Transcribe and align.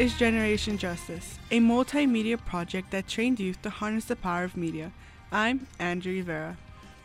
is 0.00 0.14
Generation 0.14 0.78
Justice, 0.78 1.38
a 1.50 1.60
multimedia 1.60 2.42
project 2.42 2.90
that 2.90 3.06
trained 3.06 3.38
youth 3.38 3.60
to 3.60 3.68
harness 3.68 4.06
the 4.06 4.16
power 4.16 4.44
of 4.44 4.56
media. 4.56 4.92
I'm 5.30 5.66
Andrew 5.78 6.14
Rivera. 6.14 6.56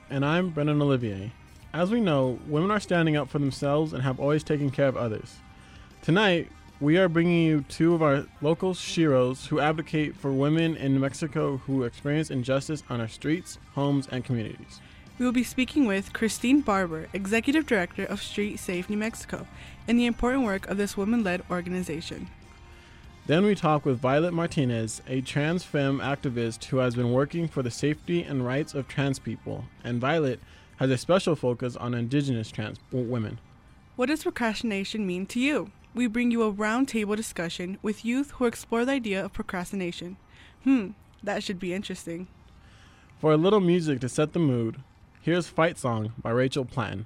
And 0.10 0.24
I'm 0.24 0.52
Brennan 0.52 0.82
Olivier. 0.82 1.34
As 1.74 1.92
we 1.92 2.00
know, 2.00 2.40
women 2.48 2.72
are 2.72 2.80
standing 2.80 3.18
up 3.18 3.28
for 3.28 3.38
themselves 3.38 3.92
and 3.92 4.02
have 4.04 4.18
always 4.18 4.46
taken 4.46 4.70
care 4.70 4.88
of 4.88 4.96
others. 4.96 5.40
Tonight, 6.04 6.50
we 6.80 6.98
are 6.98 7.10
bringing 7.10 7.44
you 7.44 7.66
two 7.68 7.94
of 7.94 8.02
our 8.02 8.28
local 8.42 8.74
sheroes 8.74 9.48
who 9.48 9.60
advocate 9.60 10.16
for 10.16 10.32
women 10.32 10.78
in 10.78 10.94
New 10.94 11.02
Mexico 11.02 11.58
who 11.58 11.84
experience 11.84 12.32
injustice 12.32 12.82
on 12.90 13.02
our 13.02 13.10
streets, 13.10 13.60
homes, 13.74 14.08
and 14.10 14.24
communities. 14.24 14.80
We 15.20 15.26
will 15.26 15.34
be 15.34 15.44
speaking 15.44 15.86
with 15.86 16.14
Christine 16.14 16.62
Barber, 16.62 17.10
Executive 17.12 17.66
Director 17.66 18.06
of 18.06 18.24
Street 18.24 18.56
Safe 18.58 18.90
New 18.90 18.96
Mexico, 18.96 19.48
and 19.86 20.00
the 20.00 20.06
important 20.06 20.46
work 20.46 20.66
of 20.70 20.78
this 20.78 20.96
woman 20.96 21.26
led 21.26 21.44
organization. 21.52 22.30
Then 23.28 23.44
we 23.44 23.56
talk 23.56 23.86
with 23.86 24.00
Violet 24.00 24.36
Martinez, 24.36 25.02
a 25.08 25.20
trans 25.20 25.64
femme 25.64 25.98
activist 26.00 26.66
who 26.66 26.78
has 26.78 26.94
been 26.94 27.12
working 27.12 27.48
for 27.48 27.64
the 27.64 27.72
safety 27.72 28.22
and 28.22 28.46
rights 28.46 28.76
of 28.76 28.88
trans 28.88 29.18
people, 29.18 29.66
and 29.84 30.00
Violet 30.00 30.40
has 30.78 30.92
a 30.92 30.98
special 30.98 31.36
focus 31.36 31.76
on 31.76 31.96
indigenous 31.96 32.52
trans 32.52 32.78
women. 32.92 33.40
What 33.96 34.10
does 34.10 34.22
procrastination 34.22 35.08
mean 35.08 35.26
to 35.28 35.40
you? 35.40 35.72
We 35.96 36.06
bring 36.06 36.30
you 36.30 36.44
a 36.44 36.54
roundtable 36.54 37.16
discussion 37.16 37.80
with 37.82 38.06
youth 38.06 38.30
who 38.32 38.46
explore 38.46 38.86
the 38.86 38.92
idea 38.92 39.26
of 39.26 39.34
procrastination. 39.34 40.18
Hmm, 40.64 40.90
that 41.24 41.42
should 41.42 41.60
be 41.60 41.74
interesting. 41.74 42.28
For 43.20 43.32
a 43.32 43.38
little 43.38 43.60
music 43.60 44.02
to 44.02 44.10
set 44.10 44.34
the 44.34 44.40
mood, 44.40 44.82
Here's 45.22 45.48
Fight 45.48 45.80
Song 45.80 46.14
by 46.22 46.30
Rachel 46.30 46.64
Platten. 46.64 47.06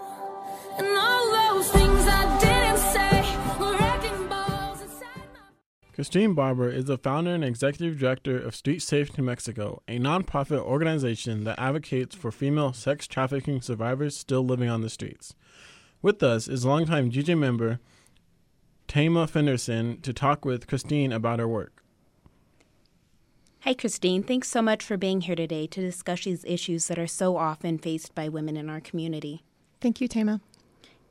Christine 6.01 6.33
Barber 6.33 6.67
is 6.67 6.85
the 6.85 6.97
founder 6.97 7.35
and 7.35 7.43
executive 7.43 7.99
director 7.99 8.35
of 8.35 8.55
Street 8.55 8.81
Safe 8.81 9.15
New 9.15 9.23
Mexico, 9.23 9.83
a 9.87 9.99
nonprofit 9.99 10.57
organization 10.57 11.43
that 11.43 11.59
advocates 11.59 12.15
for 12.15 12.31
female 12.31 12.73
sex 12.73 13.05
trafficking 13.05 13.61
survivors 13.61 14.17
still 14.17 14.43
living 14.43 14.67
on 14.67 14.81
the 14.81 14.89
streets. 14.89 15.35
With 16.01 16.23
us 16.23 16.47
is 16.47 16.65
longtime 16.65 17.11
GJ 17.11 17.37
member 17.37 17.79
Tama 18.87 19.27
Fenderson 19.27 20.01
to 20.01 20.11
talk 20.11 20.43
with 20.43 20.65
Christine 20.65 21.13
about 21.13 21.37
her 21.37 21.47
work. 21.47 21.83
Hi, 23.59 23.75
Christine. 23.75 24.23
Thanks 24.23 24.49
so 24.49 24.63
much 24.63 24.83
for 24.83 24.97
being 24.97 25.21
here 25.21 25.35
today 25.35 25.67
to 25.67 25.81
discuss 25.81 26.23
these 26.23 26.43
issues 26.45 26.87
that 26.87 26.97
are 26.97 27.05
so 27.05 27.37
often 27.37 27.77
faced 27.77 28.15
by 28.15 28.27
women 28.27 28.57
in 28.57 28.71
our 28.71 28.81
community. 28.81 29.43
Thank 29.79 30.01
you, 30.01 30.07
Tama. 30.07 30.41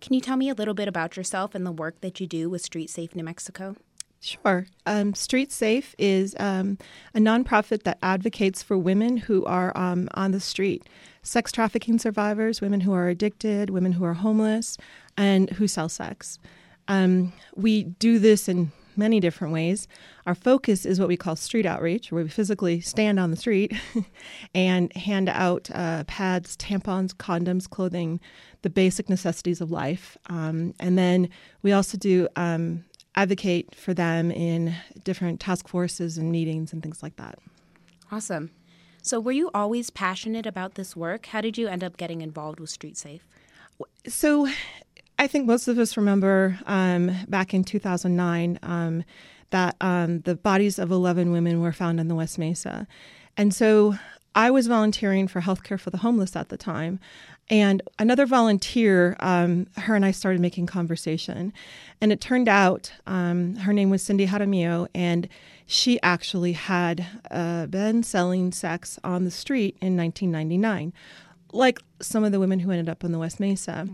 Can 0.01 0.15
you 0.15 0.21
tell 0.21 0.37
me 0.37 0.49
a 0.49 0.55
little 0.55 0.75
bit 0.75 0.89
about 0.89 1.17
yourself 1.17 1.55
and 1.55 1.65
the 1.65 1.71
work 1.71 2.01
that 2.01 2.19
you 2.19 2.27
do 2.27 2.51
with 2.51 2.63
Street 2.63 2.91
Safe 2.91 3.15
New 3.15 3.23
Mexico? 3.23 3.77
Sure. 4.23 4.67
Um, 4.85 5.15
Street 5.15 5.51
Safe 5.51 5.95
is 5.99 6.37
um, 6.39 6.77
a 7.15 7.19
nonprofit 7.19 7.85
that 7.85 7.99
advocates 8.03 8.63
for 8.63 8.77
women 8.77 9.17
who 9.17 9.47
are 9.47 9.77
um, 9.77 10.11
on 10.13 10.33
the 10.33 10.41
street, 10.41 10.87
sex 11.23 11.51
trafficking 11.51 11.99
survivors, 11.99 12.61
women 12.61 12.83
who 12.83 12.93
are 12.93 13.09
addicted, 13.09 13.71
women 13.71 13.93
who 13.93 14.05
are 14.05 14.13
homeless, 14.13 14.77
and 15.17 15.49
who 15.51 15.67
sell 15.67 15.89
sex. 15.89 16.39
Um, 16.87 17.33
we 17.57 17.85
do 17.85 18.19
this 18.19 18.47
in 18.47 18.73
many 18.95 19.21
different 19.21 19.55
ways. 19.55 19.89
Our 20.27 20.35
focus 20.35 20.85
is 20.85 21.01
what 21.01 21.09
we 21.09 21.17
call 21.17 21.35
street 21.35 21.65
outreach, 21.65 22.13
where 22.13 22.23
we 22.23 22.29
physically 22.29 22.83
stand 22.83 23.19
on 23.19 23.31
the 23.31 23.37
street 23.39 23.73
and 24.55 24.95
hand 24.95 25.31
out 25.31 25.71
uh, 25.73 26.05
pads, 26.05 26.59
tampons, 26.59 27.15
condoms, 27.15 27.71
clothing, 27.71 28.21
the 28.61 28.69
basic 28.69 29.09
necessities 29.09 29.63
of 29.63 29.71
life. 29.71 30.19
Um, 30.27 30.75
and 30.79 30.99
then 30.99 31.31
we 31.63 31.73
also 31.73 31.97
do 31.97 32.29
um, 32.37 32.85
advocate 33.21 33.75
for 33.75 33.93
them 33.93 34.31
in 34.31 34.75
different 35.05 35.41
task 35.41 35.69
forces 35.69 36.17
and 36.17 36.33
meetings 36.33 36.73
and 36.73 36.83
things 36.83 37.03
like 37.03 37.17
that. 37.17 37.39
Awesome. 38.11 38.51
So, 39.03 39.21
were 39.21 39.33
you 39.33 39.51
always 39.55 39.91
passionate 39.91 40.47
about 40.47 40.75
this 40.75 40.97
work? 40.97 41.27
How 41.27 41.41
did 41.41 41.59
you 41.59 41.69
end 41.69 41.85
up 41.85 41.97
getting 41.97 42.23
involved 42.23 42.61
with 42.61 42.71
Street 42.71 42.97
Safe? 42.97 43.27
So, 44.07 44.49
I 45.19 45.27
think 45.27 45.47
most 45.47 45.69
of 45.69 45.79
us 45.79 45.97
remember 45.99 46.59
um, 46.67 47.15
back 47.29 47.53
in 47.53 47.63
2009 47.63 48.59
um, 48.63 49.05
that 49.51 49.77
um, 49.83 50.21
the 50.21 50.35
bodies 50.35 50.79
of 50.79 50.91
11 50.91 51.31
women 51.31 51.61
were 51.61 51.73
found 51.73 52.01
in 52.01 52.09
the 52.09 52.15
West 52.15 52.39
Mesa. 52.39 52.87
And 53.37 53.55
so 53.55 53.97
I 54.35 54.51
was 54.51 54.67
volunteering 54.67 55.27
for 55.29 55.41
healthcare 55.41 55.79
for 55.79 55.91
the 55.91 55.99
homeless 55.99 56.37
at 56.37 56.49
the 56.49 56.57
time. 56.57 57.01
And 57.49 57.83
another 57.99 58.27
volunteer, 58.27 59.17
um, 59.19 59.67
her 59.77 59.97
and 59.97 60.05
I 60.05 60.13
started 60.13 60.41
making 60.41 60.67
conversation. 60.67 61.53
And 62.01 62.13
it 62.13 62.21
turned 62.21 62.49
out 62.49 62.93
um, 63.09 63.57
her 63.57 63.73
name 63.73 63.91
was 63.91 64.03
Cindy 64.05 64.29
Jaramillo, 64.29 64.87
and 64.95 65.29
she 65.67 66.01
actually 66.03 66.53
had 66.53 67.05
uh, 67.31 67.67
been 67.67 68.05
selling 68.05 68.53
sex 68.53 69.01
on 69.03 69.25
the 69.25 69.33
street 69.33 69.77
in 69.81 69.97
1999, 69.97 70.93
like 71.53 71.81
some 72.01 72.23
of 72.23 72.31
the 72.31 72.39
women 72.39 72.61
who 72.61 72.71
ended 72.71 72.89
up 72.89 73.03
in 73.03 73.11
the 73.11 73.19
West 73.19 73.41
Mesa. 73.41 73.89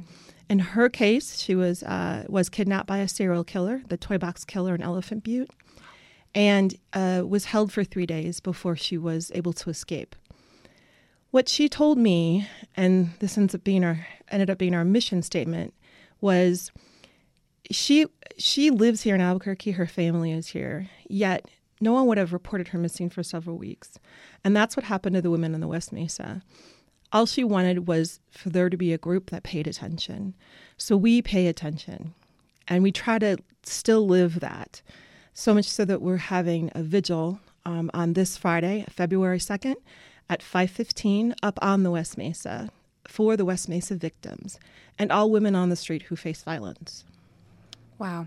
In 0.51 0.59
her 0.59 0.91
case, 0.91 1.41
she 1.41 1.55
was 1.55 1.83
uh, 1.83 2.25
was 2.29 2.51
kidnapped 2.51 2.87
by 2.87 2.99
a 2.99 3.09
serial 3.09 3.43
killer, 3.43 3.83
the 3.89 3.97
toy 3.97 4.19
box 4.19 4.45
killer 4.45 4.75
in 4.75 4.83
Elephant 4.83 5.25
Butte, 5.25 5.51
and 6.35 6.77
uh, 6.93 7.23
was 7.27 7.47
held 7.47 7.73
for 7.73 7.83
three 7.85 8.07
days 8.07 8.39
before 8.39 8.77
she 8.77 8.99
was 8.99 9.33
able 9.35 9.55
to 9.55 9.71
escape. 9.71 10.15
What 11.31 11.49
she 11.49 11.69
told 11.69 11.99
me, 11.99 12.49
and 12.77 13.11
this 13.19 13.37
ends 13.37 13.55
up 13.55 13.65
being 13.65 13.85
our 13.85 14.07
ended 14.29 14.51
up 14.51 14.59
being 14.59 14.75
our 14.75 14.85
mission 14.85 15.23
statement, 15.23 15.75
was 16.21 16.71
she 17.71 18.07
she 18.39 18.71
lives 18.71 19.03
here 19.03 19.15
in 19.15 19.21
Albuquerque, 19.21 19.73
her 19.73 19.87
family 19.87 20.33
is 20.33 20.49
here, 20.49 20.89
yet 21.09 21.49
no 21.81 21.93
one 21.93 22.07
would 22.07 22.19
have 22.19 22.33
reported 22.33 22.69
her 22.69 22.79
missing 22.79 23.11
for 23.11 23.23
several 23.23 23.59
weeks. 23.59 23.99
And 24.45 24.57
that's 24.57 24.77
what 24.77 24.85
happened 24.85 25.15
to 25.15 25.23
the 25.23 25.31
women 25.31 25.55
in 25.55 25.61
the 25.61 25.69
West 25.69 25.93
Mesa. 25.93 26.43
All 27.13 27.27
she 27.27 27.45
wanted 27.45 27.87
was 27.87 28.21
for 28.31 28.51
there 28.51 28.71
to 28.71 28.77
be 28.77 28.93
a 28.93 28.99
group 28.99 29.31
that 29.31 29.43
paid 29.43 29.67
attention. 29.67 30.35
So 30.77 30.97
we 30.97 31.23
pay 31.23 31.47
attention 31.47 32.15
and 32.67 32.83
we 32.83 32.93
try 32.93 33.19
to 33.19 33.39
still 33.63 34.07
live 34.07 34.41
that. 34.41 34.83
So 35.35 35.55
much 35.55 35.67
so 35.67 35.85
that 35.85 36.01
we're 36.01 36.17
having 36.17 36.71
a 36.75 36.83
vigil 36.83 37.41
um, 37.65 37.91
on 37.93 38.15
this 38.15 38.37
Friday, 38.37 38.87
February 38.89 39.39
2nd, 39.39 39.75
at 40.29 40.43
5:15 40.43 41.35
up 41.43 41.59
on 41.63 41.83
the 41.83 41.91
West 41.91 42.19
Mesa 42.19 42.71
for 43.07 43.37
the 43.37 43.45
West 43.45 43.69
Mesa 43.69 43.95
victims 43.95 44.59
and 44.99 45.13
all 45.13 45.31
women 45.31 45.55
on 45.55 45.69
the 45.69 45.77
street 45.77 46.03
who 46.03 46.17
face 46.17 46.43
violence. 46.43 47.05
Wow. 47.99 48.27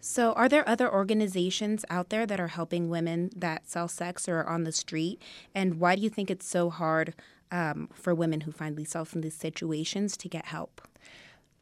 So, 0.00 0.34
are 0.34 0.50
there 0.50 0.68
other 0.68 0.92
organizations 0.92 1.84
out 1.88 2.10
there 2.10 2.26
that 2.26 2.38
are 2.38 2.48
helping 2.48 2.90
women 2.90 3.30
that 3.34 3.66
sell 3.66 3.88
sex 3.88 4.28
or 4.28 4.40
are 4.40 4.48
on 4.48 4.64
the 4.64 4.72
street? 4.72 5.22
And 5.54 5.80
why 5.80 5.96
do 5.96 6.02
you 6.02 6.10
think 6.10 6.30
it's 6.30 6.46
so 6.46 6.68
hard 6.68 7.14
um, 7.50 7.88
for 7.94 8.14
women 8.14 8.42
who 8.42 8.52
find 8.52 8.76
themselves 8.76 9.14
in 9.14 9.22
these 9.22 9.34
situations 9.34 10.16
to 10.18 10.28
get 10.28 10.44
help? 10.44 10.86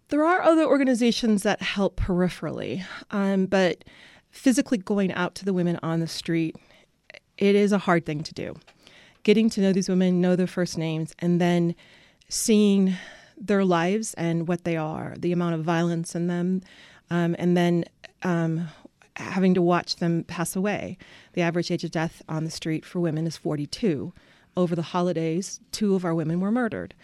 There 0.09 0.25
are 0.25 0.43
other 0.43 0.65
organizations 0.65 1.45
that 1.45 1.63
help 1.63 1.97
peripherally, 1.97 2.85
um, 3.13 3.47
but 3.47 3.85
physically 4.31 4.79
going 4.79 5.13
out 5.13 5.37
to 5.37 5.45
the 5.45 5.53
women 5.53 5.79
on 5.83 6.01
the 6.01 6.09
street, 6.09 6.57
it 7.39 7.55
is 7.55 7.71
a 7.71 7.79
hard 7.79 8.05
thing 8.05 8.25
to 8.25 8.35
do 8.35 8.57
getting 9.23 9.49
to 9.51 9.61
know 9.61 9.73
these 9.73 9.89
women, 9.89 10.21
know 10.21 10.37
their 10.37 10.47
first 10.47 10.77
names, 10.77 11.15
and 11.19 11.41
then 11.41 11.75
seeing 12.29 12.95
their 13.37 13.65
lives 13.65 14.15
and 14.15 14.49
what 14.49 14.65
they 14.65 14.77
are, 14.77 15.15
the 15.19 15.33
amount 15.33 15.55
of 15.55 15.65
violence 15.65 16.15
in 16.15 16.27
them, 16.27 16.63
um, 17.11 17.35
and 17.39 17.57
then 17.57 17.85
um, 18.23 18.69
having 19.17 19.55
to 19.55 19.63
watch 19.63 19.97
them 19.97 20.25
pass 20.25 20.57
away. 20.57 20.97
The 21.35 21.43
average 21.43 21.71
age 21.71 21.85
of 21.85 21.91
death 21.91 22.23
on 22.29 22.45
the 22.45 22.51
street 22.51 22.85
for 22.85 23.01
women 23.01 23.27
is 23.27 23.37
42. 23.37 24.13
Over 24.57 24.77
the 24.77 24.83
holidays, 24.83 25.61
two 25.73 25.95
of 25.95 26.05
our 26.05 26.15
women 26.15 26.41
were 26.41 26.51
murdered. 26.51 26.95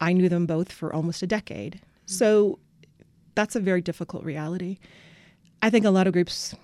I 0.00 0.12
knew 0.12 0.28
them 0.28 0.46
both 0.46 0.72
for 0.72 0.92
almost 0.92 1.22
a 1.22 1.26
decade. 1.26 1.80
So 2.06 2.58
that's 3.34 3.56
a 3.56 3.60
very 3.60 3.80
difficult 3.80 4.24
reality. 4.24 4.78
I 5.62 5.70
think 5.70 5.84
a 5.84 5.90
lot 5.90 6.06
of 6.06 6.12
groups 6.12 6.54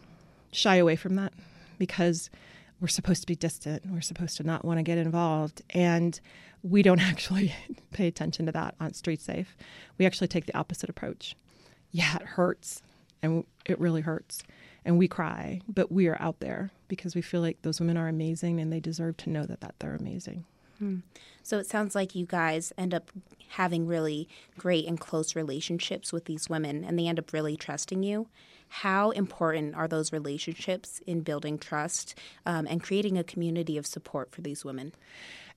shy 0.52 0.76
away 0.76 0.96
from 0.96 1.16
that 1.16 1.32
because 1.78 2.30
we're 2.84 2.88
supposed 2.88 3.22
to 3.22 3.26
be 3.26 3.34
distant. 3.34 3.82
We're 3.90 4.02
supposed 4.02 4.36
to 4.36 4.42
not 4.42 4.62
want 4.62 4.78
to 4.78 4.82
get 4.82 4.98
involved. 4.98 5.62
And 5.70 6.20
we 6.62 6.82
don't 6.82 7.00
actually 7.10 7.54
pay 7.92 8.06
attention 8.06 8.44
to 8.44 8.52
that 8.52 8.74
on 8.78 8.92
Street 8.92 9.22
Safe. 9.22 9.56
We 9.96 10.04
actually 10.04 10.28
take 10.28 10.44
the 10.44 10.54
opposite 10.54 10.90
approach. 10.90 11.34
Yeah, 11.92 12.16
it 12.16 12.26
hurts, 12.26 12.82
and 13.22 13.44
it 13.64 13.80
really 13.80 14.02
hurts. 14.02 14.42
and 14.84 14.98
we 14.98 15.08
cry, 15.08 15.62
but 15.66 15.90
we 15.90 16.08
are 16.08 16.20
out 16.20 16.40
there 16.40 16.72
because 16.88 17.14
we 17.14 17.22
feel 17.22 17.40
like 17.40 17.62
those 17.62 17.80
women 17.80 17.96
are 17.96 18.06
amazing 18.06 18.60
and 18.60 18.70
they 18.70 18.80
deserve 18.80 19.16
to 19.16 19.30
know 19.30 19.46
that, 19.46 19.62
that 19.62 19.76
they're 19.78 19.94
amazing. 19.94 20.44
Hmm. 20.78 20.98
So 21.42 21.58
it 21.58 21.66
sounds 21.66 21.94
like 21.94 22.14
you 22.14 22.26
guys 22.26 22.70
end 22.76 22.92
up 22.92 23.10
having 23.48 23.86
really 23.86 24.28
great 24.58 24.84
and 24.86 25.00
close 25.00 25.34
relationships 25.34 26.12
with 26.12 26.26
these 26.26 26.50
women 26.50 26.84
and 26.84 26.98
they 26.98 27.06
end 27.06 27.18
up 27.18 27.32
really 27.32 27.56
trusting 27.56 28.02
you. 28.02 28.28
How 28.68 29.10
important 29.10 29.74
are 29.74 29.88
those 29.88 30.12
relationships 30.12 31.00
in 31.06 31.20
building 31.20 31.58
trust 31.58 32.18
um, 32.44 32.66
and 32.68 32.82
creating 32.82 33.18
a 33.18 33.24
community 33.24 33.78
of 33.78 33.86
support 33.86 34.30
for 34.32 34.40
these 34.40 34.64
women? 34.64 34.92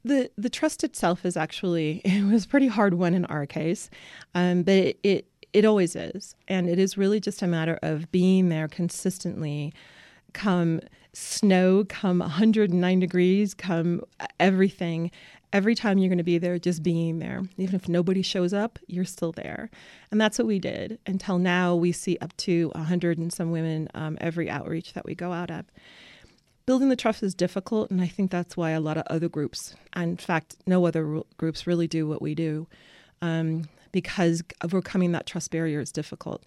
The 0.03 0.29
the 0.37 0.49
trust 0.49 0.83
itself 0.83 1.25
is 1.25 1.35
actually 1.35 2.01
it 2.05 2.23
was 2.25 2.45
pretty 2.45 2.67
hard 2.67 2.93
won 2.93 3.13
in 3.13 3.25
our 3.25 3.45
case, 3.45 3.89
um, 4.35 4.63
but 4.63 4.73
it, 4.75 4.99
it 5.03 5.27
it 5.53 5.65
always 5.65 5.95
is, 5.95 6.35
and 6.47 6.69
it 6.69 6.77
is 6.77 6.97
really 6.97 7.19
just 7.19 7.41
a 7.41 7.47
matter 7.47 7.79
of 7.81 8.11
being 8.11 8.49
there 8.49 8.67
consistently. 8.67 9.73
Come 10.33 10.81
snow, 11.13 11.83
come 11.89 12.19
109 12.19 12.99
degrees, 12.99 13.53
come 13.53 14.01
everything. 14.39 15.09
Every 15.53 15.75
time 15.75 15.97
you're 15.97 16.09
going 16.09 16.17
to 16.17 16.23
be 16.23 16.37
there, 16.37 16.59
just 16.59 16.83
being 16.83 17.19
there. 17.19 17.43
Even 17.57 17.75
if 17.75 17.87
nobody 17.87 18.21
shows 18.21 18.53
up, 18.53 18.79
you're 18.87 19.05
still 19.05 19.31
there. 19.31 19.69
And 20.11 20.19
that's 20.19 20.37
what 20.37 20.47
we 20.47 20.59
did. 20.59 20.99
Until 21.05 21.37
now, 21.37 21.73
we 21.73 21.91
see 21.93 22.17
up 22.19 22.35
to 22.37 22.69
100 22.75 23.17
and 23.17 23.31
some 23.31 23.51
women 23.51 23.87
um, 23.93 24.17
every 24.19 24.49
outreach 24.49 24.93
that 24.93 25.05
we 25.05 25.15
go 25.15 25.31
out 25.31 25.49
at 25.49 25.65
building 26.67 26.89
the 26.89 26.95
trust 26.95 27.23
is 27.23 27.33
difficult, 27.33 27.89
and 27.89 27.99
I 27.99 28.07
think 28.07 28.29
that's 28.29 28.55
why 28.55 28.71
a 28.71 28.79
lot 28.79 28.97
of 28.97 29.03
other 29.07 29.29
groups, 29.29 29.73
in 29.95 30.17
fact, 30.17 30.57
no 30.67 30.85
other 30.85 31.21
groups 31.37 31.65
really 31.65 31.87
do 31.87 32.05
what 32.05 32.21
we 32.21 32.35
do, 32.35 32.67
um, 33.23 33.63
because 33.91 34.43
overcoming 34.63 35.13
that 35.13 35.25
trust 35.25 35.49
barrier 35.49 35.79
is 35.79 35.91
difficult. 35.91 36.43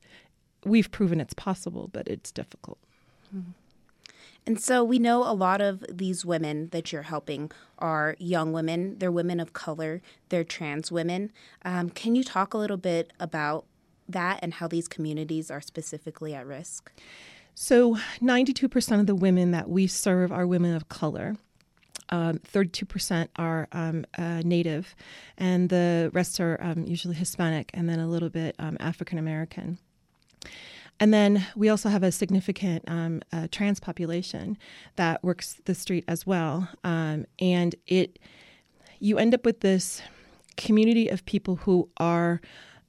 We've 0.64 0.90
proven 0.90 1.20
it's 1.20 1.34
possible, 1.34 1.88
but 1.92 2.06
it's 2.06 2.30
difficult. 2.30 2.78
Mm-hmm. 3.34 3.50
And 4.50 4.60
so 4.60 4.82
we 4.82 4.98
know 4.98 5.22
a 5.22 5.30
lot 5.32 5.60
of 5.60 5.84
these 5.88 6.24
women 6.24 6.70
that 6.70 6.90
you're 6.90 7.02
helping 7.02 7.52
are 7.78 8.16
young 8.18 8.52
women. 8.52 8.98
They're 8.98 9.12
women 9.12 9.38
of 9.38 9.52
color. 9.52 10.02
They're 10.28 10.42
trans 10.42 10.90
women. 10.90 11.30
Um, 11.64 11.88
can 11.88 12.16
you 12.16 12.24
talk 12.24 12.52
a 12.52 12.58
little 12.58 12.76
bit 12.76 13.12
about 13.20 13.64
that 14.08 14.40
and 14.42 14.54
how 14.54 14.66
these 14.66 14.88
communities 14.88 15.52
are 15.52 15.60
specifically 15.60 16.34
at 16.34 16.48
risk? 16.48 16.90
So, 17.54 17.94
92% 18.20 18.98
of 18.98 19.06
the 19.06 19.14
women 19.14 19.52
that 19.52 19.70
we 19.70 19.86
serve 19.86 20.32
are 20.32 20.48
women 20.48 20.74
of 20.74 20.88
color. 20.88 21.36
Um, 22.08 22.40
32% 22.40 23.28
are 23.36 23.68
um, 23.70 24.04
uh, 24.18 24.42
Native, 24.44 24.96
and 25.38 25.68
the 25.68 26.10
rest 26.12 26.40
are 26.40 26.58
um, 26.60 26.82
usually 26.82 27.14
Hispanic 27.14 27.70
and 27.72 27.88
then 27.88 28.00
a 28.00 28.08
little 28.08 28.30
bit 28.30 28.56
um, 28.58 28.76
African 28.80 29.16
American. 29.16 29.78
And 31.00 31.12
then 31.14 31.46
we 31.56 31.68
also 31.68 31.88
have 31.88 32.02
a 32.02 32.12
significant 32.12 32.84
um, 32.86 33.22
uh, 33.32 33.48
trans 33.50 33.80
population 33.80 34.58
that 34.96 35.24
works 35.24 35.60
the 35.64 35.74
street 35.74 36.04
as 36.06 36.26
well. 36.26 36.68
Um, 36.84 37.24
and 37.38 37.74
it, 37.86 38.18
you 38.98 39.18
end 39.18 39.34
up 39.34 39.44
with 39.46 39.60
this 39.60 40.02
community 40.56 41.08
of 41.08 41.24
people 41.24 41.56
who 41.56 41.88
are, 41.96 42.40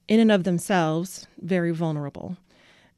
in 0.08 0.20
and 0.20 0.30
of 0.30 0.44
themselves, 0.44 1.26
very 1.40 1.70
vulnerable 1.70 2.36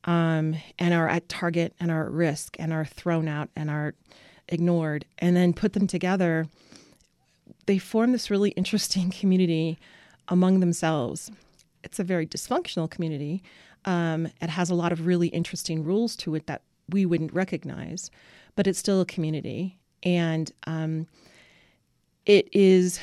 um, 0.05 0.57
and 0.79 0.93
are 0.93 1.09
at 1.09 1.29
target 1.29 1.75
and 1.81 1.91
are 1.91 2.07
at 2.07 2.13
risk 2.13 2.57
and 2.59 2.73
are 2.73 2.85
thrown 2.85 3.29
out 3.29 3.49
and 3.57 3.71
are 3.71 3.95
ignored, 4.49 5.07
and 5.19 5.37
then 5.37 5.53
put 5.53 5.73
them 5.73 5.87
together, 5.87 6.47
they 7.67 7.79
form 7.79 8.13
this 8.13 8.31
really 8.31 8.51
interesting 8.51 9.11
community 9.19 9.79
among 10.29 10.61
themselves. 10.61 11.31
It's 11.83 11.99
a 11.99 12.05
very 12.05 12.27
dysfunctional 12.27 12.91
community. 12.91 13.43
Um, 13.85 14.29
it 14.41 14.51
has 14.51 14.71
a 14.71 14.75
lot 14.75 14.93
of 14.93 15.07
really 15.07 15.29
interesting 15.29 15.85
rules 15.85 16.17
to 16.17 16.35
it 16.35 16.47
that 16.47 16.63
we 16.91 17.07
wouldn't 17.07 17.33
recognize, 17.33 18.11
but 18.57 18.67
it's 18.67 18.79
still 18.79 19.01
a 19.01 19.07
community. 19.07 19.79
And 20.03 20.51
um, 20.67 21.07
it 22.27 22.49
is 22.53 23.01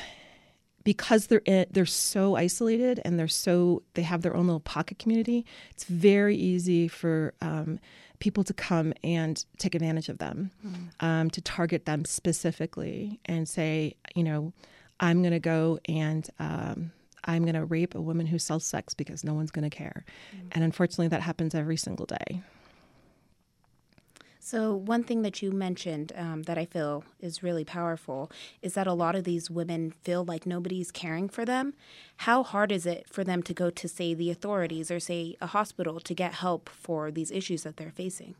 because 0.84 1.26
they're 1.26 1.42
in, 1.44 1.66
they're 1.70 1.86
so 1.86 2.36
isolated 2.36 3.00
and 3.04 3.18
they're 3.18 3.28
so 3.28 3.82
they 3.94 4.02
have 4.02 4.22
their 4.22 4.34
own 4.34 4.46
little 4.46 4.60
pocket 4.60 4.98
community. 4.98 5.44
It's 5.70 5.84
very 5.84 6.36
easy 6.36 6.88
for 6.88 7.34
um, 7.40 7.78
people 8.18 8.44
to 8.44 8.54
come 8.54 8.92
and 9.02 9.44
take 9.58 9.74
advantage 9.74 10.08
of 10.08 10.18
them, 10.18 10.50
mm. 10.64 11.04
um, 11.04 11.30
to 11.30 11.40
target 11.40 11.86
them 11.86 12.04
specifically 12.04 13.20
and 13.24 13.48
say, 13.48 13.96
you 14.14 14.22
know, 14.22 14.52
I'm 15.00 15.22
going 15.22 15.32
to 15.32 15.40
go 15.40 15.78
and 15.88 16.28
um, 16.38 16.92
I'm 17.24 17.42
going 17.42 17.54
to 17.54 17.64
rape 17.64 17.94
a 17.94 18.00
woman 18.00 18.26
who 18.26 18.38
sells 18.38 18.64
sex 18.64 18.94
because 18.94 19.24
no 19.24 19.34
one's 19.34 19.50
going 19.50 19.68
to 19.68 19.74
care. 19.74 20.04
Mm. 20.34 20.48
And 20.52 20.64
unfortunately, 20.64 21.08
that 21.08 21.22
happens 21.22 21.54
every 21.54 21.76
single 21.76 22.06
day. 22.06 22.42
So, 24.44 24.74
one 24.74 25.04
thing 25.04 25.22
that 25.22 25.40
you 25.40 25.52
mentioned 25.52 26.12
um, 26.16 26.42
that 26.42 26.58
I 26.58 26.64
feel 26.64 27.04
is 27.20 27.44
really 27.44 27.64
powerful 27.64 28.28
is 28.60 28.74
that 28.74 28.88
a 28.88 28.92
lot 28.92 29.14
of 29.14 29.22
these 29.22 29.48
women 29.48 29.92
feel 30.02 30.24
like 30.24 30.46
nobody's 30.46 30.90
caring 30.90 31.28
for 31.28 31.44
them. 31.44 31.74
How 32.16 32.42
hard 32.42 32.72
is 32.72 32.84
it 32.84 33.08
for 33.08 33.22
them 33.22 33.44
to 33.44 33.54
go 33.54 33.70
to, 33.70 33.88
say, 33.88 34.14
the 34.14 34.32
authorities 34.32 34.90
or, 34.90 34.98
say, 34.98 35.36
a 35.40 35.46
hospital 35.46 36.00
to 36.00 36.12
get 36.12 36.34
help 36.34 36.68
for 36.68 37.12
these 37.12 37.30
issues 37.30 37.62
that 37.62 37.76
they're 37.76 37.92
facing? 37.92 38.34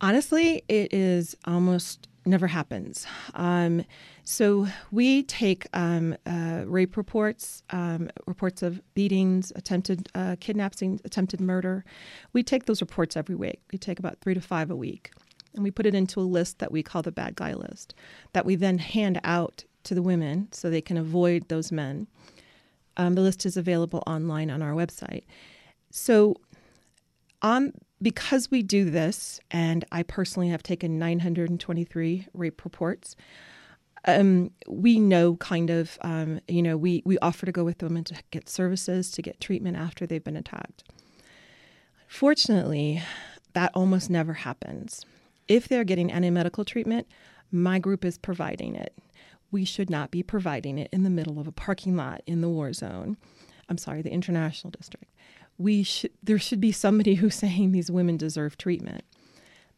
Honestly, 0.00 0.62
it 0.68 0.94
is 0.94 1.36
almost 1.46 2.06
never 2.24 2.46
happens. 2.46 3.06
Um, 3.34 3.84
so 4.24 4.68
we 4.90 5.24
take 5.24 5.66
um, 5.72 6.16
uh, 6.26 6.62
rape 6.66 6.96
reports, 6.96 7.62
um, 7.70 8.10
reports 8.26 8.62
of 8.62 8.80
beatings, 8.94 9.52
attempted 9.56 10.08
uh, 10.14 10.36
kidnapping, 10.40 11.00
attempted 11.04 11.40
murder. 11.40 11.84
We 12.32 12.42
take 12.42 12.66
those 12.66 12.80
reports 12.80 13.16
every 13.16 13.34
week. 13.34 13.60
We 13.72 13.78
take 13.78 13.98
about 13.98 14.20
three 14.20 14.34
to 14.34 14.40
five 14.40 14.70
a 14.70 14.76
week. 14.76 15.12
And 15.54 15.62
we 15.62 15.70
put 15.70 15.84
it 15.84 15.94
into 15.94 16.20
a 16.20 16.22
list 16.22 16.60
that 16.60 16.72
we 16.72 16.82
call 16.82 17.02
the 17.02 17.12
bad 17.12 17.36
guy 17.36 17.52
list, 17.54 17.94
that 18.32 18.46
we 18.46 18.54
then 18.54 18.78
hand 18.78 19.20
out 19.24 19.64
to 19.84 19.94
the 19.94 20.02
women 20.02 20.48
so 20.52 20.70
they 20.70 20.80
can 20.80 20.96
avoid 20.96 21.48
those 21.48 21.70
men. 21.70 22.06
Um, 22.96 23.14
the 23.14 23.20
list 23.20 23.44
is 23.44 23.56
available 23.56 24.02
online 24.06 24.50
on 24.50 24.62
our 24.62 24.72
website. 24.72 25.24
So, 25.90 26.36
on 27.42 27.72
because 28.02 28.50
we 28.50 28.62
do 28.62 28.90
this, 28.90 29.40
and 29.50 29.84
I 29.92 30.02
personally 30.02 30.48
have 30.48 30.62
taken 30.62 30.98
923 30.98 32.26
rape 32.34 32.64
reports, 32.64 33.16
um, 34.04 34.50
we 34.68 34.98
know 34.98 35.36
kind 35.36 35.70
of, 35.70 35.96
um, 36.00 36.40
you 36.48 36.62
know, 36.62 36.76
we, 36.76 37.02
we 37.04 37.18
offer 37.18 37.46
to 37.46 37.52
go 37.52 37.62
with 37.62 37.82
women 37.82 38.02
to 38.04 38.16
get 38.30 38.48
services, 38.48 39.12
to 39.12 39.22
get 39.22 39.40
treatment 39.40 39.76
after 39.76 40.06
they've 40.06 40.24
been 40.24 40.36
attacked. 40.36 40.82
Fortunately, 42.08 43.00
that 43.52 43.70
almost 43.74 44.10
never 44.10 44.32
happens. 44.32 45.04
If 45.46 45.68
they're 45.68 45.84
getting 45.84 46.10
any 46.10 46.30
medical 46.30 46.64
treatment, 46.64 47.06
my 47.52 47.78
group 47.78 48.04
is 48.04 48.18
providing 48.18 48.74
it. 48.74 48.98
We 49.52 49.64
should 49.64 49.90
not 49.90 50.10
be 50.10 50.22
providing 50.22 50.78
it 50.78 50.88
in 50.92 51.04
the 51.04 51.10
middle 51.10 51.38
of 51.38 51.46
a 51.46 51.52
parking 51.52 51.96
lot 51.96 52.22
in 52.26 52.40
the 52.40 52.48
war 52.48 52.72
zone. 52.72 53.16
I'm 53.68 53.78
sorry, 53.78 54.02
the 54.02 54.10
international 54.10 54.72
district 54.72 55.12
we 55.58 55.82
should 55.82 56.10
there 56.22 56.38
should 56.38 56.60
be 56.60 56.72
somebody 56.72 57.16
who's 57.16 57.34
saying 57.46 57.72
these 57.72 57.90
women 57.90 58.16
deserve 58.16 58.58
treatment. 58.58 59.04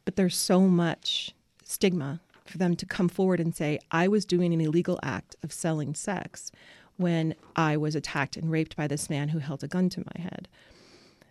But 0.04 0.16
there's 0.16 0.36
so 0.36 0.60
much 0.62 1.34
stigma 1.62 2.20
for 2.44 2.58
them 2.58 2.76
to 2.76 2.86
come 2.86 3.08
forward 3.08 3.40
and 3.40 3.56
say, 3.56 3.78
I 3.90 4.06
was 4.06 4.26
doing 4.26 4.52
an 4.52 4.60
illegal 4.60 5.00
act 5.02 5.34
of 5.42 5.52
selling 5.52 5.94
sex 5.94 6.52
when 6.96 7.34
I 7.56 7.76
was 7.76 7.94
attacked 7.94 8.36
and 8.36 8.50
raped 8.50 8.76
by 8.76 8.86
this 8.86 9.08
man 9.08 9.28
who 9.30 9.38
held 9.38 9.64
a 9.64 9.68
gun 9.68 9.88
to 9.90 10.04
my 10.14 10.22
head. 10.22 10.48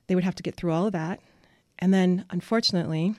They 0.08 0.16
would 0.16 0.24
have 0.24 0.36
to 0.36 0.44
get 0.44 0.56
through 0.56 0.72
all 0.72 0.88
of 0.88 0.94
that. 0.94 1.20
And 1.80 1.94
then, 1.94 2.26
unfortunately, 2.30 3.16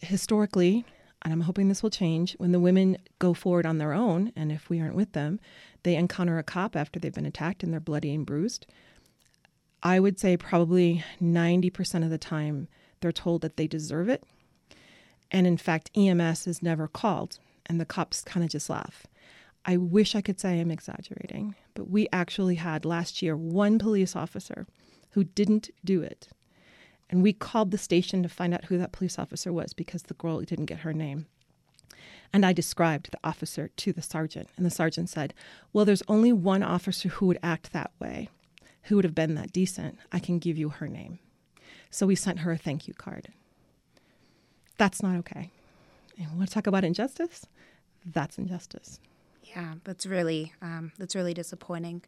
historically, 0.00 0.84
and 1.22 1.32
I'm 1.32 1.42
hoping 1.42 1.68
this 1.68 1.82
will 1.82 1.90
change, 1.90 2.34
when 2.34 2.52
the 2.52 2.60
women 2.60 2.98
go 3.18 3.34
forward 3.34 3.66
on 3.66 3.78
their 3.78 3.92
own, 3.92 4.32
and 4.36 4.52
if 4.52 4.68
we 4.68 4.80
aren't 4.80 4.94
with 4.94 5.12
them, 5.12 5.40
they 5.82 5.96
encounter 5.96 6.38
a 6.38 6.42
cop 6.42 6.76
after 6.76 7.00
they've 7.00 7.14
been 7.14 7.26
attacked 7.26 7.62
and 7.62 7.72
they're 7.72 7.80
bloody 7.80 8.14
and 8.14 8.26
bruised. 8.26 8.66
I 9.86 10.00
would 10.00 10.18
say 10.18 10.38
probably 10.38 11.04
90% 11.22 12.04
of 12.04 12.10
the 12.10 12.16
time 12.16 12.68
they're 13.00 13.12
told 13.12 13.42
that 13.42 13.58
they 13.58 13.66
deserve 13.66 14.08
it. 14.08 14.24
And 15.30 15.46
in 15.46 15.58
fact, 15.58 15.90
EMS 15.94 16.46
is 16.46 16.62
never 16.62 16.88
called, 16.88 17.38
and 17.66 17.78
the 17.78 17.84
cops 17.84 18.22
kind 18.22 18.42
of 18.42 18.50
just 18.50 18.70
laugh. 18.70 19.06
I 19.66 19.76
wish 19.76 20.14
I 20.14 20.22
could 20.22 20.40
say 20.40 20.58
I'm 20.58 20.70
exaggerating, 20.70 21.54
but 21.74 21.90
we 21.90 22.08
actually 22.12 22.54
had 22.54 22.86
last 22.86 23.20
year 23.20 23.36
one 23.36 23.78
police 23.78 24.16
officer 24.16 24.66
who 25.10 25.24
didn't 25.24 25.68
do 25.84 26.00
it. 26.00 26.28
And 27.10 27.22
we 27.22 27.34
called 27.34 27.70
the 27.70 27.78
station 27.78 28.22
to 28.22 28.28
find 28.28 28.54
out 28.54 28.64
who 28.66 28.78
that 28.78 28.92
police 28.92 29.18
officer 29.18 29.52
was 29.52 29.74
because 29.74 30.04
the 30.04 30.14
girl 30.14 30.40
didn't 30.40 30.66
get 30.66 30.80
her 30.80 30.94
name. 30.94 31.26
And 32.32 32.46
I 32.46 32.54
described 32.54 33.10
the 33.12 33.18
officer 33.22 33.68
to 33.68 33.92
the 33.92 34.02
sergeant, 34.02 34.48
and 34.56 34.64
the 34.64 34.70
sergeant 34.70 35.10
said, 35.10 35.34
Well, 35.72 35.84
there's 35.84 36.02
only 36.08 36.32
one 36.32 36.62
officer 36.62 37.10
who 37.10 37.26
would 37.26 37.38
act 37.42 37.72
that 37.72 37.92
way 38.00 38.30
who 38.84 38.96
would 38.96 39.04
have 39.04 39.14
been 39.14 39.34
that 39.34 39.52
decent, 39.52 39.98
I 40.12 40.18
can 40.18 40.38
give 40.38 40.58
you 40.58 40.68
her 40.68 40.88
name. 40.88 41.18
So 41.90 42.06
we 42.06 42.14
sent 42.14 42.40
her 42.40 42.52
a 42.52 42.58
thank 42.58 42.88
you 42.88 42.94
card. 42.94 43.28
That's 44.78 45.02
not 45.02 45.16
okay. 45.16 45.50
And 46.18 46.36
want 46.36 46.48
to 46.48 46.54
talk 46.54 46.66
about 46.66 46.84
injustice? 46.84 47.46
That's 48.04 48.38
injustice. 48.38 49.00
Yeah, 49.44 49.74
that's 49.84 50.06
really 50.06 50.52
um, 50.60 50.92
that's 50.98 51.14
really 51.14 51.34
disappointing. 51.34 52.02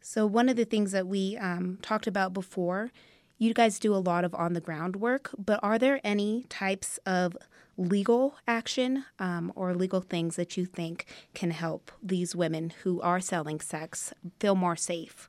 So 0.00 0.26
one 0.26 0.48
of 0.48 0.56
the 0.56 0.64
things 0.64 0.90
that 0.92 1.06
we 1.06 1.36
um, 1.36 1.78
talked 1.80 2.08
about 2.08 2.34
before, 2.34 2.90
you 3.38 3.54
guys 3.54 3.78
do 3.78 3.94
a 3.94 3.96
lot 3.96 4.24
of 4.24 4.34
on 4.34 4.52
the 4.52 4.60
ground 4.60 4.96
work, 4.96 5.30
but 5.38 5.60
are 5.62 5.78
there 5.78 6.00
any 6.02 6.44
types 6.48 6.98
of 7.06 7.36
legal 7.76 8.34
action 8.46 9.04
um, 9.18 9.52
or 9.56 9.74
legal 9.74 10.00
things 10.00 10.36
that 10.36 10.56
you 10.56 10.64
think 10.64 11.06
can 11.34 11.50
help 11.50 11.90
these 12.02 12.36
women 12.36 12.72
who 12.82 13.00
are 13.00 13.20
selling 13.20 13.60
sex 13.60 14.12
feel 14.40 14.54
more 14.54 14.76
safe? 14.76 15.28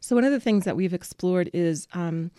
So 0.00 0.14
one 0.14 0.24
of 0.24 0.32
the 0.32 0.40
things 0.40 0.64
that 0.64 0.76
we've 0.76 0.94
explored 0.94 1.50
is 1.52 1.88
um, 1.92 2.30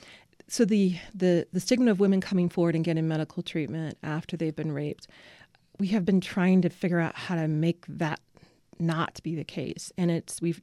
so 0.48 0.66
the, 0.66 0.98
the 1.14 1.48
the 1.52 1.60
stigma 1.60 1.92
of 1.92 2.00
women 2.00 2.22
coming 2.22 2.50
forward 2.50 2.76
and 2.76 2.84
getting 2.84 3.08
medical 3.08 3.42
treatment 3.42 3.98
after 4.04 4.38
they've 4.38 4.56
been 4.56 4.72
raped. 4.72 5.08
We 5.80 5.88
have 5.88 6.06
been 6.06 6.22
trying 6.22 6.62
to 6.62 6.70
figure 6.70 7.00
out 7.00 7.16
how 7.16 7.36
to 7.36 7.48
make 7.48 7.86
that 7.88 8.20
not 8.80 9.20
be 9.24 9.36
the 9.36 9.44
case, 9.44 9.92
and 9.98 10.12
it's 10.12 10.42
we've 10.42 10.62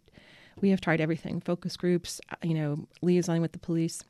we 0.60 0.70
have 0.70 0.80
tried 0.80 1.00
everything: 1.00 1.40
focus 1.40 1.76
groups, 1.76 2.20
you 2.42 2.54
know, 2.54 2.86
liaison 3.02 3.40
with 3.40 3.52
the 3.52 3.58
police. 3.58 4.02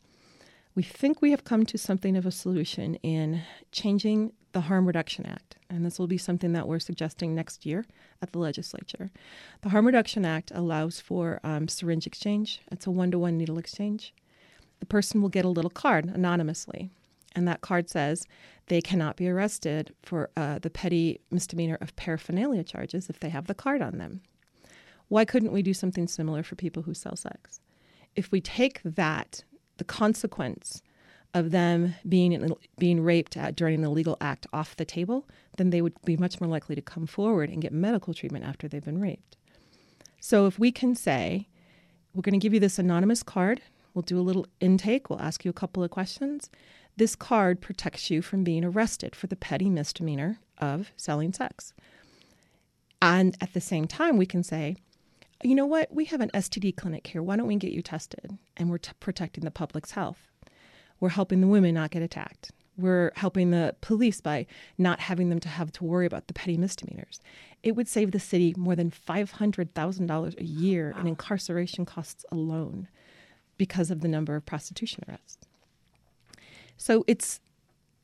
We 0.75 0.83
think 0.83 1.21
we 1.21 1.31
have 1.33 1.45
come 1.45 1.67
to 1.67 1.77
something 1.77 2.17
of 2.17 2.25
a 2.25 2.31
solution 2.31 2.95
in 2.97 3.43
changing 3.73 4.33
the 4.53 4.63
Harm 4.63 4.87
Reduction 4.87 5.27
Act, 5.27 5.57
and 5.69 5.85
this 5.85 5.99
will 5.99 6.07
be 6.07 6.19
something 6.19 6.53
that 6.53 6.67
we're 6.67 6.79
suggesting 6.79 7.35
next 7.35 7.67
year 7.67 7.85
at 8.21 8.33
the 8.33 8.39
legislature. 8.39 9.11
The 9.63 9.69
Harm 9.71 9.87
Reduction 9.87 10.25
Act 10.25 10.51
allows 10.55 11.01
for 11.01 11.41
um, 11.45 11.69
syringe 11.69 12.07
exchange. 12.07 12.61
It's 12.71 12.87
a 12.87 12.91
one-to-one 12.91 13.37
needle 13.37 13.59
exchange 13.59 14.15
the 14.83 14.87
person 14.87 15.23
will 15.23 15.29
get 15.29 15.45
a 15.45 15.49
little 15.49 15.71
card 15.71 16.07
anonymously. 16.07 16.91
And 17.37 17.47
that 17.47 17.61
card 17.61 17.89
says 17.89 18.27
they 18.67 18.81
cannot 18.81 19.15
be 19.15 19.29
arrested 19.29 19.95
for 20.03 20.29
uh, 20.37 20.59
the 20.59 20.71
petty 20.71 21.21
misdemeanor 21.31 21.79
of 21.81 21.95
paraphernalia 21.95 22.65
charges 22.65 23.09
if 23.09 23.21
they 23.21 23.29
have 23.29 23.47
the 23.47 23.55
card 23.55 23.81
on 23.81 23.99
them. 23.99 24.23
Why 25.07 25.25
couldn't 25.25 25.53
we 25.53 25.63
do 25.63 25.73
something 25.73 26.09
similar 26.09 26.43
for 26.43 26.57
people 26.57 26.83
who 26.83 26.95
sell 26.95 27.15
sex? 27.15 27.61
If 28.17 28.33
we 28.33 28.41
take 28.41 28.81
that, 28.83 29.45
the 29.79 29.85
consequence 29.85 30.83
of 31.35 31.51
them 31.51 31.95
being 32.07 32.55
being 32.79 33.03
raped 33.03 33.37
at, 33.37 33.57
during 33.57 33.77
an 33.77 33.85
illegal 33.85 34.17
act 34.21 34.47
off 34.53 34.77
the 34.77 34.85
table, 34.85 35.27
then 35.57 35.71
they 35.71 35.81
would 35.81 35.95
be 36.05 36.17
much 36.17 36.41
more 36.41 36.49
likely 36.49 36.75
to 36.75 36.83
come 36.83 37.07
forward 37.07 37.49
and 37.51 37.63
get 37.63 37.73
medical 37.73 38.13
treatment 38.13 38.45
after 38.45 38.69
they've 38.69 38.85
been 38.85 39.01
raped. 39.01 39.37
So 40.21 40.47
if 40.47 40.59
we 40.59 40.71
can 40.71 40.95
say, 40.95 41.49
we're 42.15 42.23
going 42.23 42.39
to 42.39 42.43
give 42.43 42.55
you 42.55 42.61
this 42.61 42.79
anonymous 42.79 43.23
card 43.23 43.63
We'll 43.95 44.03
do 44.03 44.19
a 44.19 44.23
little 44.23 44.47
intake. 44.61 45.11
We'll 45.11 45.21
ask 45.21 45.45
you 45.45 45.51
a 45.51 45.55
couple 45.55 45.85
of 45.85 45.91
questions. 45.91 46.51
This 46.97 47.17
card 47.17 47.61
protects 47.61 48.11
you 48.11 48.23
from 48.23 48.45
being 48.45 48.65
arrested 48.65 49.15
for 49.17 49.27
the 49.27 49.37
petty 49.37 49.69
misdemeanor 49.69 50.39
of 50.59 50.93
selling 50.97 51.33
sex. 51.33 51.73
And 53.01 53.37
at 53.41 53.53
the 53.53 53.61
same 53.61 53.87
time, 53.87 54.17
we 54.17 54.27
can 54.27 54.43
say, 54.43 54.77
you 55.43 55.55
know 55.55 55.67
what? 55.67 55.93
We 55.93 56.05
have 56.07 56.21
an 56.21 56.31
STD 56.35 56.77
clinic 56.77 57.07
here. 57.07 57.23
Why 57.23 57.37
don't 57.37 57.47
we 57.47 57.57
get 57.57 57.73
you 57.73 57.83
tested? 57.83 58.39
And 58.57 58.71
we're 58.71 58.79
t- 58.79 58.93
protecting 59.01 59.45
the 59.45 59.51
public's 59.51 59.93
health. 59.93 60.29
We're 61.01 61.11
helping 61.11 61.41
the 61.41 61.47
women 61.47 61.75
not 61.75 61.91
get 61.91 62.03
attacked. 62.03 62.53
We're 62.79 63.13
helping 63.17 63.51
the 63.51 63.75
police 63.81 64.21
by 64.21 64.47
not 64.79 65.01
having 65.01 65.29
them 65.29 65.41
to 65.41 65.49
have 65.49 65.73
to 65.73 65.85
worry 65.85 66.07
about 66.07 66.27
the 66.27 66.33
petty 66.33 66.57
misdemeanors. 66.57 67.21
It 67.63 67.77
would 67.77 67.89
save 67.89 68.13
the 68.13 68.21
city 68.21 68.55
more 68.57 68.75
than 68.75 68.91
$500,000 68.91 70.41
a 70.41 70.45
year 70.45 70.95
in 70.99 71.07
incarceration 71.07 71.85
costs 71.85 72.25
alone 72.33 72.89
because 73.59 73.91
of 73.91 74.01
the 74.01 74.09
number 74.09 74.37
of 74.37 74.47
prostitution 74.47 75.05
arrests. 75.09 75.47
So 76.77 77.05
it's 77.07 77.41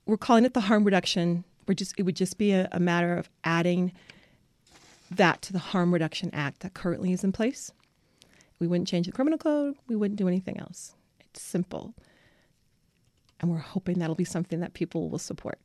we're 0.06 0.16
calling 0.16 0.44
it 0.44 0.54
the 0.54 0.62
harm 0.62 0.84
reduction. 0.84 1.44
We're 1.66 1.74
just 1.74 1.94
it 1.98 2.02
would 2.04 2.16
just 2.16 2.38
be 2.38 2.52
a, 2.52 2.68
a 2.72 2.80
matter 2.80 3.16
of 3.16 3.28
adding 3.44 3.92
that 5.10 5.42
to 5.42 5.52
the 5.52 5.58
harm 5.58 5.92
reduction 5.92 6.30
act 6.32 6.60
that 6.60 6.74
currently 6.74 7.12
is 7.12 7.24
in 7.24 7.32
place. 7.32 7.72
We 8.58 8.66
wouldn't 8.66 8.88
change 8.88 9.06
the 9.06 9.12
criminal 9.12 9.38
code. 9.38 9.76
We 9.86 9.96
wouldn't 9.96 10.18
do 10.18 10.28
anything 10.28 10.58
else. 10.58 10.94
It's 11.20 11.42
simple. 11.42 11.94
And 13.40 13.50
we're 13.50 13.58
hoping 13.58 13.98
that'll 13.98 14.16
be 14.16 14.24
something 14.24 14.60
that 14.60 14.74
people 14.74 15.08
will 15.08 15.18
support. 15.18 15.58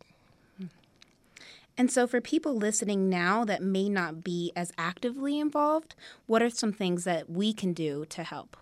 And 1.75 1.89
so, 1.91 2.05
for 2.05 2.21
people 2.21 2.55
listening 2.55 3.09
now 3.09 3.43
that 3.45 3.63
may 3.63 3.89
not 3.89 4.23
be 4.23 4.51
as 4.55 4.71
actively 4.77 5.39
involved, 5.39 5.95
what 6.27 6.43
are 6.43 6.50
some 6.50 6.71
things 6.71 7.03
that 7.03 7.29
we 7.29 7.51
can 7.51 7.73
do 7.73 8.05
to 8.09 8.23
help? 8.23 8.55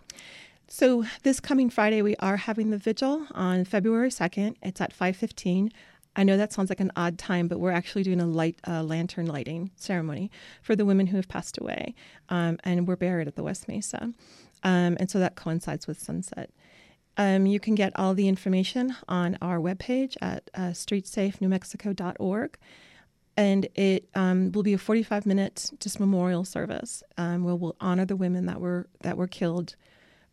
So 0.66 1.04
this 1.22 1.38
coming 1.38 1.68
Friday, 1.68 2.00
we 2.00 2.16
are 2.16 2.38
having 2.38 2.70
the 2.70 2.78
vigil 2.78 3.26
on 3.32 3.66
February 3.66 4.08
2nd. 4.08 4.56
It's 4.62 4.80
at 4.80 4.94
5:15. 4.94 5.70
I 6.14 6.24
know 6.24 6.36
that 6.36 6.52
sounds 6.52 6.70
like 6.70 6.80
an 6.80 6.92
odd 6.96 7.18
time, 7.18 7.48
but 7.48 7.58
we're 7.58 7.72
actually 7.72 8.02
doing 8.02 8.20
a 8.20 8.26
light 8.26 8.58
uh, 8.66 8.82
lantern 8.82 9.26
lighting 9.26 9.70
ceremony 9.76 10.30
for 10.62 10.76
the 10.76 10.84
women 10.84 11.06
who 11.06 11.16
have 11.16 11.28
passed 11.28 11.58
away, 11.58 11.94
um, 12.28 12.58
and 12.64 12.86
we're 12.86 12.96
buried 12.96 13.28
at 13.28 13.36
the 13.36 13.42
West 13.42 13.68
Mesa, 13.68 14.12
um, 14.62 14.96
and 15.00 15.10
so 15.10 15.18
that 15.18 15.36
coincides 15.36 15.86
with 15.86 16.00
sunset. 16.00 16.50
Um, 17.16 17.46
you 17.46 17.60
can 17.60 17.74
get 17.74 17.92
all 17.96 18.14
the 18.14 18.28
information 18.28 18.96
on 19.06 19.36
our 19.42 19.58
webpage 19.58 20.16
at 20.22 20.50
uh, 20.54 20.70
streetsafenewmexico.org. 20.70 22.58
And 23.34 23.66
it 23.74 24.08
um, 24.14 24.52
will 24.52 24.62
be 24.62 24.74
a 24.74 24.78
45 24.78 25.24
minute 25.24 25.70
just 25.80 25.98
memorial 25.98 26.44
service 26.44 27.02
um, 27.16 27.44
where 27.44 27.54
we'll 27.54 27.76
honor 27.80 28.04
the 28.04 28.16
women 28.16 28.44
that 28.46 28.60
were 28.60 28.88
that 29.00 29.16
were 29.16 29.26
killed 29.26 29.74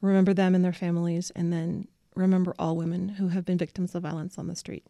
remember 0.02 0.34
them 0.34 0.56
and 0.56 0.64
their 0.64 0.74
families, 0.74 1.32
and 1.36 1.52
then 1.52 1.88
remember 2.16 2.54
all 2.60 2.76
women 2.76 3.10
who 3.10 3.30
have 3.30 3.46
been 3.46 3.58
victims 3.58 3.96
of 3.96 4.04
violence 4.04 4.38
on 4.38 4.48
the 4.48 4.56
street. 4.56 4.86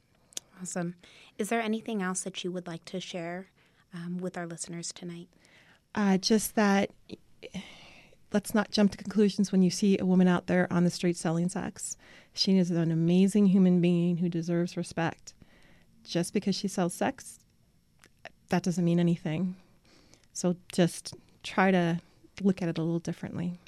Awesome. 0.62 0.96
Is 1.38 1.50
there 1.50 1.62
anything 1.62 2.02
else 2.02 2.22
that 2.22 2.44
you 2.44 2.52
would 2.52 2.68
like 2.68 2.86
to 2.86 3.00
share 3.00 3.48
um, 3.94 4.18
with 4.18 4.38
our 4.38 4.46
listeners 4.46 4.92
tonight? 4.92 5.30
Uh, 5.96 6.18
just 6.18 6.56
that 6.56 6.92
let's 8.32 8.54
not 8.54 8.72
jump 8.72 8.92
to 8.92 8.98
conclusions 8.98 9.52
when 9.52 9.62
you 9.62 9.70
see 9.70 9.98
a 9.98 10.06
woman 10.06 10.28
out 10.28 10.48
there 10.48 10.72
on 10.72 10.84
the 10.84 10.90
street 10.90 11.18
selling 11.18 11.50
sex. 11.50 11.98
She 12.34 12.58
is 12.58 12.72
an 12.72 12.92
amazing 12.92 13.48
human 13.48 13.82
being 13.82 14.18
who 14.18 14.30
deserves 14.30 14.78
respect. 14.78 15.34
Just 16.04 16.34
because 16.34 16.56
she 16.56 16.68
sells 16.68 16.94
sex, 16.94 17.40
that 18.50 18.64
doesn't 18.64 18.86
mean 18.86 19.00
anything. 19.00 19.56
So 20.34 20.56
just 20.72 21.16
try 21.44 21.72
to 21.72 22.00
look 22.42 22.62
at 22.62 22.70
it 22.70 22.78
a 22.78 22.82
little 22.82 23.00
differently. 23.00 23.60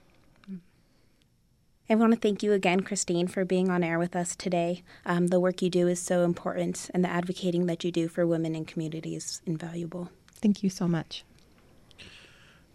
I 1.92 1.96
want 1.96 2.14
to 2.14 2.18
thank 2.18 2.42
you 2.42 2.54
again, 2.54 2.80
Christine, 2.80 3.28
for 3.28 3.44
being 3.44 3.70
on 3.70 3.84
air 3.84 4.00
with 4.00 4.16
us 4.16 4.34
today. 4.34 4.82
Um, 5.06 5.28
the 5.28 5.42
work 5.42 5.62
you 5.62 5.70
do 5.70 5.90
is 5.90 6.02
so 6.02 6.24
important, 6.24 6.90
and 6.94 7.04
the 7.04 7.10
advocating 7.10 7.66
that 7.66 7.84
you 7.84 7.92
do 7.92 8.08
for 8.08 8.26
women 8.26 8.56
and 8.56 8.66
communities 8.66 9.26
is 9.26 9.42
invaluable. 9.46 10.10
Thank 10.36 10.64
you 10.64 10.70
so 10.70 10.88
much. 10.88 11.26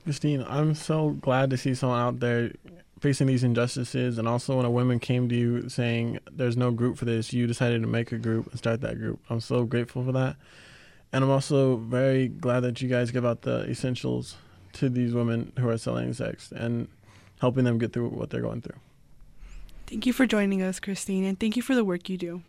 Christine, 0.04 0.44
I'm 0.46 0.74
so 0.74 1.12
glad 1.12 1.48
to 1.48 1.56
see 1.56 1.74
someone 1.74 1.98
out 1.98 2.20
there 2.20 2.52
facing 3.00 3.28
these 3.28 3.42
injustices. 3.42 4.18
And 4.18 4.28
also, 4.28 4.58
when 4.58 4.66
a 4.66 4.70
woman 4.70 4.98
came 5.00 5.30
to 5.30 5.34
you 5.34 5.70
saying 5.70 6.18
there's 6.30 6.58
no 6.58 6.70
group 6.70 6.98
for 6.98 7.06
this, 7.06 7.32
you 7.32 7.46
decided 7.46 7.80
to 7.80 7.88
make 7.88 8.12
a 8.12 8.18
group 8.18 8.48
and 8.48 8.58
start 8.58 8.82
that 8.82 8.98
group. 8.98 9.18
I'm 9.30 9.40
so 9.40 9.64
grateful 9.64 10.04
for 10.04 10.12
that. 10.12 10.36
And 11.14 11.24
I'm 11.24 11.30
also 11.30 11.76
very 11.76 12.28
glad 12.28 12.60
that 12.60 12.82
you 12.82 12.88
guys 12.90 13.10
give 13.12 13.24
out 13.24 13.40
the 13.42 13.64
essentials 13.66 14.36
to 14.74 14.90
these 14.90 15.14
women 15.14 15.52
who 15.58 15.70
are 15.70 15.78
selling 15.78 16.12
sex 16.12 16.52
and 16.52 16.88
helping 17.40 17.64
them 17.64 17.78
get 17.78 17.94
through 17.94 18.10
what 18.10 18.28
they're 18.28 18.42
going 18.42 18.60
through. 18.60 18.76
Thank 19.86 20.04
you 20.04 20.12
for 20.12 20.26
joining 20.26 20.62
us, 20.62 20.80
Christine, 20.80 21.24
and 21.24 21.38
thank 21.38 21.56
you 21.56 21.62
for 21.62 21.74
the 21.74 21.84
work 21.84 22.08
you 22.08 22.18
do. 22.18 22.42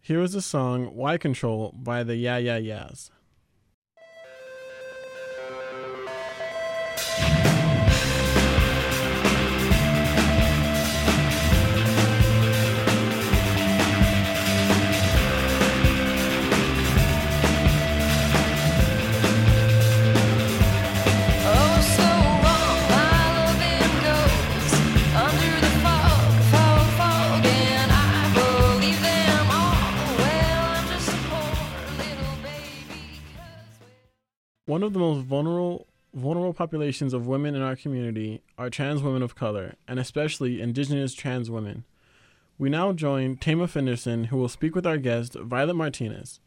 Here 0.00 0.20
is 0.22 0.34
a 0.34 0.42
song, 0.42 0.94
Y 0.94 1.18
Control, 1.18 1.72
by 1.76 2.02
the 2.02 2.16
Yeah 2.16 2.38
Yeah 2.38 2.58
Yeahs. 2.58 3.10
One 34.80 34.86
of 34.86 34.94
the 34.94 34.98
most 34.98 35.26
vulnerable 35.26 35.88
vulnerable 36.14 36.54
populations 36.54 37.12
of 37.12 37.26
women 37.26 37.54
in 37.54 37.60
our 37.60 37.76
community 37.76 38.40
are 38.56 38.70
trans 38.70 39.02
women 39.02 39.22
of 39.22 39.34
color, 39.34 39.74
and 39.86 39.98
especially 39.98 40.62
indigenous 40.62 41.12
trans 41.12 41.50
women. 41.50 41.84
We 42.56 42.70
now 42.70 42.94
join 42.94 43.36
Tama 43.36 43.68
Fenderson, 43.68 44.28
who 44.28 44.38
will 44.38 44.48
speak 44.48 44.74
with 44.74 44.86
our 44.86 44.96
guest, 44.96 45.34
Violet 45.34 45.74
Martinez. 45.74 46.40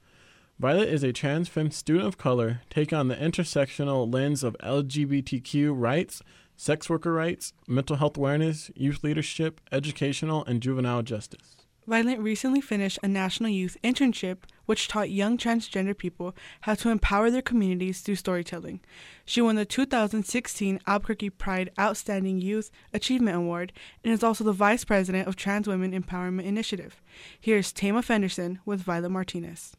Violet 0.58 0.90
is 0.90 1.04
a 1.04 1.14
trans 1.14 1.48
femme 1.48 1.70
student 1.70 2.08
of 2.08 2.18
color 2.18 2.62
taking 2.72 2.98
on 2.98 3.08
the 3.08 3.16
intersectional 3.16 4.12
lens 4.12 4.44
of 4.44 4.58
LGBTQ 4.64 5.72
rights, 5.72 6.24
sex 6.58 6.90
worker 6.90 7.14
rights, 7.14 7.54
mental 7.68 7.98
health 7.98 8.18
awareness, 8.18 8.72
youth 8.76 9.04
leadership, 9.04 9.62
educational, 9.72 10.44
and 10.46 10.60
juvenile 10.60 11.04
justice. 11.04 11.63
Violet 11.86 12.20
recently 12.20 12.62
finished 12.62 12.98
a 13.04 13.10
national 13.10 13.50
youth 13.50 13.76
internship 13.84 14.38
which 14.66 14.88
taught 14.88 15.10
young 15.10 15.38
transgender 15.38 15.98
people 15.98 16.34
how 16.62 16.76
to 16.76 16.90
empower 16.90 17.30
their 17.30 17.42
communities 17.42 18.00
through 18.00 18.16
storytelling. 18.16 18.80
She 19.26 19.42
won 19.42 19.58
the 19.58 19.66
2016 19.66 20.80
Albuquerque 20.88 21.32
Pride 21.32 21.72
Outstanding 21.78 22.40
Youth 22.40 22.72
Achievement 22.94 23.36
Award 23.36 23.74
and 24.02 24.14
is 24.14 24.24
also 24.24 24.46
the 24.46 24.54
vice 24.54 24.86
president 24.86 25.28
of 25.28 25.36
Trans 25.36 25.68
Women 25.68 25.92
Empowerment 25.92 26.46
Initiative. 26.46 27.02
Here's 27.40 27.74
Tama 27.74 28.02
Fenderson 28.02 28.60
with 28.66 28.80
Violet 28.80 29.10
Martinez. 29.10 29.76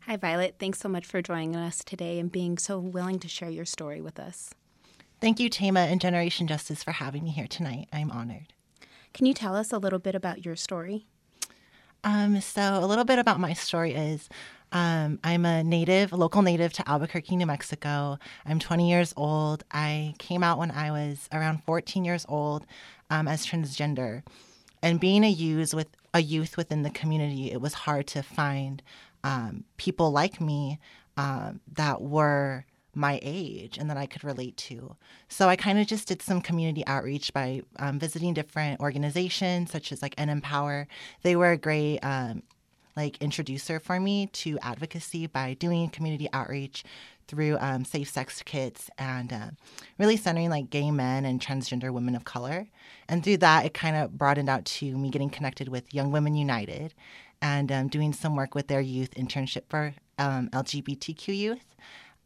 Hi, 0.00 0.16
Violet. 0.16 0.56
Thanks 0.58 0.78
so 0.78 0.90
much 0.90 1.06
for 1.06 1.22
joining 1.22 1.56
us 1.56 1.82
today 1.82 2.18
and 2.18 2.30
being 2.30 2.58
so 2.58 2.78
willing 2.78 3.18
to 3.20 3.28
share 3.28 3.50
your 3.50 3.64
story 3.64 4.02
with 4.02 4.20
us. 4.20 4.50
Thank 5.22 5.40
you, 5.40 5.48
Tama 5.48 5.80
and 5.80 6.02
Generation 6.02 6.46
Justice, 6.46 6.84
for 6.84 6.92
having 6.92 7.24
me 7.24 7.30
here 7.30 7.48
tonight. 7.48 7.88
I'm 7.94 8.10
honored. 8.10 8.52
Can 9.14 9.24
you 9.24 9.32
tell 9.32 9.56
us 9.56 9.72
a 9.72 9.78
little 9.78 9.98
bit 9.98 10.14
about 10.14 10.44
your 10.44 10.56
story? 10.56 11.06
Um, 12.04 12.40
so, 12.40 12.78
a 12.82 12.86
little 12.86 13.04
bit 13.04 13.18
about 13.18 13.40
my 13.40 13.52
story 13.52 13.94
is 13.94 14.28
um, 14.72 15.18
I'm 15.24 15.44
a 15.44 15.62
native, 15.62 16.12
a 16.12 16.16
local 16.16 16.42
native 16.42 16.72
to 16.74 16.88
Albuquerque, 16.88 17.36
New 17.36 17.46
Mexico. 17.46 18.18
I'm 18.44 18.58
20 18.58 18.90
years 18.90 19.14
old. 19.16 19.64
I 19.70 20.14
came 20.18 20.42
out 20.42 20.58
when 20.58 20.70
I 20.70 20.90
was 20.90 21.28
around 21.32 21.62
14 21.64 22.04
years 22.04 22.26
old 22.28 22.66
um, 23.10 23.28
as 23.28 23.46
transgender. 23.46 24.22
And 24.82 25.00
being 25.00 25.24
a 25.24 25.30
youth 25.30 25.72
with 25.74 25.88
a 26.12 26.20
youth 26.20 26.56
within 26.56 26.82
the 26.82 26.90
community, 26.90 27.50
it 27.50 27.60
was 27.60 27.74
hard 27.74 28.06
to 28.08 28.22
find 28.22 28.82
um, 29.24 29.64
people 29.76 30.10
like 30.10 30.40
me 30.40 30.78
um, 31.16 31.60
that 31.72 32.02
were 32.02 32.64
my 32.96 33.20
age 33.22 33.78
and 33.78 33.90
that 33.90 33.96
I 33.96 34.06
could 34.06 34.24
relate 34.24 34.56
to. 34.56 34.96
So 35.28 35.48
I 35.48 35.56
kind 35.56 35.78
of 35.78 35.86
just 35.86 36.08
did 36.08 36.22
some 36.22 36.40
community 36.40 36.84
outreach 36.86 37.32
by 37.32 37.62
um, 37.78 37.98
visiting 37.98 38.34
different 38.34 38.80
organizations 38.80 39.70
such 39.70 39.92
as 39.92 40.02
like 40.02 40.14
N-Empower. 40.18 40.88
They 41.22 41.36
were 41.36 41.52
a 41.52 41.56
great 41.56 41.98
um, 42.00 42.42
like 42.96 43.18
introducer 43.18 43.78
for 43.78 44.00
me 44.00 44.26
to 44.28 44.58
advocacy 44.60 45.26
by 45.26 45.54
doing 45.54 45.90
community 45.90 46.28
outreach 46.32 46.82
through 47.28 47.58
um, 47.60 47.84
safe 47.84 48.08
sex 48.08 48.42
kits 48.42 48.88
and 48.98 49.32
uh, 49.32 49.50
really 49.98 50.16
centering 50.16 50.48
like 50.48 50.70
gay 50.70 50.90
men 50.90 51.24
and 51.24 51.40
transgender 51.40 51.92
women 51.92 52.14
of 52.14 52.24
color. 52.24 52.66
And 53.08 53.22
through 53.22 53.38
that, 53.38 53.66
it 53.66 53.74
kind 53.74 53.96
of 53.96 54.16
broadened 54.16 54.48
out 54.48 54.64
to 54.64 54.96
me 54.96 55.10
getting 55.10 55.30
connected 55.30 55.68
with 55.68 55.92
Young 55.92 56.12
Women 56.12 56.34
United 56.34 56.94
and 57.42 57.70
um, 57.70 57.88
doing 57.88 58.12
some 58.12 58.36
work 58.36 58.54
with 58.54 58.68
their 58.68 58.80
youth 58.80 59.14
internship 59.14 59.62
for 59.68 59.94
um, 60.18 60.48
LGBTQ 60.50 61.36
youth. 61.36 61.74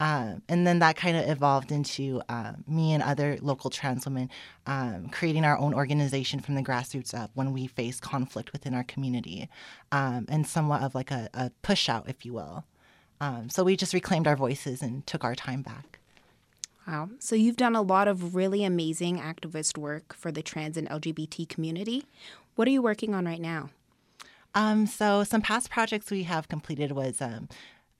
Um, 0.00 0.42
and 0.48 0.66
then 0.66 0.78
that 0.78 0.96
kind 0.96 1.16
of 1.16 1.28
evolved 1.28 1.70
into 1.70 2.22
uh, 2.30 2.54
me 2.66 2.94
and 2.94 3.02
other 3.02 3.36
local 3.42 3.68
trans 3.68 4.06
women 4.06 4.30
um, 4.66 5.10
creating 5.10 5.44
our 5.44 5.58
own 5.58 5.74
organization 5.74 6.40
from 6.40 6.54
the 6.54 6.62
grassroots 6.62 7.14
up 7.14 7.30
when 7.34 7.52
we 7.52 7.66
face 7.66 8.00
conflict 8.00 8.52
within 8.52 8.72
our 8.74 8.82
community 8.82 9.48
um, 9.92 10.24
and 10.30 10.46
somewhat 10.46 10.82
of 10.82 10.94
like 10.94 11.10
a, 11.10 11.28
a, 11.34 11.50
push 11.62 11.90
out, 11.90 12.08
if 12.08 12.24
you 12.24 12.32
will. 12.32 12.64
Um, 13.20 13.50
so 13.50 13.62
we 13.62 13.76
just 13.76 13.92
reclaimed 13.92 14.26
our 14.26 14.36
voices 14.36 14.80
and 14.80 15.06
took 15.06 15.22
our 15.22 15.34
time 15.34 15.60
back. 15.60 15.98
Wow. 16.88 17.10
So 17.18 17.36
you've 17.36 17.58
done 17.58 17.76
a 17.76 17.82
lot 17.82 18.08
of 18.08 18.34
really 18.34 18.64
amazing 18.64 19.18
activist 19.18 19.76
work 19.76 20.14
for 20.14 20.32
the 20.32 20.42
trans 20.42 20.78
and 20.78 20.88
LGBT 20.88 21.46
community. 21.46 22.06
What 22.54 22.66
are 22.66 22.70
you 22.70 22.80
working 22.80 23.14
on 23.14 23.26
right 23.26 23.40
now? 23.40 23.68
Um, 24.54 24.86
so 24.86 25.22
some 25.24 25.42
past 25.42 25.70
projects 25.70 26.10
we 26.10 26.24
have 26.24 26.48
completed 26.48 26.92
was 26.92 27.20
um, 27.20 27.48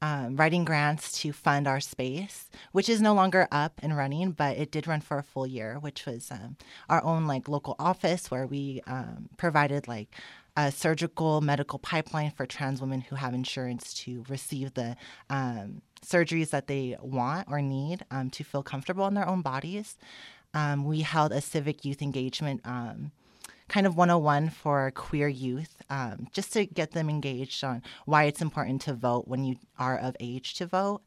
um, 0.02 0.36
writing 0.36 0.64
grants 0.64 1.12
to 1.20 1.32
fund 1.32 1.66
our 1.66 1.80
space, 1.80 2.48
which 2.72 2.88
is 2.88 3.02
no 3.02 3.12
longer 3.12 3.46
up 3.52 3.80
and 3.82 3.96
running, 3.96 4.32
but 4.32 4.56
it 4.56 4.70
did 4.70 4.86
run 4.86 5.00
for 5.00 5.18
a 5.18 5.22
full 5.22 5.46
year, 5.46 5.78
which 5.78 6.06
was 6.06 6.30
um, 6.30 6.56
our 6.88 7.04
own 7.04 7.26
like 7.26 7.48
local 7.48 7.76
office 7.78 8.30
where 8.30 8.46
we 8.46 8.80
um, 8.86 9.28
provided 9.36 9.86
like 9.86 10.14
a 10.56 10.72
surgical 10.72 11.40
medical 11.40 11.78
pipeline 11.78 12.30
for 12.30 12.46
trans 12.46 12.80
women 12.80 13.02
who 13.02 13.16
have 13.16 13.34
insurance 13.34 13.94
to 13.94 14.24
receive 14.28 14.74
the 14.74 14.96
um, 15.28 15.82
surgeries 16.04 16.50
that 16.50 16.66
they 16.66 16.96
want 17.00 17.46
or 17.50 17.60
need 17.60 18.04
um, 18.10 18.30
to 18.30 18.42
feel 18.42 18.62
comfortable 18.62 19.06
in 19.06 19.14
their 19.14 19.28
own 19.28 19.42
bodies. 19.42 19.96
Um, 20.54 20.84
we 20.84 21.02
held 21.02 21.32
a 21.32 21.40
civic 21.40 21.84
youth 21.84 22.02
engagement 22.02 22.62
kind 23.70 23.86
of 23.86 23.96
101 23.96 24.50
for 24.50 24.90
queer 24.90 25.28
youth, 25.28 25.80
um, 25.88 26.26
just 26.32 26.52
to 26.52 26.66
get 26.66 26.90
them 26.90 27.08
engaged 27.08 27.62
on 27.62 27.82
why 28.04 28.24
it's 28.24 28.42
important 28.42 28.82
to 28.82 28.92
vote 28.92 29.28
when 29.28 29.44
you 29.44 29.56
are 29.78 29.96
of 29.96 30.16
age 30.18 30.54
to 30.54 30.66
vote. 30.66 31.02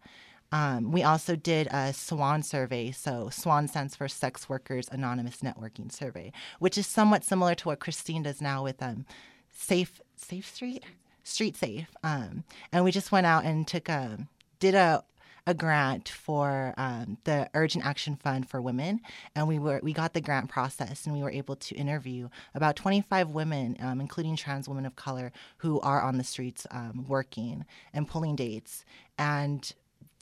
Um, 0.53 0.91
we 0.91 1.03
also 1.03 1.35
did 1.35 1.67
a 1.71 1.91
SWAN 1.91 2.41
survey. 2.41 2.91
So, 2.91 3.29
SWAN 3.29 3.67
stands 3.67 3.95
for 3.95 4.07
Sex 4.07 4.47
Workers 4.47 4.87
Anonymous 4.91 5.41
Networking 5.41 5.91
Survey, 5.91 6.31
which 6.59 6.77
is 6.77 6.87
somewhat 6.87 7.23
similar 7.23 7.53
to 7.55 7.67
what 7.67 7.79
Christine 7.79 8.23
does 8.23 8.39
now 8.39 8.63
with 8.63 8.81
um, 8.81 9.05
Safe 9.51 9.99
Safe 10.15 10.47
Street, 10.47 10.83
Street 11.23 11.57
Safe. 11.57 11.89
Um, 12.03 12.43
and 12.71 12.83
we 12.85 12.91
just 12.91 13.11
went 13.11 13.25
out 13.25 13.43
and 13.43 13.67
took 13.67 13.89
a 13.89 14.19
did 14.59 14.75
a 14.75 15.03
a 15.45 15.53
grant 15.53 16.07
for 16.07 16.73
um, 16.77 17.17
the 17.25 17.49
Urgent 17.53 17.85
Action 17.85 18.15
Fund 18.15 18.49
for 18.49 18.61
Women, 18.61 19.01
and 19.35 19.47
we 19.47 19.59
were 19.59 19.79
we 19.83 19.93
got 19.93 20.13
the 20.13 20.21
grant 20.21 20.49
process, 20.49 21.05
and 21.05 21.15
we 21.15 21.21
were 21.21 21.31
able 21.31 21.55
to 21.57 21.75
interview 21.75 22.29
about 22.55 22.75
25 22.75 23.29
women, 23.29 23.77
um, 23.81 23.99
including 23.99 24.35
trans 24.35 24.69
women 24.69 24.85
of 24.85 24.95
color, 24.95 25.31
who 25.57 25.79
are 25.81 26.01
on 26.01 26.17
the 26.17 26.23
streets 26.23 26.65
um, 26.71 27.05
working 27.07 27.65
and 27.93 28.07
pulling 28.07 28.35
dates, 28.35 28.85
and 29.17 29.73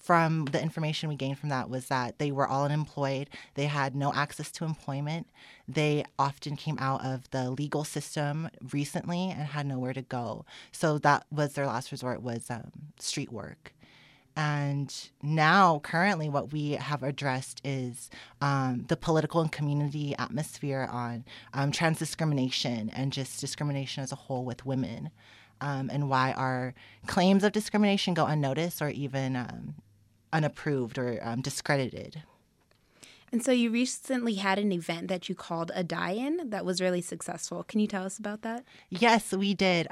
from 0.02 0.46
the 0.46 0.62
information 0.62 1.10
we 1.10 1.16
gained 1.16 1.38
from 1.38 1.50
that 1.50 1.70
was 1.70 1.88
that 1.88 2.18
they 2.18 2.32
were 2.32 2.48
all 2.48 2.66
unemployed. 2.66 3.30
They 3.54 3.68
had 3.68 3.96
no 3.96 4.12
access 4.14 4.52
to 4.54 4.66
employment. 4.66 5.28
They 5.68 6.04
often 6.18 6.56
came 6.56 6.78
out 6.80 7.06
of 7.06 7.30
the 7.30 7.52
legal 7.52 7.84
system 7.84 8.50
recently 8.74 9.30
and 9.30 9.44
had 9.44 9.68
nowhere 9.68 9.94
to 9.94 10.02
go. 10.02 10.46
So 10.72 10.98
that 11.00 11.26
was 11.32 11.54
their 11.54 11.68
last 11.68 11.92
resort 11.92 12.24
was 12.24 12.50
um, 12.50 12.72
street 13.00 13.32
work. 13.32 13.74
And 14.36 14.94
now, 15.22 15.80
currently, 15.80 16.30
what 16.30 16.54
we 16.54 16.72
have 16.72 17.04
addressed 17.04 17.60
is 17.66 18.10
um, 18.40 18.86
the 18.88 18.96
political 18.96 19.42
and 19.42 19.52
community 19.52 20.16
atmosphere 20.18 20.88
on 20.90 21.26
um, 21.54 21.72
trans 21.72 22.00
discrimination 22.00 22.90
and 22.96 23.12
just 23.12 23.42
discrimination 23.42 24.04
as 24.04 24.12
a 24.12 24.16
whole 24.16 24.46
with 24.46 24.66
women, 24.66 25.12
um, 25.60 25.90
and 25.92 26.10
why 26.10 26.32
our 26.32 26.74
claims 27.08 27.44
of 27.44 27.52
discrimination 27.52 28.14
go 28.14 28.26
unnoticed 28.26 28.82
or 28.82 28.90
even 28.90 29.36
um, 29.36 29.76
unapproved 30.32 30.98
or 30.98 31.20
um, 31.22 31.42
discredited. 31.42 32.24
And 33.34 33.44
so, 33.44 33.52
you 33.52 33.70
recently 33.70 34.36
had 34.36 34.58
an 34.58 34.72
event 34.72 35.10
that 35.10 35.28
you 35.28 35.36
called 35.36 35.72
a 35.76 35.84
die 35.84 36.12
in 36.12 36.50
that 36.52 36.64
was 36.64 36.80
really 36.80 37.02
successful. 37.02 37.64
Can 37.64 37.82
you 37.82 37.88
tell 37.88 38.06
us 38.06 38.18
about 38.18 38.44
that? 38.44 38.64
Yes, 38.90 39.34
we 39.34 39.54
did. 39.54 39.88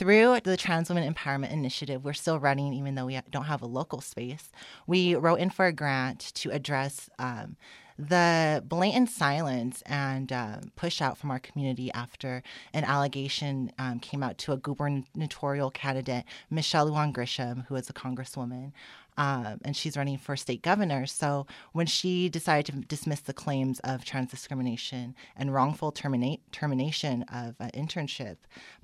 Through 0.00 0.40
the 0.44 0.56
Trans 0.56 0.88
Women 0.88 1.12
Empowerment 1.12 1.52
Initiative, 1.52 2.06
we're 2.06 2.14
still 2.14 2.38
running 2.38 2.72
even 2.72 2.94
though 2.94 3.04
we 3.04 3.20
don't 3.30 3.44
have 3.44 3.60
a 3.60 3.66
local 3.66 4.00
space. 4.00 4.50
We 4.86 5.14
wrote 5.14 5.40
in 5.40 5.50
for 5.50 5.66
a 5.66 5.74
grant 5.74 6.32
to 6.36 6.50
address 6.50 7.10
um, 7.18 7.58
the 7.98 8.64
blatant 8.66 9.10
silence 9.10 9.82
and 9.84 10.32
uh, 10.32 10.60
push 10.74 11.02
out 11.02 11.18
from 11.18 11.30
our 11.30 11.38
community 11.38 11.92
after 11.92 12.42
an 12.72 12.84
allegation 12.84 13.72
um, 13.78 14.00
came 14.00 14.22
out 14.22 14.38
to 14.38 14.52
a 14.52 14.56
gubernatorial 14.56 15.70
candidate, 15.70 16.24
Michelle 16.48 16.88
Lujan 16.88 17.12
Grisham, 17.12 17.66
who 17.66 17.74
is 17.74 17.90
a 17.90 17.92
congresswoman, 17.92 18.72
um, 19.16 19.60
and 19.64 19.76
she's 19.76 19.96
running 19.96 20.18
for 20.18 20.36
state 20.36 20.62
governor. 20.62 21.06
So 21.06 21.46
when 21.72 21.86
she 21.86 22.28
decided 22.28 22.66
to 22.66 22.80
dismiss 22.80 23.20
the 23.20 23.32
claims 23.32 23.80
of 23.80 24.04
trans 24.04 24.30
discrimination 24.30 25.14
and 25.36 25.52
wrongful 25.52 25.92
terminate, 25.92 26.40
termination 26.52 27.22
of 27.24 27.54
an 27.60 27.70
internship 27.70 28.36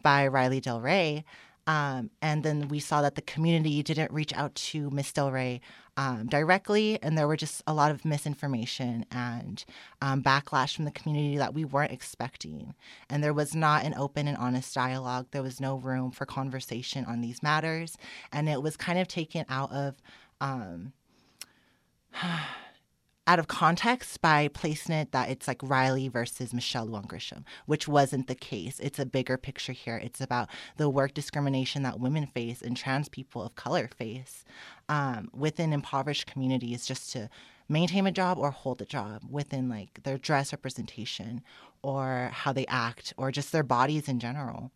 by 0.02 0.26
Riley 0.26 0.60
Del 0.60 0.80
Rey, 0.80 1.24
um, 1.66 2.10
and 2.22 2.44
then 2.44 2.68
we 2.68 2.78
saw 2.78 3.02
that 3.02 3.16
the 3.16 3.22
community 3.22 3.82
didn't 3.82 4.12
reach 4.12 4.32
out 4.34 4.54
to 4.54 4.88
Miss 4.90 5.12
Del 5.12 5.32
Rey 5.32 5.60
um, 5.96 6.26
directly, 6.26 6.98
and 7.02 7.16
there 7.16 7.26
were 7.26 7.36
just 7.36 7.62
a 7.66 7.74
lot 7.74 7.90
of 7.90 8.04
misinformation 8.04 9.04
and 9.10 9.64
um, 10.00 10.22
backlash 10.22 10.76
from 10.76 10.84
the 10.84 10.90
community 10.90 11.38
that 11.38 11.54
we 11.54 11.64
weren't 11.64 11.92
expecting. 11.92 12.74
And 13.10 13.22
there 13.22 13.32
was 13.32 13.54
not 13.54 13.84
an 13.84 13.94
open 13.94 14.28
and 14.28 14.36
honest 14.36 14.74
dialogue. 14.74 15.26
There 15.30 15.42
was 15.42 15.60
no 15.60 15.76
room 15.76 16.10
for 16.12 16.26
conversation 16.26 17.04
on 17.04 17.20
these 17.20 17.42
matters, 17.42 17.96
and 18.32 18.48
it 18.48 18.62
was 18.62 18.76
kind 18.76 18.98
of 18.98 19.08
taken 19.08 19.44
out 19.48 19.72
of 19.72 19.96
um, 20.40 20.92
out 23.26 23.38
of 23.38 23.48
context 23.48 24.20
by 24.20 24.48
placing 24.48 24.94
it 24.94 25.12
that 25.12 25.28
it's 25.28 25.48
like 25.48 25.60
Riley 25.62 26.08
versus 26.08 26.54
Michelle 26.54 26.86
Lujan 26.86 27.06
Grisham, 27.06 27.44
which 27.66 27.88
wasn't 27.88 28.28
the 28.28 28.34
case. 28.34 28.78
It's 28.80 28.98
a 28.98 29.06
bigger 29.06 29.36
picture 29.36 29.72
here. 29.72 29.96
It's 29.96 30.20
about 30.20 30.48
the 30.76 30.88
work 30.88 31.14
discrimination 31.14 31.82
that 31.82 31.98
women 31.98 32.26
face 32.26 32.62
and 32.62 32.76
trans 32.76 33.08
people 33.08 33.42
of 33.42 33.56
color 33.56 33.88
face 33.88 34.44
um, 34.88 35.28
within 35.34 35.72
impoverished 35.72 36.26
communities 36.26 36.86
just 36.86 37.12
to 37.12 37.28
maintain 37.68 38.06
a 38.06 38.12
job 38.12 38.38
or 38.38 38.50
hold 38.50 38.80
a 38.80 38.86
job 38.86 39.22
within 39.28 39.68
like 39.68 40.02
their 40.04 40.18
dress 40.18 40.52
representation 40.52 41.42
or 41.82 42.30
how 42.32 42.52
they 42.52 42.66
act 42.66 43.12
or 43.16 43.32
just 43.32 43.50
their 43.50 43.64
bodies 43.64 44.08
in 44.08 44.20
general. 44.20 44.70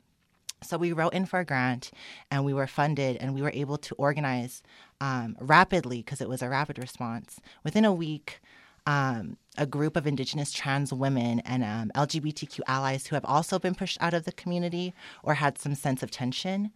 So 0.63 0.77
we 0.77 0.93
wrote 0.93 1.15
in 1.15 1.27
for 1.27 1.41
a 1.41 1.45
grant 1.45 1.91
and 2.31 2.45
we 2.45 2.55
were 2.55 2.67
funded 2.67 3.17
and 3.17 3.35
we 3.35 3.43
were 3.43 3.53
able 3.55 3.79
to 3.79 3.95
organize 3.95 4.63
um, 5.01 5.37
rapidly 5.41 5.99
because 5.99 6.21
it 6.21 6.29
was 6.29 6.43
a 6.43 6.49
rapid 6.49 6.79
response. 6.79 7.41
Within 7.65 7.85
a 7.85 7.93
week, 7.93 8.41
um, 8.87 9.37
a 9.57 9.67
group 9.67 9.97
of 9.97 10.07
Indigenous 10.07 10.53
trans 10.53 10.93
women 10.93 11.41
and 11.41 11.65
um, 11.65 11.91
LGBTQ 11.95 12.61
allies 12.67 13.07
who 13.07 13.17
have 13.17 13.25
also 13.25 13.59
been 13.59 13.75
pushed 13.75 13.99
out 14.01 14.15
of 14.15 14.25
the 14.25 14.33
community 14.33 14.95
or 15.23 15.35
had 15.35 15.59
some 15.59 15.75
sense 15.75 16.03
of 16.03 16.11
tension. 16.11 16.71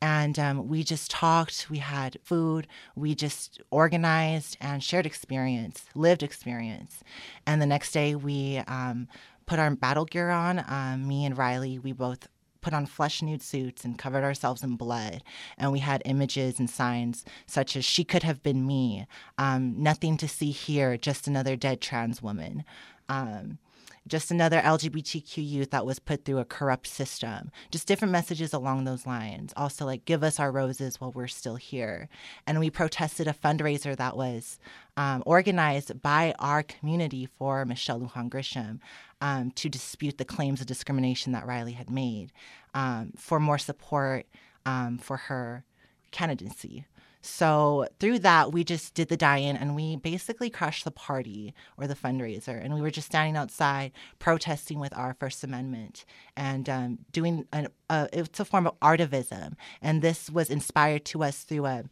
And 0.00 0.36
um, 0.38 0.66
we 0.66 0.82
just 0.82 1.12
talked, 1.12 1.70
we 1.70 1.78
had 1.78 2.18
food, 2.24 2.66
we 2.96 3.14
just 3.14 3.60
organized 3.70 4.56
and 4.60 4.82
shared 4.82 5.06
experience, 5.06 5.84
lived 5.94 6.24
experience. 6.24 7.04
And 7.46 7.62
the 7.62 7.66
next 7.66 7.92
day, 7.92 8.16
we 8.16 8.58
um, 8.66 9.06
put 9.46 9.60
our 9.60 9.70
battle 9.70 10.04
gear 10.04 10.30
on. 10.30 10.64
Um, 10.66 11.06
me 11.06 11.24
and 11.24 11.38
Riley, 11.38 11.78
we 11.78 11.92
both 11.92 12.26
put 12.62 12.72
on 12.72 12.86
flesh 12.86 13.20
nude 13.20 13.42
suits 13.42 13.84
and 13.84 13.98
covered 13.98 14.24
ourselves 14.24 14.62
in 14.62 14.76
blood. 14.76 15.22
And 15.58 15.70
we 15.70 15.80
had 15.80 16.00
images 16.06 16.58
and 16.58 16.70
signs 16.70 17.24
such 17.46 17.76
as 17.76 17.84
She 17.84 18.04
Could 18.04 18.22
Have 18.22 18.42
Been 18.42 18.66
Me, 18.66 19.06
um, 19.36 19.74
Nothing 19.82 20.16
to 20.16 20.28
See 20.28 20.52
Here, 20.52 20.96
Just 20.96 21.26
Another 21.26 21.56
Dead 21.56 21.80
Trans 21.80 22.22
Woman. 22.22 22.64
Um, 23.08 23.58
just 24.08 24.30
another 24.30 24.60
LGBTQ 24.60 25.48
youth 25.48 25.70
that 25.70 25.86
was 25.86 25.98
put 25.98 26.24
through 26.24 26.38
a 26.38 26.44
corrupt 26.44 26.86
system. 26.86 27.50
Just 27.70 27.86
different 27.86 28.12
messages 28.12 28.52
along 28.52 28.84
those 28.84 29.06
lines. 29.06 29.52
Also, 29.56 29.86
like, 29.86 30.04
give 30.04 30.22
us 30.22 30.40
our 30.40 30.50
roses 30.50 31.00
while 31.00 31.12
we're 31.12 31.28
still 31.28 31.56
here. 31.56 32.08
And 32.46 32.58
we 32.58 32.70
protested 32.70 33.28
a 33.28 33.32
fundraiser 33.32 33.96
that 33.96 34.16
was 34.16 34.58
um, 34.96 35.22
organized 35.24 36.02
by 36.02 36.34
our 36.38 36.62
community 36.62 37.26
for 37.26 37.64
Michelle 37.64 38.00
Lujan 38.00 38.28
Grisham 38.28 38.80
um, 39.20 39.52
to 39.52 39.68
dispute 39.68 40.18
the 40.18 40.24
claims 40.24 40.60
of 40.60 40.66
discrimination 40.66 41.32
that 41.32 41.46
Riley 41.46 41.72
had 41.72 41.88
made 41.88 42.32
um, 42.74 43.12
for 43.16 43.38
more 43.38 43.58
support 43.58 44.26
um, 44.66 44.98
for 44.98 45.16
her 45.16 45.64
candidacy. 46.10 46.86
So 47.22 47.86
through 48.00 48.18
that, 48.20 48.52
we 48.52 48.64
just 48.64 48.94
did 48.94 49.08
the 49.08 49.16
die-in 49.16 49.56
and 49.56 49.76
we 49.76 49.96
basically 49.96 50.50
crushed 50.50 50.84
the 50.84 50.90
party 50.90 51.54
or 51.78 51.86
the 51.86 51.94
fundraiser, 51.94 52.62
and 52.62 52.74
we 52.74 52.82
were 52.82 52.90
just 52.90 53.06
standing 53.06 53.36
outside 53.36 53.92
protesting 54.18 54.80
with 54.80 54.92
our 54.96 55.14
First 55.14 55.44
Amendment 55.44 56.04
and 56.36 56.68
um, 56.68 56.98
doing 57.12 57.46
an. 57.52 57.68
It's 57.88 58.40
a 58.40 58.44
form 58.44 58.66
of 58.66 58.78
artivism, 58.80 59.54
and 59.80 60.02
this 60.02 60.28
was 60.28 60.50
inspired 60.50 61.04
to 61.06 61.22
us 61.22 61.44
through 61.44 61.66
a 61.66 61.84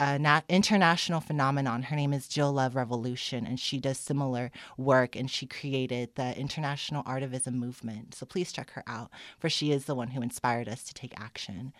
an 0.00 0.42
international 0.48 1.20
phenomenon. 1.20 1.82
Her 1.82 1.96
name 1.96 2.12
is 2.12 2.28
Jill 2.28 2.52
Love 2.52 2.76
Revolution, 2.76 3.46
and 3.46 3.58
she 3.58 3.78
does 3.78 3.98
similar 3.98 4.52
work. 4.76 5.16
And 5.16 5.28
she 5.28 5.44
created 5.46 6.14
the 6.14 6.38
International 6.38 7.02
Artivism 7.02 7.54
movement. 7.54 8.14
So 8.14 8.24
please 8.24 8.52
check 8.52 8.70
her 8.70 8.84
out, 8.86 9.10
for 9.38 9.50
she 9.50 9.72
is 9.72 9.86
the 9.86 9.96
one 9.96 10.08
who 10.08 10.22
inspired 10.22 10.68
us 10.68 10.84
to 10.84 10.94
take 10.94 11.20
action. 11.20 11.72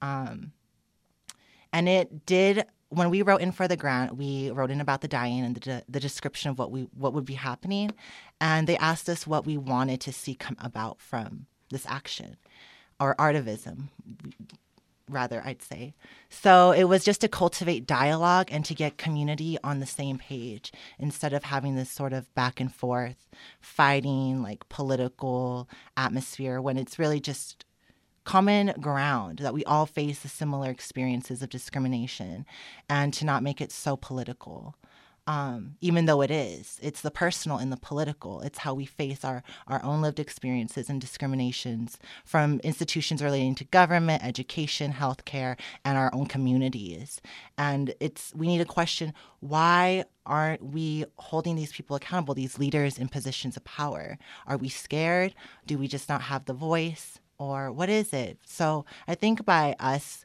Um, 0.00 0.52
and 1.72 1.88
it 1.88 2.26
did. 2.26 2.66
When 2.88 3.10
we 3.10 3.22
wrote 3.22 3.40
in 3.40 3.50
for 3.50 3.66
the 3.66 3.76
grant, 3.76 4.16
we 4.16 4.50
wrote 4.50 4.70
in 4.70 4.80
about 4.80 5.00
the 5.00 5.08
die-in 5.08 5.44
and 5.44 5.56
the, 5.56 5.60
de- 5.60 5.82
the 5.88 6.00
description 6.00 6.50
of 6.50 6.58
what 6.58 6.70
we 6.70 6.82
what 6.96 7.12
would 7.12 7.24
be 7.24 7.34
happening, 7.34 7.90
and 8.40 8.66
they 8.66 8.76
asked 8.78 9.08
us 9.08 9.26
what 9.26 9.44
we 9.44 9.56
wanted 9.56 10.00
to 10.02 10.12
see 10.12 10.34
come 10.34 10.56
about 10.60 11.00
from 11.00 11.46
this 11.70 11.84
action, 11.86 12.36
or 13.00 13.14
artivism 13.16 13.88
rather, 15.08 15.42
I'd 15.44 15.62
say. 15.62 15.94
So 16.28 16.72
it 16.72 16.84
was 16.84 17.04
just 17.04 17.20
to 17.20 17.28
cultivate 17.28 17.86
dialogue 17.86 18.48
and 18.50 18.64
to 18.64 18.74
get 18.74 18.98
community 18.98 19.56
on 19.62 19.80
the 19.80 19.86
same 19.86 20.18
page 20.18 20.72
instead 20.98 21.32
of 21.32 21.44
having 21.44 21.76
this 21.76 21.90
sort 21.90 22.12
of 22.12 22.32
back 22.34 22.60
and 22.60 22.74
forth 22.74 23.28
fighting, 23.60 24.42
like 24.42 24.68
political 24.68 25.68
atmosphere 25.96 26.60
when 26.60 26.76
it's 26.76 26.98
really 26.98 27.20
just 27.20 27.64
common 28.26 28.74
ground 28.80 29.38
that 29.38 29.54
we 29.54 29.64
all 29.64 29.86
face 29.86 30.18
the 30.18 30.28
similar 30.28 30.68
experiences 30.68 31.42
of 31.42 31.48
discrimination 31.48 32.44
and 32.88 33.14
to 33.14 33.24
not 33.24 33.42
make 33.42 33.60
it 33.60 33.72
so 33.72 33.96
political 33.96 34.74
um, 35.26 35.76
even 35.80 36.06
though 36.06 36.22
it 36.22 36.30
is. 36.30 36.78
It's 36.82 37.00
the 37.00 37.10
personal 37.10 37.58
and 37.58 37.72
the 37.72 37.76
political. 37.76 38.40
It's 38.42 38.58
how 38.58 38.74
we 38.74 38.84
face 38.84 39.24
our, 39.24 39.42
our 39.66 39.82
own 39.82 40.00
lived 40.00 40.20
experiences 40.20 40.88
and 40.88 41.00
discriminations 41.00 41.98
from 42.24 42.60
institutions 42.60 43.22
relating 43.22 43.56
to 43.56 43.64
government, 43.64 44.24
education, 44.24 44.92
healthcare, 44.92 45.58
and 45.84 45.98
our 45.98 46.14
own 46.14 46.26
communities. 46.26 47.20
And 47.58 47.94
it's 47.98 48.32
we 48.36 48.46
need 48.46 48.58
to 48.58 48.64
question 48.64 49.14
why 49.40 50.04
aren't 50.24 50.62
we 50.64 51.04
holding 51.16 51.56
these 51.56 51.72
people 51.72 51.96
accountable, 51.96 52.34
these 52.34 52.58
leaders 52.58 52.98
in 52.98 53.08
positions 53.08 53.56
of 53.56 53.64
power? 53.64 54.18
Are 54.46 54.56
we 54.56 54.68
scared? 54.68 55.34
Do 55.66 55.76
we 55.76 55.88
just 55.88 56.08
not 56.08 56.22
have 56.22 56.44
the 56.44 56.54
voice? 56.54 57.18
Or 57.38 57.70
what 57.72 57.88
is 57.88 58.12
it? 58.12 58.38
So 58.44 58.84
I 59.06 59.14
think 59.14 59.44
by 59.44 59.76
us 59.78 60.24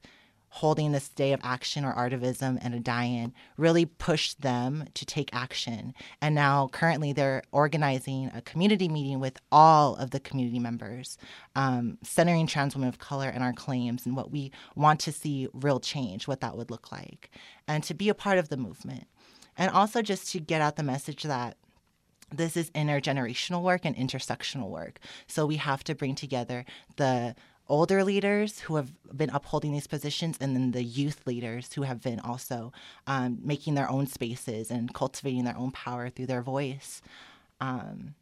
holding 0.53 0.91
this 0.91 1.07
day 1.07 1.31
of 1.31 1.39
action 1.43 1.85
or 1.85 1.93
artivism 1.93 2.59
and 2.61 2.75
a 2.75 2.79
die-in 2.79 3.33
really 3.55 3.85
pushed 3.85 4.41
them 4.41 4.85
to 4.93 5.05
take 5.05 5.29
action. 5.33 5.93
And 6.21 6.35
now 6.35 6.67
currently 6.73 7.13
they're 7.13 7.43
organizing 7.53 8.29
a 8.35 8.41
community 8.41 8.89
meeting 8.89 9.21
with 9.21 9.39
all 9.49 9.95
of 9.95 10.11
the 10.11 10.19
community 10.19 10.59
members, 10.59 11.17
um, 11.55 11.97
centering 12.03 12.47
trans 12.47 12.75
women 12.75 12.89
of 12.89 12.99
color 12.99 13.29
and 13.29 13.43
our 13.43 13.53
claims 13.53 14.05
and 14.05 14.13
what 14.13 14.31
we 14.31 14.51
want 14.75 14.99
to 15.01 15.13
see 15.13 15.47
real 15.53 15.79
change, 15.79 16.27
what 16.27 16.41
that 16.41 16.57
would 16.57 16.69
look 16.69 16.91
like, 16.91 17.31
and 17.65 17.81
to 17.85 17.93
be 17.93 18.09
a 18.09 18.13
part 18.13 18.37
of 18.37 18.49
the 18.49 18.57
movement. 18.57 19.07
And 19.57 19.71
also 19.71 20.01
just 20.01 20.31
to 20.31 20.39
get 20.39 20.61
out 20.61 20.75
the 20.75 20.83
message 20.83 21.23
that 21.23 21.55
this 22.31 22.57
is 22.57 22.69
intergenerational 22.71 23.61
work 23.61 23.85
and 23.85 23.95
intersectional 23.95 24.69
work. 24.69 24.99
So 25.27 25.45
we 25.45 25.57
have 25.57 25.83
to 25.85 25.95
bring 25.95 26.15
together 26.15 26.65
the 26.95 27.35
older 27.67 28.03
leaders 28.03 28.59
who 28.61 28.75
have 28.75 28.91
been 29.15 29.29
upholding 29.29 29.71
these 29.71 29.87
positions 29.87 30.37
and 30.41 30.55
then 30.55 30.71
the 30.71 30.83
youth 30.83 31.25
leaders 31.25 31.73
who 31.73 31.83
have 31.83 32.01
been 32.01 32.19
also 32.19 32.73
um, 33.07 33.39
making 33.43 33.75
their 33.75 33.89
own 33.89 34.07
spaces 34.07 34.69
and 34.69 34.93
cultivating 34.93 35.45
their 35.45 35.57
own 35.57 35.71
power 35.71 36.09
through 36.09 36.25
their 36.25 36.41
voice. 36.41 37.01
Um, 37.61 38.15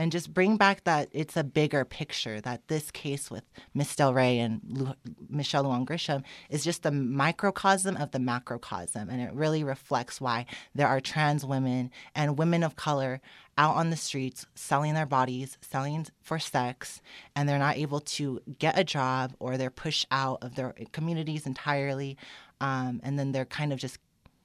and 0.00 0.10
just 0.10 0.32
bring 0.32 0.56
back 0.56 0.84
that 0.84 1.10
it's 1.12 1.36
a 1.36 1.44
bigger 1.44 1.84
picture 1.84 2.40
that 2.40 2.66
this 2.68 2.90
case 2.90 3.30
with 3.30 3.44
Miss 3.74 3.94
Del 3.94 4.14
Rey 4.14 4.38
and 4.38 4.62
Lu- 4.66 4.94
Michelle 5.28 5.64
Lujan 5.64 5.84
Grisham 5.84 6.24
is 6.48 6.64
just 6.64 6.84
the 6.84 6.90
microcosm 6.90 7.98
of 7.98 8.10
the 8.10 8.18
macrocosm. 8.18 9.10
And 9.10 9.20
it 9.20 9.30
really 9.34 9.62
reflects 9.62 10.18
why 10.18 10.46
there 10.74 10.88
are 10.88 11.02
trans 11.02 11.44
women 11.44 11.90
and 12.14 12.38
women 12.38 12.62
of 12.62 12.76
color 12.76 13.20
out 13.58 13.76
on 13.76 13.90
the 13.90 13.96
streets 13.96 14.46
selling 14.54 14.94
their 14.94 15.04
bodies, 15.04 15.58
selling 15.60 16.06
for 16.22 16.38
sex, 16.38 17.02
and 17.36 17.46
they're 17.46 17.58
not 17.58 17.76
able 17.76 18.00
to 18.00 18.40
get 18.58 18.78
a 18.78 18.84
job 18.84 19.34
or 19.38 19.58
they're 19.58 19.68
pushed 19.68 20.06
out 20.10 20.38
of 20.40 20.54
their 20.54 20.74
communities 20.92 21.46
entirely. 21.46 22.16
Um, 22.62 23.02
and 23.02 23.18
then 23.18 23.32
they're 23.32 23.44
kind 23.44 23.70
of 23.70 23.78
just, 23.78 23.98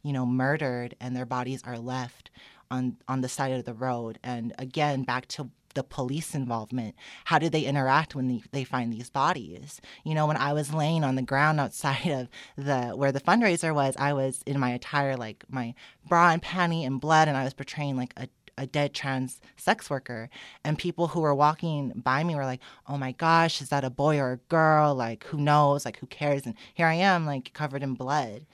you 0.04 0.12
know, 0.12 0.26
murdered 0.26 0.98
and 1.00 1.16
their 1.16 1.26
bodies 1.26 1.62
are 1.64 1.80
left 1.80 2.30
on 2.76 2.98
on 3.08 3.22
the 3.22 3.30
side 3.30 3.52
of 3.54 3.66
the 3.66 3.74
road. 3.74 4.20
And 4.24 4.54
again, 4.58 5.04
back 5.04 5.28
to 5.30 5.50
the 5.76 5.84
police 5.84 6.34
involvement. 6.34 6.96
How 7.26 7.38
do 7.38 7.50
they 7.50 7.64
interact 7.64 8.16
when 8.16 8.42
they, 8.52 8.64
find 8.64 8.92
these 8.92 9.10
bodies? 9.10 9.82
You 10.04 10.16
know, 10.16 10.26
when 10.26 10.38
I 10.38 10.54
was 10.54 10.74
laying 10.74 11.04
on 11.04 11.16
the 11.16 11.22
ground 11.22 11.60
outside 11.60 12.08
of 12.08 12.30
the 12.58 12.94
where 12.96 13.12
the 13.12 13.22
fundraiser 13.22 13.76
was, 13.76 13.96
I 13.98 14.14
was 14.14 14.42
in 14.46 14.60
my 14.60 14.72
attire 14.72 15.16
like 15.16 15.44
my 15.50 15.76
bra 16.08 16.32
and 16.32 16.42
panty 16.42 16.86
and 16.86 17.00
blood, 17.00 17.28
and 17.28 17.38
I 17.38 17.44
was 17.44 17.54
portraying 17.54 17.98
like 17.98 18.14
a 18.18 18.28
a 18.58 18.66
dead 18.66 18.94
trans 18.94 19.42
sex 19.58 19.90
worker 19.90 20.30
and 20.64 20.78
people 20.78 21.10
who 21.10 21.20
were 21.20 21.36
walking 21.36 21.90
by 21.90 22.24
me 22.24 22.36
were 22.36 22.46
like 22.46 22.62
oh 22.88 22.98
my 22.98 23.12
gosh 23.12 23.62
is 23.62 23.68
that 23.68 23.84
a 23.84 23.90
boy 23.90 24.18
or 24.18 24.32
a 24.32 24.38
girl 24.48 24.96
like 24.96 25.26
who 25.26 25.38
knows 25.38 25.84
like 25.84 26.00
who 26.00 26.08
cares 26.08 26.46
and 26.46 26.56
here 26.74 26.88
i 26.88 26.94
am 26.94 27.26
like 27.26 27.52
covered 27.54 27.84
in 27.84 27.96
blood 27.96 28.46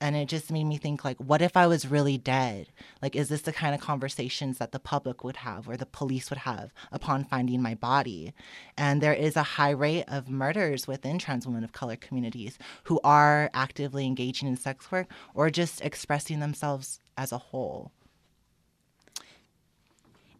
and 0.00 0.16
it 0.16 0.28
just 0.28 0.52
made 0.52 0.64
me 0.64 0.76
think 0.76 1.04
like 1.04 1.18
what 1.18 1.42
if 1.42 1.56
i 1.56 1.66
was 1.66 1.86
really 1.86 2.18
dead? 2.18 2.68
Like 3.02 3.16
is 3.16 3.28
this 3.28 3.42
the 3.42 3.52
kind 3.52 3.74
of 3.74 3.80
conversations 3.80 4.58
that 4.58 4.72
the 4.72 4.78
public 4.78 5.24
would 5.24 5.38
have 5.38 5.68
or 5.68 5.76
the 5.76 5.86
police 5.86 6.30
would 6.30 6.40
have 6.40 6.72
upon 6.92 7.24
finding 7.24 7.62
my 7.62 7.74
body? 7.74 8.32
And 8.76 9.00
there 9.00 9.14
is 9.14 9.36
a 9.36 9.42
high 9.42 9.70
rate 9.70 10.04
of 10.08 10.28
murders 10.28 10.86
within 10.86 11.18
trans 11.18 11.46
women 11.46 11.64
of 11.64 11.72
color 11.72 11.96
communities 11.96 12.58
who 12.84 13.00
are 13.04 13.50
actively 13.54 14.06
engaging 14.06 14.48
in 14.48 14.56
sex 14.56 14.90
work 14.90 15.08
or 15.34 15.50
just 15.50 15.80
expressing 15.80 16.40
themselves 16.40 17.00
as 17.16 17.32
a 17.32 17.38
whole 17.38 17.92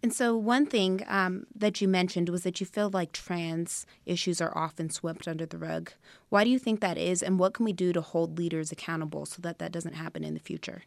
and 0.02 0.12
so, 0.12 0.37
one 0.37 0.66
thing 0.66 1.02
um, 1.08 1.46
that 1.54 1.80
you 1.80 1.88
mentioned 1.88 2.28
was 2.28 2.44
that 2.44 2.61
you 2.61 2.66
feel 2.66 2.88
like 2.90 3.12
trans 3.12 3.84
issues 4.06 4.40
are 4.40 4.56
often 4.56 4.90
swept 4.90 5.26
under 5.26 5.44
the 5.44 5.58
rug. 5.58 5.92
Why 6.28 6.44
do 6.44 6.50
you 6.50 6.58
think 6.58 6.80
that 6.80 6.98
is, 6.98 7.22
and 7.22 7.38
what 7.38 7.54
can 7.54 7.64
we 7.64 7.72
do 7.72 7.92
to 7.92 8.00
hold 8.00 8.38
leaders 8.38 8.70
accountable 8.70 9.26
so 9.26 9.42
that 9.42 9.58
that 9.58 9.72
doesn't 9.72 9.94
happen 9.94 10.22
in 10.22 10.34
the 10.34 10.40
future? 10.40 10.84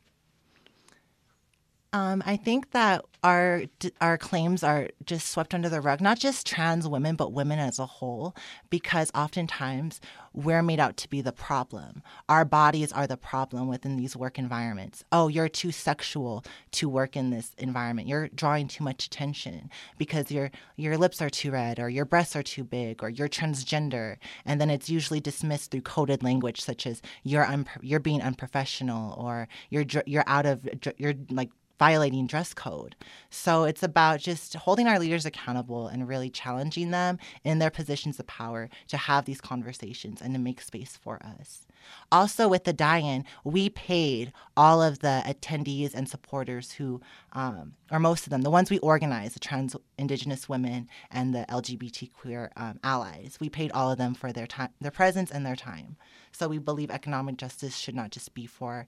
Um, 1.93 2.23
I 2.25 2.37
think 2.37 2.71
that 2.71 3.03
our 3.21 3.63
our 3.99 4.17
claims 4.17 4.63
are 4.63 4.87
just 5.05 5.27
swept 5.27 5.53
under 5.53 5.67
the 5.67 5.81
rug, 5.81 5.99
not 5.99 6.19
just 6.19 6.47
trans 6.47 6.87
women, 6.87 7.17
but 7.17 7.33
women 7.33 7.59
as 7.59 7.79
a 7.79 7.85
whole, 7.85 8.33
because 8.69 9.11
oftentimes 9.13 9.99
we're 10.33 10.63
made 10.63 10.79
out 10.79 10.95
to 10.97 11.09
be 11.09 11.19
the 11.21 11.33
problem. 11.33 12.01
Our 12.29 12.45
bodies 12.45 12.93
are 12.93 13.07
the 13.07 13.17
problem 13.17 13.67
within 13.67 13.97
these 13.97 14.15
work 14.15 14.39
environments. 14.39 15.03
Oh, 15.11 15.27
you're 15.27 15.49
too 15.49 15.73
sexual 15.73 16.45
to 16.71 16.87
work 16.87 17.17
in 17.17 17.29
this 17.29 17.51
environment. 17.57 18.07
You're 18.07 18.29
drawing 18.29 18.69
too 18.69 18.85
much 18.85 19.05
attention 19.07 19.69
because 19.97 20.31
your 20.31 20.49
your 20.77 20.97
lips 20.97 21.21
are 21.21 21.29
too 21.29 21.51
red, 21.51 21.77
or 21.77 21.89
your 21.89 22.05
breasts 22.05 22.37
are 22.37 22.43
too 22.43 22.63
big, 22.63 23.03
or 23.03 23.09
you're 23.09 23.27
transgender, 23.27 24.15
and 24.45 24.61
then 24.61 24.69
it's 24.69 24.89
usually 24.89 25.19
dismissed 25.19 25.71
through 25.71 25.81
coded 25.81 26.23
language 26.23 26.61
such 26.61 26.87
as 26.87 27.01
you're 27.23 27.45
un- 27.45 27.67
you're 27.81 27.99
being 27.99 28.21
unprofessional, 28.21 29.13
or 29.19 29.49
you're 29.69 29.85
you're 30.05 30.23
out 30.25 30.45
of 30.45 30.67
you're 30.97 31.15
like 31.29 31.49
violating 31.81 32.27
dress 32.27 32.53
code. 32.53 32.95
So 33.31 33.63
it's 33.63 33.81
about 33.81 34.19
just 34.19 34.53
holding 34.53 34.85
our 34.85 34.99
leaders 34.99 35.25
accountable 35.25 35.87
and 35.87 36.07
really 36.07 36.29
challenging 36.29 36.91
them 36.91 37.17
in 37.43 37.57
their 37.57 37.71
positions 37.71 38.19
of 38.19 38.27
power 38.27 38.69
to 38.89 38.97
have 38.97 39.25
these 39.25 39.41
conversations 39.41 40.21
and 40.21 40.31
to 40.35 40.39
make 40.39 40.61
space 40.61 40.95
for 40.95 41.19
us. 41.25 41.65
Also, 42.11 42.47
with 42.47 42.65
the 42.65 42.71
die-in, 42.71 43.25
we 43.43 43.67
paid 43.67 44.31
all 44.55 44.79
of 44.79 44.99
the 44.99 45.23
attendees 45.25 45.95
and 45.95 46.07
supporters 46.07 46.73
who, 46.73 47.01
um, 47.33 47.73
or 47.91 47.97
most 47.97 48.27
of 48.27 48.29
them, 48.29 48.43
the 48.43 48.51
ones 48.51 48.69
we 48.69 48.77
organized, 48.77 49.33
the 49.33 49.39
trans 49.39 49.75
Indigenous 49.97 50.47
women 50.47 50.87
and 51.09 51.33
the 51.33 51.47
LGBT 51.49 52.13
queer 52.13 52.51
um, 52.57 52.79
allies. 52.83 53.39
We 53.41 53.49
paid 53.49 53.71
all 53.71 53.91
of 53.91 53.97
them 53.97 54.13
for 54.13 54.31
their 54.31 54.45
time, 54.45 54.69
their 54.79 54.91
presence, 54.91 55.31
and 55.31 55.43
their 55.43 55.55
time. 55.55 55.97
So 56.31 56.47
we 56.47 56.59
believe 56.59 56.91
economic 56.91 57.37
justice 57.37 57.75
should 57.75 57.95
not 57.95 58.11
just 58.11 58.35
be 58.35 58.45
for 58.45 58.85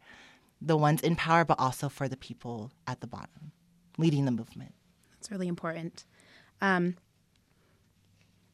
the 0.65 0.77
ones 0.77 1.01
in 1.01 1.15
power, 1.15 1.43
but 1.43 1.59
also 1.59 1.89
for 1.89 2.07
the 2.07 2.17
people 2.17 2.71
at 2.87 3.01
the 3.01 3.07
bottom, 3.07 3.51
leading 3.97 4.25
the 4.25 4.31
movement. 4.31 4.73
That's 5.11 5.29
really 5.29 5.47
important. 5.47 6.05
Um, 6.61 6.95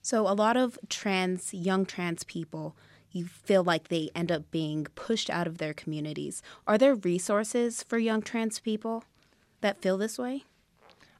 so, 0.01 0.27
a 0.27 0.33
lot 0.33 0.57
of 0.57 0.79
trans, 0.89 1.53
young 1.53 1.85
trans 1.85 2.23
people, 2.23 2.75
you 3.11 3.25
feel 3.25 3.63
like 3.63 3.87
they 3.87 4.09
end 4.15 4.31
up 4.31 4.49
being 4.51 4.85
pushed 4.95 5.29
out 5.29 5.47
of 5.47 5.57
their 5.57 5.73
communities. 5.73 6.41
Are 6.65 6.77
there 6.77 6.95
resources 6.95 7.83
for 7.83 7.97
young 7.97 8.21
trans 8.21 8.59
people 8.59 9.03
that 9.61 9.81
feel 9.81 9.97
this 9.97 10.17
way? 10.17 10.45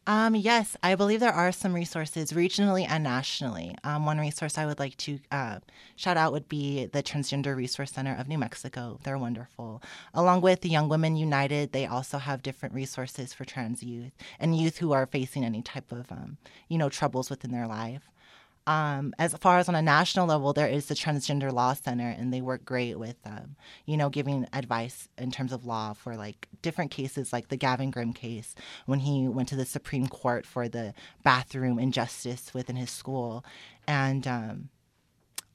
Um, 0.07 0.33
yes, 0.33 0.75
I 0.81 0.95
believe 0.95 1.19
there 1.19 1.31
are 1.31 1.51
some 1.51 1.73
resources 1.73 2.31
regionally 2.31 2.85
and 2.89 3.03
nationally. 3.03 3.75
Um, 3.83 4.05
one 4.07 4.17
resource 4.17 4.57
I 4.57 4.65
would 4.65 4.79
like 4.79 4.97
to 4.97 5.19
uh, 5.31 5.59
shout 5.95 6.17
out 6.17 6.31
would 6.31 6.49
be 6.49 6.85
the 6.87 7.03
Transgender 7.03 7.55
Resource 7.55 7.91
Center 7.91 8.15
of 8.15 8.27
New 8.27 8.39
Mexico. 8.39 8.99
They're 9.03 9.19
wonderful. 9.19 9.83
Along 10.15 10.41
with 10.41 10.65
Young 10.65 10.89
Women 10.89 11.15
United, 11.15 11.73
they 11.73 11.85
also 11.85 12.17
have 12.17 12.41
different 12.41 12.73
resources 12.73 13.33
for 13.33 13.45
trans 13.45 13.83
youth 13.83 14.13
and 14.39 14.57
youth 14.57 14.79
who 14.79 14.93
are 14.93 15.05
facing 15.05 15.45
any 15.45 15.61
type 15.61 15.91
of, 15.91 16.11
um, 16.11 16.37
you 16.69 16.79
know, 16.79 16.89
troubles 16.89 17.29
within 17.29 17.51
their 17.51 17.67
life. 17.67 18.09
Um, 18.69 19.15
as 19.17 19.33
far 19.33 19.57
as 19.57 19.67
on 19.67 19.73
a 19.73 19.81
national 19.81 20.27
level, 20.27 20.53
there 20.53 20.67
is 20.67 20.85
the 20.85 20.93
Transgender 20.93 21.51
Law 21.51 21.73
Center, 21.73 22.07
and 22.07 22.31
they 22.31 22.39
work 22.39 22.65
great 22.65 22.99
with, 22.99 23.15
um, 23.25 23.55
you 23.87 23.97
know, 23.97 24.09
giving 24.09 24.47
advice 24.53 25.09
in 25.17 25.31
terms 25.31 25.51
of 25.51 25.65
law 25.65 25.93
for 25.93 26.15
like 26.15 26.47
different 26.61 26.91
cases, 26.91 27.33
like 27.33 27.47
the 27.47 27.57
Gavin 27.57 27.89
Grimm 27.89 28.13
case 28.13 28.53
when 28.85 28.99
he 28.99 29.27
went 29.27 29.49
to 29.49 29.55
the 29.55 29.65
Supreme 29.65 30.07
Court 30.07 30.45
for 30.45 30.69
the 30.69 30.93
bathroom 31.23 31.79
injustice 31.79 32.53
within 32.53 32.75
his 32.75 32.91
school, 32.91 33.43
and 33.87 34.27
um, 34.27 34.69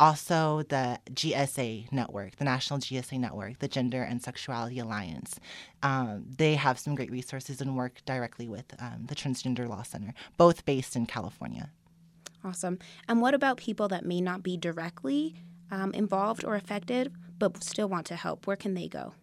also 0.01 0.65
the 0.69 0.99
GSA 1.13 1.93
network, 1.93 2.35
the 2.35 2.45
National 2.45 2.81
GSA 2.81 3.21
Network, 3.21 3.61
the 3.61 3.69
Gender 3.69 4.03
and 4.03 4.21
Sexuality 4.21 4.81
Alliance. 4.81 5.39
Um, 5.85 6.25
they 6.37 6.57
have 6.57 6.81
some 6.81 6.97
great 6.97 7.13
resources 7.13 7.61
and 7.61 7.77
work 7.77 8.03
directly 8.05 8.49
with 8.49 8.75
um, 8.81 9.07
the 9.07 9.15
Transgender 9.15 9.69
Law 9.69 9.85
Center, 9.85 10.15
both 10.37 10.65
based 10.65 10.97
in 10.97 11.07
California. 11.07 11.71
Awesome. 12.45 12.79
And 13.09 13.23
what 13.23 13.35
about 13.35 13.57
people 13.57 13.89
that 13.89 14.05
may 14.05 14.21
not 14.21 14.43
be 14.43 14.57
directly 14.57 15.35
um, 15.71 15.93
involved 15.93 16.45
or 16.45 16.55
affected, 16.55 17.13
but 17.39 17.65
still 17.65 17.89
want 17.89 18.07
to 18.07 18.17
help? 18.17 18.47
Where 18.47 18.57
can 18.57 18.75
they 18.75 18.87
go? 18.87 19.15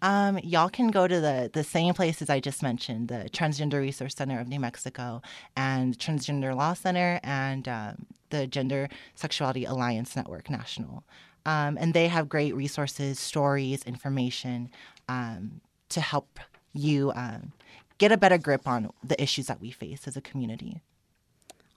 Um, 0.00 0.38
y'all 0.38 0.68
can 0.68 0.88
go 0.88 1.06
to 1.06 1.20
the, 1.20 1.50
the 1.52 1.62
same 1.62 1.94
places 1.94 2.28
I 2.28 2.40
just 2.40 2.62
mentioned 2.62 3.08
the 3.08 3.28
Transgender 3.32 3.80
Resource 3.80 4.16
Center 4.16 4.40
of 4.40 4.48
New 4.48 4.58
Mexico 4.58 5.22
and 5.56 5.96
Transgender 5.96 6.56
Law 6.56 6.74
Center 6.74 7.20
and 7.22 7.68
um, 7.68 8.06
the 8.30 8.46
Gender 8.48 8.88
Sexuality 9.14 9.64
Alliance 9.64 10.16
Network 10.16 10.50
National. 10.50 11.04
Um, 11.46 11.76
and 11.80 11.94
they 11.94 12.08
have 12.08 12.28
great 12.28 12.54
resources, 12.54 13.18
stories, 13.18 13.84
information 13.84 14.70
um, 15.08 15.60
to 15.90 16.00
help 16.00 16.40
you 16.72 17.12
um, 17.14 17.52
get 17.98 18.10
a 18.10 18.16
better 18.16 18.38
grip 18.38 18.66
on 18.66 18.90
the 19.04 19.20
issues 19.22 19.46
that 19.46 19.60
we 19.60 19.70
face 19.70 20.08
as 20.08 20.16
a 20.16 20.20
community. 20.20 20.80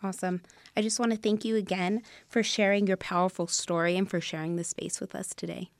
Awesome. 0.06 0.42
I 0.78 0.84
just 0.84 1.00
want 1.00 1.14
to 1.14 1.18
thank 1.18 1.44
you 1.44 1.56
again 1.56 2.04
for 2.28 2.44
sharing 2.44 2.86
your 2.86 2.96
powerful 2.96 3.48
story 3.48 3.98
and 3.98 4.08
for 4.08 4.22
sharing 4.22 4.56
this 4.56 4.68
space 4.68 5.02
with 5.02 5.16
us 5.16 5.30
today. 5.34 5.72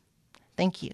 Thank 0.58 0.82
you. 0.82 0.90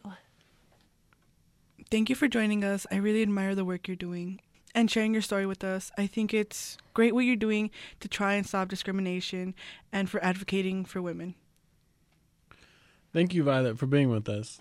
Thank 1.89 2.09
you 2.09 2.15
for 2.15 2.27
joining 2.27 2.65
us. 2.65 2.85
I 2.91 2.97
really 2.97 3.21
admire 3.21 3.55
the 3.55 3.63
work 3.63 3.87
you're 3.87 3.95
doing 3.95 4.41
and 4.75 4.91
sharing 4.91 5.13
your 5.13 5.21
story 5.21 5.45
with 5.45 5.63
us. 5.63 5.93
I 5.97 6.07
think 6.07 6.33
it's 6.33 6.77
great 6.93 7.15
what 7.15 7.21
you're 7.21 7.37
doing 7.37 7.71
to 8.01 8.09
try 8.09 8.33
and 8.33 8.45
stop 8.45 8.67
discrimination 8.67 9.55
and 9.93 10.09
for 10.09 10.21
advocating 10.21 10.83
for 10.83 11.01
women. 11.01 11.35
Thank 13.13 13.33
you, 13.33 13.43
Violet, 13.43 13.79
for 13.79 13.85
being 13.85 14.09
with 14.09 14.27
us. 14.27 14.59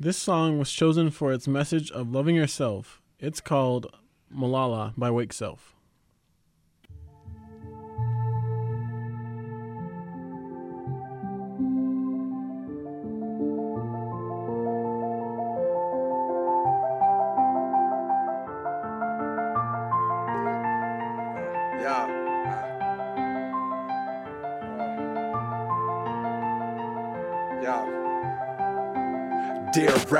This 0.00 0.16
song 0.16 0.58
was 0.58 0.72
chosen 0.72 1.10
for 1.10 1.32
its 1.32 1.46
message 1.46 1.92
of 1.92 2.10
loving 2.10 2.34
yourself. 2.34 3.00
It's 3.20 3.40
called 3.40 3.94
Malala 4.34 4.94
by 4.96 5.12
Wake 5.12 5.32
Self. 5.32 5.76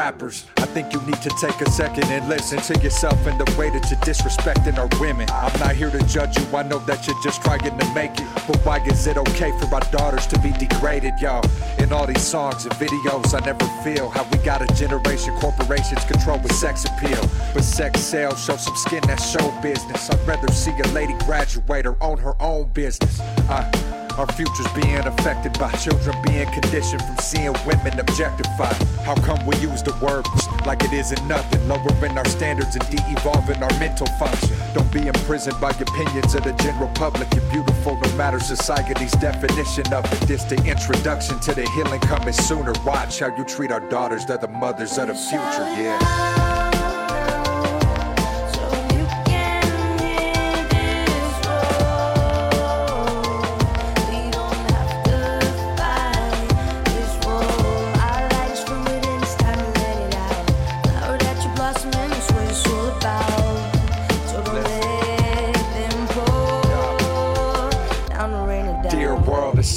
Rappers, 0.09 0.47
I 0.57 0.65
think 0.65 0.95
you 0.95 1.03
need 1.03 1.21
to 1.21 1.29
take 1.39 1.61
a 1.61 1.71
second 1.71 2.05
and 2.05 2.27
listen 2.31 2.59
to 2.61 2.83
yourself 2.83 3.19
and 3.27 3.39
the 3.39 3.45
way 3.59 3.69
that 3.69 3.91
you're 3.91 4.01
disrespecting 4.01 4.79
our 4.79 4.89
women. 4.99 5.29
I'm 5.31 5.61
not 5.61 5.75
here 5.77 5.91
to 5.91 6.03
judge 6.07 6.39
you, 6.39 6.45
I 6.57 6.63
know 6.63 6.79
that 6.91 7.07
you're 7.07 7.23
just 7.23 7.43
trying 7.43 7.61
to 7.61 7.73
make 7.93 8.13
it. 8.13 8.27
But 8.47 8.57
why 8.65 8.79
is 8.87 9.07
it 9.07 9.19
okay 9.19 9.53
for 9.59 9.67
our 9.75 9.83
daughters 9.93 10.27
to 10.29 10.39
be 10.39 10.51
degraded, 10.53 11.13
y'all? 11.21 11.45
In 11.79 11.93
all 11.93 12.07
these 12.07 12.23
songs 12.23 12.65
and 12.65 12.75
videos, 12.77 13.35
I 13.39 13.45
never 13.45 13.67
feel 13.85 14.09
how 14.09 14.25
we 14.33 14.39
got 14.39 14.63
a 14.63 14.69
generation 14.75 15.35
corporations 15.41 16.03
control 16.07 16.39
with 16.39 16.53
sex 16.53 16.87
appeal. 16.87 17.23
But 17.53 17.65
sex 17.65 18.01
sales 18.01 18.43
show 18.43 18.57
some 18.57 18.77
skin 18.77 19.03
that's 19.07 19.29
show 19.29 19.47
business. 19.61 20.09
I'd 20.09 20.27
rather 20.27 20.51
see 20.53 20.73
a 20.85 20.89
lady 20.89 21.17
graduate 21.27 21.85
or 21.85 22.03
own 22.03 22.17
her 22.17 22.35
own 22.41 22.71
business. 22.73 23.21
Uh, 23.51 23.71
our 24.19 24.27
future's 24.33 24.71
being 24.73 24.99
affected 24.99 25.57
by 25.59 25.71
children 25.73 26.15
being 26.25 26.51
conditioned 26.51 27.01
from 27.03 27.17
seeing 27.19 27.53
women 27.65 27.99
objectified. 28.01 28.75
How 29.07 29.15
come 29.15 29.45
we 29.47 29.57
use 29.59 29.83
the 29.83 29.97
words 30.03 30.29
like 30.67 30.83
it 30.83 30.93
isn't 30.93 31.27
nothing? 31.29 31.69
Lowering 31.69 32.19
our 32.19 32.25
standards 32.25 32.75
and 32.75 32.85
de-evolving 32.91 33.63
our 33.63 33.79
mental 33.79 34.09
function. 34.19 34.57
Don't 34.75 34.93
be 34.93 35.07
imprisoned 35.07 35.61
by 35.61 35.71
opinions 35.71 36.35
of 36.35 36.43
the 36.43 36.53
general 36.55 36.89
public. 36.95 37.33
You're 37.33 37.49
beautiful 37.53 37.97
no 37.97 38.13
matter 38.17 38.41
society's 38.41 39.13
definition 39.13 39.93
of 39.93 40.05
it. 40.13 40.21
This 40.27 40.43
the 40.45 40.57
introduction 40.65 41.39
to 41.41 41.55
the 41.55 41.69
healing 41.71 42.01
coming 42.01 42.33
sooner. 42.33 42.73
Watch 42.85 43.21
how 43.21 43.35
you 43.37 43.45
treat 43.45 43.71
our 43.71 43.81
daughters. 43.89 44.27
They're 44.27 44.39
the 44.39 44.49
mothers 44.49 44.99
of 44.99 45.09
the 45.09 45.15
future, 45.15 45.69
yeah. 45.81 46.48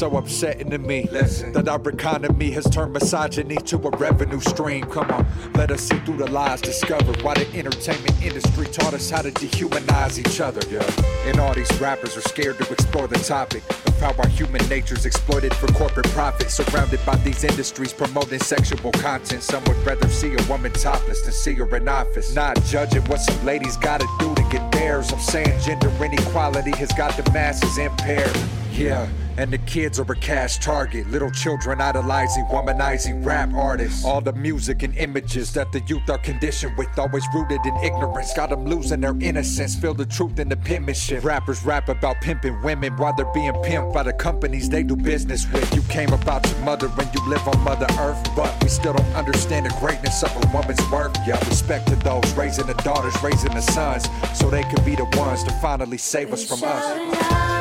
So 0.02 0.18
upsetting 0.18 0.72
to 0.72 0.80
me 0.80 1.08
Listen. 1.12 1.54
that 1.54 1.68
our 1.68 1.80
economy 1.88 2.50
has 2.50 2.66
turned 2.66 2.92
misogyny 2.92 3.58
to 3.58 3.78
a 3.78 3.90
revenue 3.98 4.40
stream. 4.40 4.84
Come 4.86 5.12
on, 5.12 5.28
let 5.54 5.70
us 5.70 5.82
see 5.82 6.00
through 6.00 6.18
the 6.18 6.32
lies, 6.32 6.60
discover 6.60 7.14
why 7.22 7.36
the 7.36 7.48
entertainment 7.56 8.20
industry 8.20 8.66
taught 8.66 8.96
us 8.96 9.12
how 9.12 9.22
to 9.22 9.30
dehumanize 9.30 10.18
each 10.18 10.42
other. 10.42 10.60
Yeah. 10.72 11.30
And 11.30 11.40
all 11.40 11.54
these 11.54 11.72
rappers 11.80 12.18
are 12.18 12.22
scared 12.22 12.58
to 12.58 12.74
explore 12.74 13.08
the 13.08 13.20
topic 13.20 13.62
of 13.70 14.00
how 14.00 14.12
our 14.18 14.28
human 14.28 14.68
nature's 14.70 15.06
exploited 15.06 15.54
for 15.54 15.68
corporate 15.74 16.08
profit. 16.08 16.50
Surrounded 16.50 17.00
by 17.06 17.18
these 17.18 17.44
industries 17.44 17.94
promoting 17.94 18.40
sexual 18.40 18.92
content, 18.94 19.44
some 19.44 19.64
would 19.66 19.86
rather 19.86 20.10
see 20.10 20.34
a 20.34 20.44
woman 20.50 20.72
topless 20.72 21.22
than 21.22 21.32
see 21.32 21.54
her 21.54 21.76
in 21.76 21.88
office. 21.88 22.34
Not 22.34 22.60
judging 22.64 23.04
what 23.04 23.22
some 23.22 23.46
ladies 23.46 23.78
gotta 23.78 24.08
do 24.18 24.34
to 24.34 24.42
get 24.50 24.72
theirs. 24.72 25.14
I'm 25.14 25.20
saying 25.20 25.60
gender 25.62 25.92
inequality 26.04 26.76
has 26.78 26.92
got 26.94 27.16
the 27.16 27.32
masses 27.32 27.78
impaired. 27.78 28.36
Yeah, 28.72 29.08
And 29.38 29.52
the 29.52 29.58
kids 29.60 30.00
are 30.00 30.12
a 30.12 30.16
cash 30.16 30.58
target. 30.58 31.08
Little 31.08 31.32
children 31.32 31.80
idolizing, 31.82 32.46
womanizing 32.46 33.26
rap 33.26 33.54
artists. 33.54 34.04
All 34.04 34.22
the 34.22 34.34
music 34.34 34.84
and 34.84 34.96
images 34.98 35.54
that 35.54 35.72
the 35.72 35.80
youth 35.88 36.10
are 36.10 36.18
conditioned 36.18 36.78
with, 36.78 36.88
always 37.00 37.26
rooted 37.34 37.66
in 37.66 37.76
ignorance. 37.78 38.34
Got 38.34 38.50
them 38.50 38.66
losing 38.66 39.02
their 39.02 39.16
innocence, 39.20 39.76
feel 39.76 39.94
the 39.94 40.06
truth 40.06 40.38
in 40.40 40.50
the 40.50 40.58
penmanship. 40.58 41.24
Rappers 41.24 41.64
rap 41.64 41.90
about 41.90 42.18
pimping 42.22 42.62
women 42.62 42.96
while 42.98 43.16
they're 43.16 43.34
being 43.34 43.54
pimped 43.54 43.94
by 43.94 44.04
the 44.04 44.14
companies 44.14 44.70
they 44.70 44.84
do 44.84 44.96
business 44.96 45.52
with. 45.52 45.74
You 45.74 45.82
came 45.84 46.12
about 46.14 46.48
your 46.50 46.60
mother 46.60 46.90
when 46.90 47.08
you 47.14 47.28
live 47.30 47.48
on 47.48 47.60
Mother 47.62 47.88
Earth, 48.00 48.24
but 48.36 48.54
we 48.62 48.70
still 48.70 48.94
don't 48.94 49.16
understand 49.16 49.66
the 49.66 49.76
greatness 49.80 50.24
of 50.24 50.36
a 50.36 50.48
woman's 50.54 50.82
worth. 50.92 51.16
Yeah, 51.26 51.40
respect 51.48 51.88
to 51.88 51.96
those 51.96 52.32
raising 52.34 52.68
the 52.68 52.74
daughters, 52.76 53.16
raising 53.24 53.54
the 53.54 53.62
sons, 53.62 54.08
so 54.38 54.50
they 54.50 54.64
could 54.64 54.84
be 54.84 54.96
the 54.96 55.06
ones 55.18 55.44
to 55.46 55.52
finally 55.62 55.98
save 55.98 56.34
us 56.34 56.46
from 56.48 56.60
us. 56.64 57.61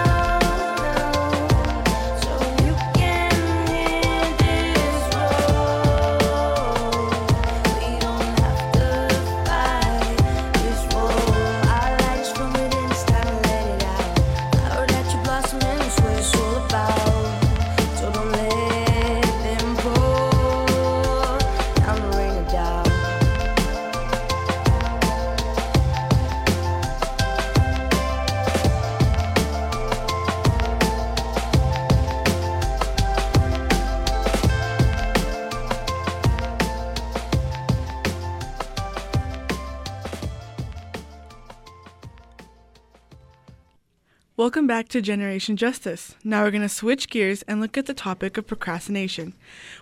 Welcome 44.50 44.66
back 44.66 44.88
to 44.88 45.00
Generation 45.00 45.56
Justice. 45.56 46.16
Now 46.24 46.42
we're 46.42 46.50
going 46.50 46.62
to 46.62 46.68
switch 46.68 47.08
gears 47.08 47.42
and 47.42 47.60
look 47.60 47.78
at 47.78 47.86
the 47.86 47.94
topic 47.94 48.36
of 48.36 48.48
procrastination. 48.48 49.34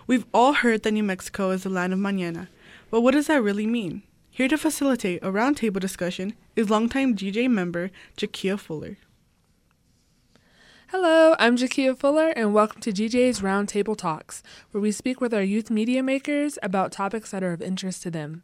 We've 0.05 0.27
all 0.31 0.53
heard 0.53 0.83
that 0.83 0.91
New 0.91 1.01
Mexico 1.01 1.49
is 1.49 1.63
the 1.63 1.69
land 1.69 1.91
of 1.91 1.97
mañana, 1.97 2.49
but 2.91 3.01
what 3.01 3.15
does 3.15 3.25
that 3.25 3.41
really 3.41 3.65
mean? 3.65 4.03
Here 4.29 4.47
to 4.47 4.59
facilitate 4.59 5.23
a 5.23 5.31
roundtable 5.31 5.79
discussion 5.79 6.35
is 6.55 6.69
longtime 6.69 7.15
GJ 7.15 7.49
member 7.49 7.89
Jakia 8.15 8.59
Fuller. 8.59 8.99
Hello, 10.89 11.35
I'm 11.39 11.57
Jakia 11.57 11.97
Fuller, 11.97 12.29
and 12.35 12.53
welcome 12.53 12.79
to 12.81 12.91
GJ's 12.91 13.41
Roundtable 13.41 13.97
Talks, 13.97 14.43
where 14.69 14.81
we 14.81 14.91
speak 14.91 15.19
with 15.19 15.33
our 15.33 15.41
youth 15.41 15.71
media 15.71 16.03
makers 16.03 16.59
about 16.61 16.91
topics 16.91 17.31
that 17.31 17.43
are 17.43 17.53
of 17.53 17.63
interest 17.63 18.03
to 18.03 18.11
them. 18.11 18.43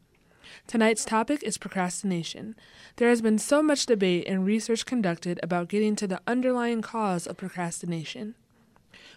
Tonight's 0.67 1.05
topic 1.05 1.43
is 1.43 1.57
procrastination. 1.57 2.55
There 2.97 3.09
has 3.09 3.21
been 3.21 3.37
so 3.37 3.61
much 3.61 3.85
debate 3.85 4.27
and 4.27 4.45
research 4.45 4.85
conducted 4.85 5.39
about 5.43 5.69
getting 5.69 5.95
to 5.97 6.07
the 6.07 6.21
underlying 6.27 6.81
cause 6.81 7.27
of 7.27 7.37
procrastination. 7.37 8.35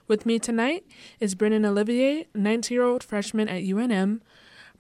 With 0.07 0.25
me 0.25 0.39
tonight 0.39 0.85
is 1.21 1.35
Brennan 1.35 1.65
Olivier, 1.65 2.27
19 2.35 2.75
year 2.75 2.85
old 2.85 3.05
freshman 3.05 3.49
at 3.49 3.63
UNM, 3.63 4.21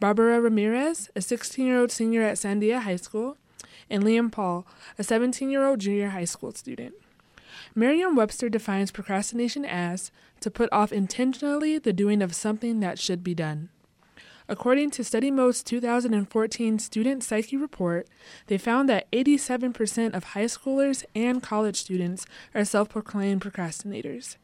Barbara 0.00 0.40
Ramirez, 0.40 1.10
a 1.14 1.20
16 1.20 1.66
year 1.66 1.80
old 1.80 1.90
senior 1.90 2.22
at 2.22 2.36
Sandia 2.36 2.80
High 2.80 2.96
School, 2.96 3.36
and 3.90 4.02
Liam 4.02 4.30
Paul, 4.30 4.66
a 4.98 5.04
17 5.04 5.50
year 5.50 5.66
old 5.66 5.80
junior 5.80 6.10
high 6.10 6.24
school 6.24 6.52
student. 6.52 6.94
Merriam 7.74 8.16
Webster 8.16 8.48
defines 8.48 8.90
procrastination 8.90 9.64
as 9.64 10.10
to 10.40 10.50
put 10.50 10.72
off 10.72 10.92
intentionally 10.92 11.78
the 11.78 11.92
doing 11.92 12.22
of 12.22 12.34
something 12.34 12.80
that 12.80 12.98
should 12.98 13.22
be 13.22 13.34
done. 13.34 13.68
According 14.50 14.90
to 14.92 15.02
StudyMode's 15.02 15.62
2014 15.62 16.78
Student 16.78 17.22
Psyche 17.22 17.58
Report, 17.58 18.08
they 18.46 18.56
found 18.56 18.88
that 18.88 19.10
87% 19.12 20.14
of 20.14 20.24
high 20.24 20.46
schoolers 20.46 21.04
and 21.14 21.42
college 21.42 21.76
students 21.76 22.24
are 22.54 22.64
self 22.64 22.88
proclaimed 22.88 23.42
procrastinators. 23.42 24.36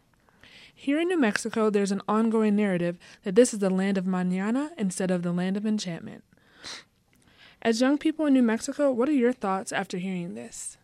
Here 0.75 1.01
in 1.01 1.09
New 1.09 1.19
Mexico, 1.19 1.71
there's 1.71 1.93
an 1.93 2.03
ongoing 2.07 2.55
narrative 2.55 2.99
that 3.23 3.35
this 3.35 3.55
is 3.55 3.61
the 3.61 3.71
land 3.71 3.97
of 3.97 4.05
mañana 4.05 4.73
instead 4.77 5.11
of 5.11 5.23
the 5.23 5.33
land 5.33 5.57
of 5.57 5.64
enchantment. 5.64 6.23
As 7.62 7.81
young 7.81 7.97
people 7.97 8.27
in 8.27 8.35
New 8.35 8.43
Mexico, 8.43 8.93
what 8.93 9.09
are 9.09 9.12
your 9.12 9.33
thoughts 9.33 9.73
after 9.73 9.97
hearing 9.97 10.35
this? 10.35 10.77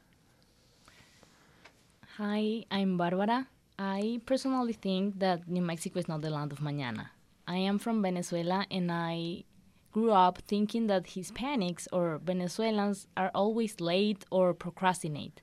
Hi, 2.16 2.64
I'm 2.70 2.96
Barbara. 2.96 3.48
I 3.78 4.22
personally 4.24 4.72
think 4.72 5.18
that 5.18 5.46
New 5.46 5.60
Mexico 5.60 5.98
is 5.98 6.08
not 6.08 6.22
the 6.22 6.30
land 6.30 6.52
of 6.52 6.60
mañana. 6.60 7.08
I 7.50 7.56
am 7.56 7.80
from 7.80 8.00
Venezuela 8.00 8.64
and 8.70 8.92
I 8.92 9.42
grew 9.90 10.12
up 10.12 10.38
thinking 10.46 10.86
that 10.86 11.02
Hispanics 11.02 11.88
or 11.92 12.20
Venezuelans 12.24 13.08
are 13.16 13.32
always 13.34 13.80
late 13.80 14.24
or 14.30 14.54
procrastinate. 14.54 15.42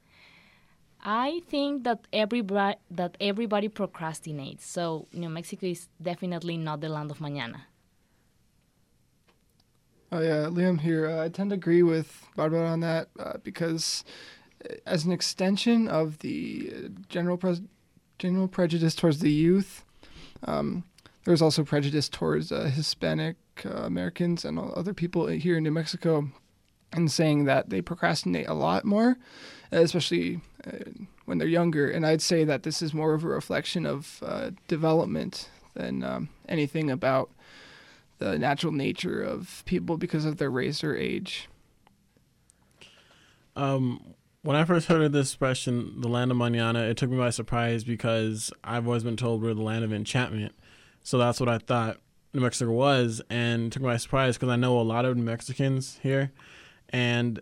I 1.03 1.41
think 1.49 1.83
that 1.83 2.07
everybody 2.13 2.77
that 2.89 3.17
everybody 3.19 3.67
procrastinates. 3.67 4.61
So 4.61 5.07
New 5.11 5.27
Mexico 5.27 5.67
is 5.67 5.89
definitely 6.01 6.55
not 6.55 6.79
the 6.79 6.87
land 6.87 7.11
of 7.11 7.17
mañana. 7.19 7.63
Oh 10.09 10.21
yeah, 10.21 10.47
Liam 10.47 10.79
here. 10.79 11.09
Uh, 11.09 11.25
I 11.25 11.27
tend 11.27 11.49
to 11.49 11.55
agree 11.55 11.83
with 11.83 12.25
Barbara 12.37 12.69
on 12.69 12.79
that 12.79 13.09
uh, 13.19 13.33
because, 13.43 14.05
uh, 14.63 14.75
as 14.85 15.03
an 15.03 15.11
extension 15.11 15.89
of 15.89 16.19
the 16.19 16.89
general 17.09 17.35
pres- 17.35 17.67
general 18.17 18.47
prejudice 18.47 18.95
towards 18.95 19.19
the 19.19 19.31
youth, 19.31 19.83
um, 20.43 20.85
there's 21.27 21.41
also 21.41 21.65
prejudice 21.65 22.07
towards 22.07 22.53
uh, 22.53 22.71
Hispanic 22.73 23.35
uh, 23.65 23.69
Americans 23.69 24.45
and 24.45 24.57
other 24.57 24.93
people 24.93 25.27
here 25.27 25.57
in 25.57 25.63
New 25.63 25.71
Mexico, 25.71 26.29
and 26.93 27.11
saying 27.11 27.43
that 27.43 27.69
they 27.69 27.81
procrastinate 27.81 28.47
a 28.47 28.53
lot 28.53 28.85
more, 28.85 29.17
especially 29.69 30.39
uh, 30.65 30.89
when 31.25 31.37
they're 31.37 31.49
younger. 31.49 31.91
And 31.91 32.05
I'd 32.05 32.21
say 32.21 32.45
that 32.45 32.63
this 32.63 32.81
is 32.81 32.93
more 32.93 33.13
of 33.13 33.25
a 33.25 33.27
reflection 33.27 33.85
of 33.85 34.23
uh, 34.25 34.51
development 34.69 35.49
than 35.73 36.01
um, 36.01 36.29
anything 36.47 36.89
about 36.89 37.29
the 38.19 38.39
natural 38.39 38.71
nature 38.71 39.21
of 39.21 39.63
people 39.65 39.97
because 39.97 40.23
of 40.23 40.37
their 40.37 40.49
race 40.49 40.81
or 40.81 40.95
age. 40.95 41.49
Um, 43.57 44.13
when 44.43 44.55
I 44.55 44.63
first 44.63 44.87
heard 44.87 45.01
of 45.01 45.11
this 45.11 45.31
expression, 45.31 45.99
the 45.99 46.07
land 46.07 46.31
of 46.31 46.37
mañana, 46.37 46.89
it 46.89 46.95
took 46.95 47.09
me 47.09 47.17
by 47.17 47.31
surprise 47.31 47.83
because 47.83 48.49
I've 48.63 48.87
always 48.87 49.03
been 49.03 49.17
told 49.17 49.41
we're 49.41 49.53
the 49.53 49.61
land 49.61 49.83
of 49.83 49.91
enchantment. 49.91 50.53
So 51.07 51.17
that's 51.17 51.39
what 51.39 51.47
I 51.47 51.57
thought 51.57 51.99
New 52.33 52.41
Mexico 52.41 52.69
was, 52.69 53.21
and 53.29 53.71
took 53.71 53.81
me 53.81 53.87
by 53.87 53.95
surprise 53.95 54.35
because 54.35 54.49
I 54.49 54.57
know 54.57 54.77
a 54.77 54.83
lot 54.83 55.05
of 55.05 55.15
Mexicans 55.15 55.97
here, 56.03 56.33
and 56.89 57.39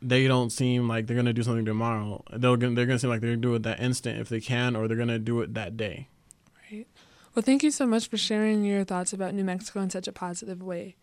they 0.00 0.26
don't 0.26 0.48
seem 0.48 0.88
like 0.88 1.06
they're 1.06 1.14
gonna 1.14 1.34
do 1.34 1.42
something 1.42 1.66
tomorrow. 1.66 2.24
They're 2.32 2.56
gonna, 2.56 2.74
they're 2.74 2.86
gonna 2.86 2.98
seem 2.98 3.10
like 3.10 3.20
they're 3.20 3.32
gonna 3.32 3.42
do 3.42 3.54
it 3.56 3.62
that 3.64 3.78
instant 3.78 4.20
if 4.20 4.30
they 4.30 4.40
can, 4.40 4.74
or 4.74 4.88
they're 4.88 4.96
gonna 4.96 5.18
do 5.18 5.42
it 5.42 5.52
that 5.52 5.76
day. 5.76 6.08
Right. 6.72 6.86
Well, 7.34 7.42
thank 7.42 7.62
you 7.62 7.70
so 7.70 7.86
much 7.86 8.08
for 8.08 8.16
sharing 8.16 8.64
your 8.64 8.84
thoughts 8.84 9.12
about 9.12 9.34
New 9.34 9.44
Mexico 9.44 9.82
in 9.82 9.90
such 9.90 10.08
a 10.08 10.12
positive 10.12 10.62
way. 10.62 10.96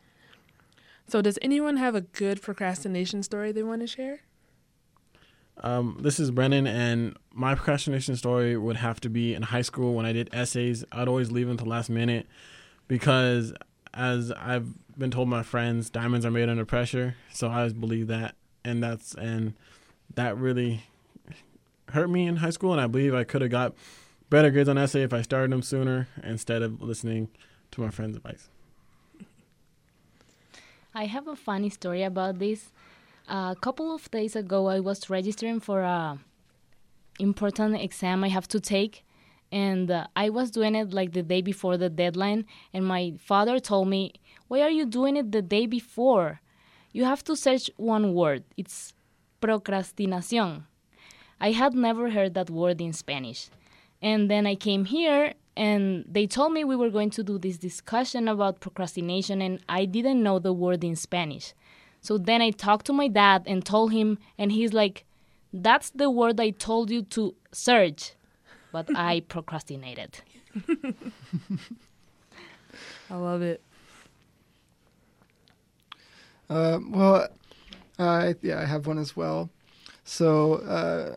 So, 1.08 1.22
does 1.22 1.38
anyone 1.40 1.78
have 1.78 1.94
a 1.94 2.02
good 2.02 2.42
procrastination 2.42 3.22
story 3.22 3.52
they 3.52 3.62
want 3.62 3.82
to 3.82 3.88
share? 3.88 4.22
Um, 5.64 5.98
this 6.02 6.20
is 6.20 6.32
Brennan, 6.32 6.66
and 6.66 7.16
my 7.34 7.54
procrastination 7.54 8.16
story 8.16 8.58
would 8.58 8.78
have 8.78 9.00
to 9.02 9.10
be 9.10 9.36
in 9.36 9.44
high 9.44 9.62
school 9.62 9.94
when 9.94 10.06
I 10.06 10.12
did 10.12 10.30
essays. 10.34 10.84
I'd 10.92 11.08
always 11.08 11.32
leave 11.32 11.46
them 11.46 11.52
until 11.52 11.68
last 11.68 11.90
minute 11.90 12.26
because, 12.88 13.54
as 13.94 14.32
I've 14.32 14.68
been 14.98 15.12
told 15.12 15.30
by 15.30 15.38
my 15.38 15.44
friends, 15.44 15.90
diamonds 15.92 16.26
are 16.26 16.32
made 16.32 16.50
under 16.50 16.66
pressure. 16.66 17.16
So 17.32 17.48
I 17.48 17.58
always 17.58 17.74
believe 17.74 18.08
that, 18.08 18.36
and 18.66 18.82
that's 18.84 19.14
and 19.14 19.54
that 20.16 20.36
really 20.36 20.86
hurt 21.90 22.10
me 22.10 22.26
in 22.26 22.38
high 22.38 22.50
school. 22.50 22.72
And 22.72 22.82
I 22.82 22.88
believe 22.88 23.14
I 23.14 23.24
could 23.24 23.42
have 23.42 23.52
got 23.52 23.76
better 24.32 24.50
grades 24.50 24.70
on 24.70 24.80
essay 24.80 25.04
if 25.04 25.14
I 25.14 25.22
started 25.22 25.52
them 25.52 25.62
sooner 25.62 26.08
instead 26.24 26.64
of 26.64 26.82
listening 26.82 27.30
to 27.72 27.82
my 27.82 27.92
friends' 27.92 28.18
advice. 28.18 28.50
I 30.96 31.06
have 31.06 31.28
a 31.28 31.36
funny 31.36 31.70
story 31.70 32.02
about 32.02 32.40
this. 32.40 32.72
A 33.28 33.56
couple 33.60 33.94
of 33.94 34.10
days 34.12 34.36
ago, 34.36 34.68
I 34.68 34.80
was 34.80 35.10
registering 35.10 35.60
for 35.60 35.82
a 35.82 36.20
important 37.20 37.80
exam 37.82 38.24
I 38.24 38.30
have 38.30 38.48
to 38.50 38.60
take, 38.60 39.06
and 39.52 39.90
uh, 39.92 40.08
I 40.16 40.30
was 40.30 40.52
doing 40.52 40.76
it 40.76 40.94
like 40.94 41.14
the 41.14 41.24
day 41.24 41.42
before 41.42 41.78
the 41.78 41.90
deadline. 41.90 42.46
And 42.74 42.86
my 42.86 43.14
father 43.18 43.60
told 43.60 43.88
me, 43.88 44.14
"Why 44.48 44.62
are 44.62 44.70
you 44.70 44.86
doing 44.86 45.18
it 45.18 45.32
the 45.32 45.42
day 45.42 45.66
before? 45.66 46.42
You 46.92 47.06
have 47.06 47.24
to 47.26 47.36
search 47.36 47.70
one 47.78 48.14
word. 48.14 48.44
It's 48.58 48.94
procrastinación." 49.42 50.64
I 51.40 51.52
had 51.52 51.74
never 51.74 52.12
heard 52.12 52.34
that 52.36 52.50
word 52.50 52.82
in 52.82 52.94
Spanish, 52.94 53.50
and 54.02 54.30
then 54.30 54.46
I 54.46 54.56
came 54.56 54.86
here 54.86 55.34
and 55.56 56.06
they 56.08 56.28
told 56.28 56.54
me 56.54 56.64
we 56.64 56.76
were 56.76 56.90
going 56.90 57.10
to 57.12 57.24
do 57.24 57.38
this 57.38 57.58
discussion 57.58 58.28
about 58.28 58.62
procrastination 58.62 59.42
and 59.42 59.60
I 59.68 59.86
didn't 59.86 60.24
know 60.24 60.40
the 60.40 60.54
word 60.54 60.84
in 60.84 60.96
Spanish. 60.96 61.54
So 62.02 62.18
then 62.18 62.42
I 62.42 62.50
talked 62.52 62.86
to 62.88 62.94
my 62.94 63.08
dad 63.08 63.44
and 63.46 63.64
told 63.66 63.92
him, 63.92 64.18
and 64.38 64.52
he's 64.52 64.74
like, 64.74 65.06
That's 65.54 65.90
the 65.92 66.10
word 66.10 66.40
I 66.40 66.50
told 66.50 66.90
you 66.90 67.04
to 67.04 67.36
search. 67.52 68.14
but 68.72 68.90
I 68.96 69.22
procrastinated. 69.22 70.22
I 73.10 73.16
love 73.16 73.42
it. 73.42 73.62
Uh, 76.50 76.80
well, 76.90 77.28
uh, 78.00 78.34
yeah, 78.42 78.60
I 78.60 78.66
have 78.66 78.88
one 78.88 78.98
as 78.98 79.16
well. 79.16 79.50
So 80.04 80.56
uh, 80.56 81.16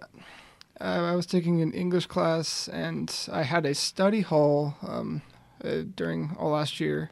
I 0.80 1.14
was 1.14 1.26
taking 1.26 1.60
an 1.62 1.72
English 1.72 2.06
class, 2.06 2.68
and 2.68 3.10
I 3.32 3.42
had 3.42 3.64
a 3.66 3.74
study 3.74 4.20
hall 4.20 4.76
um, 4.86 5.22
uh, 5.64 5.82
during 5.96 6.36
all 6.38 6.50
last 6.50 6.78
year, 6.78 7.10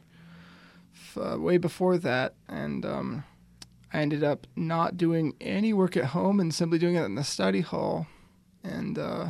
f- 0.93 1.17
uh, 1.17 1.39
way 1.39 1.57
before 1.57 1.97
that, 1.97 2.33
and 2.47 2.85
um, 2.85 3.23
I 3.93 3.99
ended 3.99 4.23
up 4.23 4.47
not 4.55 4.97
doing 4.97 5.35
any 5.39 5.71
work 5.71 5.95
at 5.95 6.05
home 6.05 6.39
and 6.39 6.53
simply 6.53 6.79
doing 6.79 6.95
it 6.95 7.03
in 7.03 7.15
the 7.15 7.23
study 7.23 7.61
hall, 7.61 8.07
and 8.63 8.97
uh, 8.97 9.29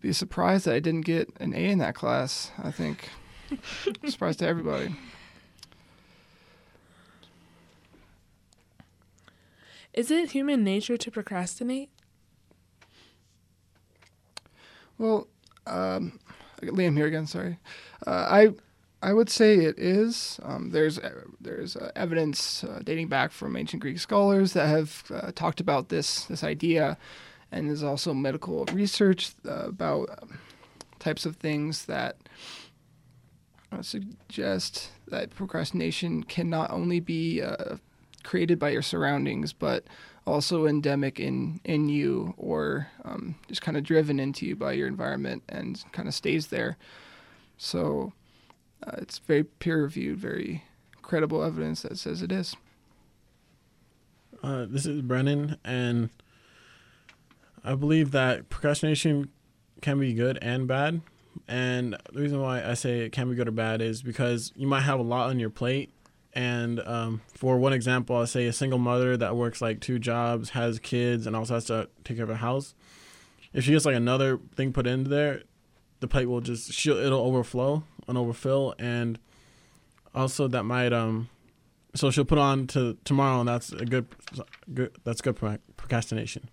be 0.00 0.12
surprised 0.12 0.66
that 0.66 0.74
I 0.74 0.80
didn't 0.80 1.02
get 1.02 1.30
an 1.38 1.54
A 1.54 1.70
in 1.70 1.78
that 1.78 1.94
class. 1.94 2.50
I 2.58 2.70
think 2.70 3.08
Surprise 4.08 4.36
to 4.36 4.46
everybody. 4.46 4.94
Is 9.92 10.10
it 10.10 10.30
human 10.30 10.62
nature 10.62 10.96
to 10.96 11.10
procrastinate? 11.10 11.90
Well, 14.98 15.26
um, 15.66 16.20
Liam 16.62 16.96
here 16.96 17.06
again. 17.06 17.26
Sorry, 17.26 17.58
uh, 18.06 18.26
I 18.30 18.54
I 19.02 19.14
would 19.14 19.30
say 19.30 19.56
it 19.56 19.78
is. 19.78 20.38
Um, 20.42 20.70
there's 20.70 20.98
uh, 20.98 21.22
there's 21.40 21.74
uh, 21.74 21.90
evidence 21.96 22.62
uh, 22.64 22.80
dating 22.84 23.08
back 23.08 23.32
from 23.32 23.56
ancient 23.56 23.80
Greek 23.80 23.98
scholars 23.98 24.52
that 24.52 24.66
have 24.66 25.04
uh, 25.10 25.32
talked 25.34 25.60
about 25.60 25.88
this 25.88 26.24
this 26.26 26.44
idea, 26.44 26.98
and 27.50 27.68
there's 27.68 27.82
also 27.82 28.12
medical 28.12 28.66
research 28.66 29.32
uh, 29.48 29.68
about 29.68 30.10
um, 30.20 30.38
types 30.98 31.24
of 31.24 31.36
things 31.36 31.86
that 31.86 32.16
suggest 33.80 34.90
that 35.08 35.30
procrastination 35.30 36.24
can 36.24 36.50
not 36.50 36.70
only 36.70 37.00
be 37.00 37.42
created 38.24 38.58
by 38.58 38.68
your 38.68 38.82
surroundings, 38.82 39.52
but 39.52 39.84
also 40.26 40.66
endemic 40.66 41.18
in 41.18 41.60
in 41.64 41.88
you 41.88 42.34
or 42.36 42.88
um, 43.04 43.34
just 43.48 43.62
kind 43.62 43.78
of 43.78 43.82
driven 43.84 44.20
into 44.20 44.44
you 44.44 44.54
by 44.54 44.72
your 44.72 44.88
environment 44.88 45.42
and 45.48 45.82
kind 45.92 46.06
of 46.06 46.12
stays 46.12 46.48
there. 46.48 46.76
So 47.56 48.12
uh, 48.86 48.92
it's 48.98 49.18
very 49.18 49.44
peer 49.44 49.82
reviewed, 49.82 50.18
very 50.18 50.64
credible 51.02 51.42
evidence 51.42 51.82
that 51.82 51.98
says 51.98 52.22
it 52.22 52.32
is. 52.32 52.54
Uh, 54.42 54.66
this 54.68 54.86
is 54.86 55.02
Brennan, 55.02 55.56
and 55.64 56.10
I 57.62 57.74
believe 57.74 58.10
that 58.12 58.48
procrastination 58.48 59.30
can 59.82 59.98
be 59.98 60.14
good 60.14 60.38
and 60.40 60.66
bad. 60.66 61.02
And 61.46 61.96
the 62.12 62.20
reason 62.20 62.40
why 62.40 62.64
I 62.64 62.74
say 62.74 63.00
it 63.00 63.12
can 63.12 63.28
be 63.28 63.34
good 63.34 63.48
or 63.48 63.52
bad 63.52 63.82
is 63.82 64.02
because 64.02 64.52
you 64.56 64.66
might 64.66 64.80
have 64.80 64.98
a 64.98 65.02
lot 65.02 65.28
on 65.28 65.38
your 65.38 65.50
plate 65.50 65.92
and 66.32 66.80
um, 66.86 67.22
for 67.34 67.58
one 67.58 67.72
example, 67.72 68.16
I'll 68.16 68.26
say 68.26 68.46
a 68.46 68.52
single 68.52 68.78
mother 68.78 69.16
that 69.16 69.36
works 69.36 69.60
like 69.60 69.80
two 69.80 69.98
jobs, 69.98 70.50
has 70.50 70.78
kids, 70.78 71.26
and 71.26 71.34
also 71.34 71.54
has 71.54 71.64
to 71.66 71.88
take 72.04 72.16
care 72.16 72.24
of 72.24 72.30
a 72.30 72.36
house. 72.36 72.74
If 73.52 73.64
she 73.64 73.72
gets 73.72 73.84
like 73.84 73.96
another 73.96 74.38
thing 74.54 74.72
put 74.72 74.86
in 74.86 75.04
there, 75.04 75.42
the 75.98 76.06
plate 76.06 76.26
will 76.26 76.40
just 76.40 76.72
she'll, 76.72 76.96
it'll 76.96 77.20
overflow 77.20 77.82
and 78.10 78.18
overfill, 78.18 78.74
and 78.78 79.18
also 80.14 80.48
that 80.48 80.64
might 80.64 80.92
um, 80.92 81.30
so 81.94 82.10
she'll 82.10 82.26
put 82.26 82.38
on 82.38 82.66
to 82.68 82.98
tomorrow, 83.04 83.40
and 83.40 83.48
that's 83.48 83.72
a 83.72 83.86
good, 83.86 84.06
good 84.74 84.94
that's 85.04 85.22
good 85.22 85.36
procrastination. 85.36 86.50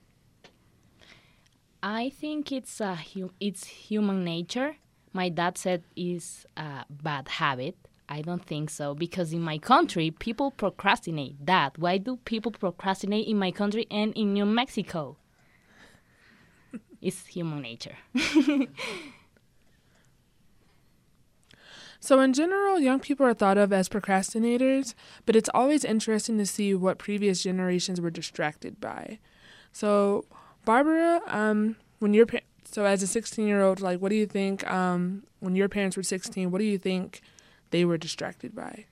I 1.84 2.10
think 2.10 2.52
it's 2.52 2.80
a 2.80 2.98
it's 3.40 3.66
human 3.68 4.24
nature. 4.24 4.78
My 5.12 5.30
dad 5.30 5.58
said 5.58 5.84
is 5.96 6.46
a 6.56 6.86
bad 6.90 7.28
habit 7.28 7.76
I 8.10 8.22
don't 8.22 8.44
think 8.44 8.70
so 8.70 8.96
because 8.96 9.34
in 9.34 9.42
my 9.42 9.58
country 9.58 10.12
people 10.12 10.52
procrastinate 10.52 11.46
that. 11.46 11.78
Why 11.78 11.98
do 11.98 12.18
people 12.18 12.52
procrastinate 12.52 13.28
in 13.28 13.38
my 13.38 13.52
country 13.52 13.86
and 13.92 14.14
in 14.16 14.34
New 14.34 14.46
Mexico? 14.46 15.18
it's 17.02 17.26
human 17.26 17.62
nature. 17.62 17.98
so, 22.00 22.20
in 22.22 22.34
general, 22.34 22.80
young 22.80 23.00
people 23.00 23.26
are 23.26 23.34
thought 23.34 23.58
of 23.58 23.74
as 23.74 23.90
procrastinators, 23.90 24.94
but 25.26 25.36
it's 25.36 25.50
always 25.54 25.84
interesting 25.84 26.38
to 26.38 26.46
see 26.46 26.74
what 26.74 26.98
previous 26.98 27.44
generations 27.44 28.00
were 28.00 28.12
distracted 28.12 28.80
by. 28.80 29.20
So, 29.72 30.26
Barbara, 30.66 31.22
um, 31.28 31.76
when 32.00 32.14
your 32.14 32.26
pa- 32.26 32.40
so 32.70 32.86
as 32.86 33.02
a 33.02 33.08
16 33.08 33.48
year 33.48 33.62
old, 33.62 33.80
like, 33.80 34.00
what 34.00 34.10
do 34.10 34.16
you 34.16 34.26
think 34.26 34.70
um, 34.70 35.24
when 35.40 35.56
your 35.56 35.70
parents 35.70 35.96
were 35.98 36.04
16? 36.04 36.52
What 36.52 36.60
do 36.60 36.66
you 36.66 36.78
think? 36.78 37.22
they 37.72 37.86
were 37.86 37.98
distracted 37.98 38.56
by? 38.56 38.86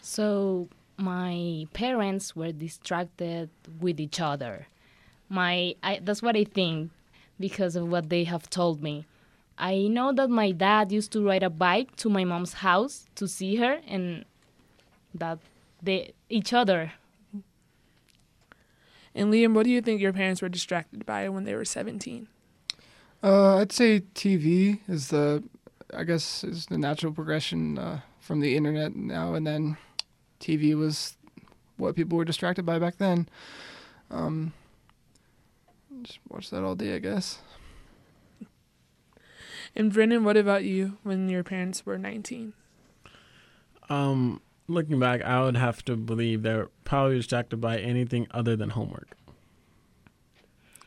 So 0.00 0.68
my 0.96 1.66
parents 1.72 2.36
were 2.36 2.52
distracted 2.52 3.50
with 3.80 4.00
each 4.00 4.20
other. 4.20 4.66
My 5.28 5.74
I, 5.82 6.00
that's 6.02 6.22
what 6.22 6.36
I 6.36 6.44
think 6.44 6.90
because 7.40 7.76
of 7.76 7.88
what 7.88 8.08
they 8.08 8.24
have 8.24 8.50
told 8.50 8.82
me. 8.82 9.06
I 9.58 9.88
know 9.88 10.12
that 10.12 10.30
my 10.30 10.50
dad 10.50 10.92
used 10.92 11.12
to 11.12 11.24
ride 11.24 11.42
a 11.42 11.50
bike 11.50 11.94
to 11.96 12.08
my 12.08 12.24
mom's 12.24 12.54
house 12.54 13.06
to 13.16 13.28
see 13.28 13.56
her 13.56 13.80
and 13.86 14.24
that 15.14 15.38
they 15.82 16.12
each 16.28 16.52
other. 16.52 16.92
And 19.14 19.32
Liam, 19.32 19.52
what 19.54 19.64
do 19.64 19.70
you 19.70 19.82
think 19.82 20.00
your 20.00 20.12
parents 20.12 20.40
were 20.40 20.48
distracted 20.48 21.04
by 21.04 21.28
when 21.28 21.44
they 21.44 21.54
were 21.54 21.66
17? 21.66 22.28
Uh, 23.22 23.56
I'd 23.58 23.72
say 23.72 24.00
TV 24.14 24.80
is 24.88 25.08
the 25.08 25.44
I 25.94 26.04
guess 26.04 26.42
is 26.42 26.66
the 26.66 26.78
natural 26.78 27.12
progression 27.12 27.78
uh, 27.78 28.00
from 28.20 28.40
the 28.40 28.56
internet 28.56 28.96
now, 28.96 29.34
and 29.34 29.46
then 29.46 29.76
TV 30.40 30.74
was 30.74 31.16
what 31.76 31.94
people 31.94 32.16
were 32.16 32.24
distracted 32.24 32.64
by 32.64 32.78
back 32.78 32.96
then. 32.96 33.28
Um, 34.10 34.52
just 36.02 36.18
watch 36.28 36.50
that 36.50 36.64
all 36.64 36.74
day, 36.74 36.94
I 36.94 36.98
guess. 36.98 37.38
And 39.74 39.92
Brennan, 39.92 40.24
what 40.24 40.36
about 40.36 40.64
you 40.64 40.98
when 41.02 41.28
your 41.28 41.42
parents 41.42 41.86
were 41.86 41.98
19? 41.98 42.52
Um, 43.88 44.40
looking 44.68 44.98
back, 44.98 45.22
I 45.22 45.42
would 45.42 45.56
have 45.56 45.84
to 45.86 45.96
believe 45.96 46.42
they're 46.42 46.68
probably 46.84 47.16
distracted 47.16 47.58
by 47.58 47.78
anything 47.78 48.26
other 48.30 48.56
than 48.56 48.70
homework. 48.70 49.16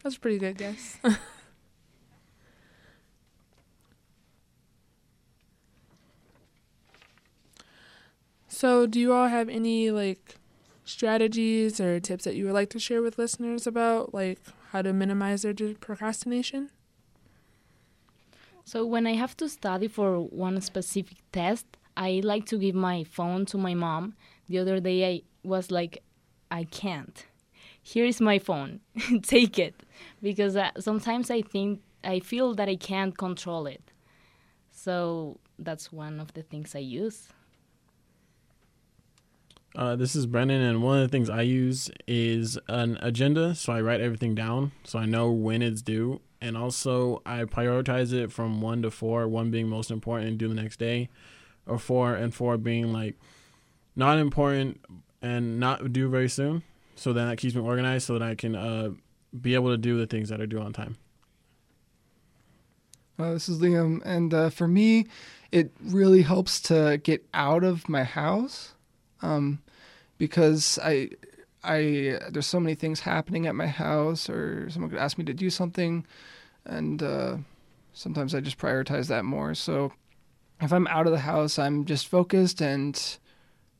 That's 0.04 0.18
a 0.18 0.20
pretty 0.20 0.38
good 0.38 0.58
guess. 0.58 0.98
So, 8.56 8.88
do 8.88 9.02
you 9.02 9.12
all 9.12 9.28
have 9.28 9.50
any 9.50 9.92
like 9.92 10.38
strategies 10.86 11.82
or 11.82 12.00
tips 12.00 12.24
that 12.24 12.36
you 12.38 12.46
would 12.46 12.54
like 12.54 12.70
to 12.70 12.80
share 12.80 13.02
with 13.02 13.18
listeners 13.18 13.68
about 13.68 14.14
like 14.14 14.40
how 14.70 14.82
to 14.82 14.94
minimize 14.94 15.42
their 15.42 15.54
procrastination? 15.54 16.70
So, 18.68 18.84
when 18.84 19.06
I 19.06 19.14
have 19.14 19.38
to 19.38 19.48
study 19.48 19.88
for 19.88 20.20
one 20.20 20.60
specific 20.60 21.20
test, 21.32 21.68
I 21.96 22.22
like 22.24 22.48
to 22.48 22.58
give 22.58 22.74
my 22.74 23.04
phone 23.04 23.46
to 23.48 23.60
my 23.60 23.76
mom. 23.76 24.16
The 24.50 24.58
other 24.58 24.80
day, 24.80 25.06
I 25.08 25.22
was 25.48 25.70
like, 25.70 26.02
I 26.50 26.64
can't. 26.64 27.26
Here 27.84 28.06
is 28.06 28.20
my 28.20 28.40
phone. 28.40 28.80
Take 29.22 29.60
it. 29.60 29.76
Because 30.20 30.56
uh, 30.56 30.72
sometimes 30.80 31.30
I 31.30 31.44
think, 31.44 31.82
I 32.04 32.20
feel 32.20 32.56
that 32.56 32.68
I 32.68 32.76
can't 32.76 33.16
control 33.16 33.68
it. 33.68 33.92
So, 34.72 35.40
that's 35.60 35.92
one 35.92 36.20
of 36.20 36.34
the 36.34 36.42
things 36.42 36.74
I 36.74 36.80
use. 36.80 37.30
Uh, 39.76 39.96
this 39.96 40.16
is 40.16 40.26
Brennan, 40.26 40.62
and 40.62 40.82
one 40.82 40.98
of 40.98 41.04
the 41.04 41.12
things 41.12 41.30
I 41.30 41.42
use 41.42 41.92
is 42.08 42.58
an 42.68 42.98
agenda. 43.02 43.54
So 43.54 43.74
I 43.74 43.82
write 43.82 44.02
everything 44.02 44.34
down 44.34 44.72
so 44.86 44.98
I 44.98 45.06
know 45.06 45.32
when 45.32 45.62
it's 45.62 45.82
due. 45.82 46.22
And 46.42 46.58
also, 46.58 47.22
I 47.26 47.44
prioritize 47.46 48.14
it 48.14 48.32
from 48.32 48.62
one 48.62 48.82
to 48.82 48.92
four, 48.92 49.28
one 49.28 49.52
being 49.52 49.68
most 49.68 49.90
important 49.90 50.30
and 50.30 50.38
do 50.38 50.48
the 50.48 50.54
next 50.54 50.78
day, 50.78 51.10
or 51.66 51.80
four 51.80 52.14
and 52.14 52.34
four 52.34 52.58
being 52.58 52.92
like 52.94 53.16
not 53.96 54.20
important 54.20 54.82
and 55.22 55.60
not 55.60 55.92
due 55.92 56.10
very 56.10 56.30
soon. 56.30 56.64
So 56.96 57.14
then 57.14 57.28
that 57.28 57.38
keeps 57.38 57.56
me 57.56 57.62
organized 57.62 58.06
so 58.06 58.14
that 58.14 58.22
I 58.22 58.36
can 58.36 58.56
uh, 58.56 58.92
be 59.40 59.54
able 59.54 59.72
to 59.72 59.78
do 59.78 59.98
the 59.98 60.06
things 60.06 60.30
that 60.30 60.40
are 60.40 60.46
due 60.46 60.60
on 60.60 60.74
time. 60.74 60.98
Uh, 63.18 63.32
this 63.32 63.48
is 63.48 63.60
Liam, 63.60 64.02
and 64.04 64.34
uh, 64.34 64.50
for 64.50 64.68
me, 64.68 65.08
it 65.52 65.72
really 65.82 66.22
helps 66.22 66.60
to 66.62 67.00
get 67.02 67.26
out 67.34 67.64
of 67.64 67.88
my 67.88 68.04
house. 68.04 68.74
Um, 69.22 69.60
because 70.18 70.80
I 70.84 71.10
I 71.66 72.20
there's 72.30 72.46
so 72.46 72.60
many 72.60 72.76
things 72.76 73.02
happening 73.02 73.48
at 73.48 73.56
my 73.56 73.68
house, 73.68 74.30
or 74.30 74.70
someone 74.70 74.92
could 74.92 75.00
ask 75.00 75.18
me 75.18 75.26
to 75.26 75.34
do 75.34 75.50
something, 75.50 76.06
and 76.66 77.02
uh, 77.02 77.38
sometimes 77.94 78.36
I 78.36 78.40
just 78.40 78.58
prioritize 78.58 79.08
that 79.08 79.26
more. 79.26 79.54
So 79.56 79.92
if 80.62 80.72
I'm 80.72 80.88
out 80.88 81.06
of 81.06 81.12
the 81.12 81.20
house, 81.20 81.60
I'm 81.60 81.86
just 81.86 82.08
focused 82.08 82.62
and 82.62 83.18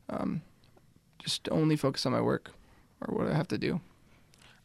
um, 0.08 0.42
just 1.18 1.48
only 1.50 1.76
focus 1.76 2.06
on 2.06 2.12
my 2.12 2.20
work 2.20 2.50
or 3.00 3.16
what 3.16 3.28
I 3.28 3.34
have 3.34 3.48
to 3.48 3.58
do. 3.58 3.80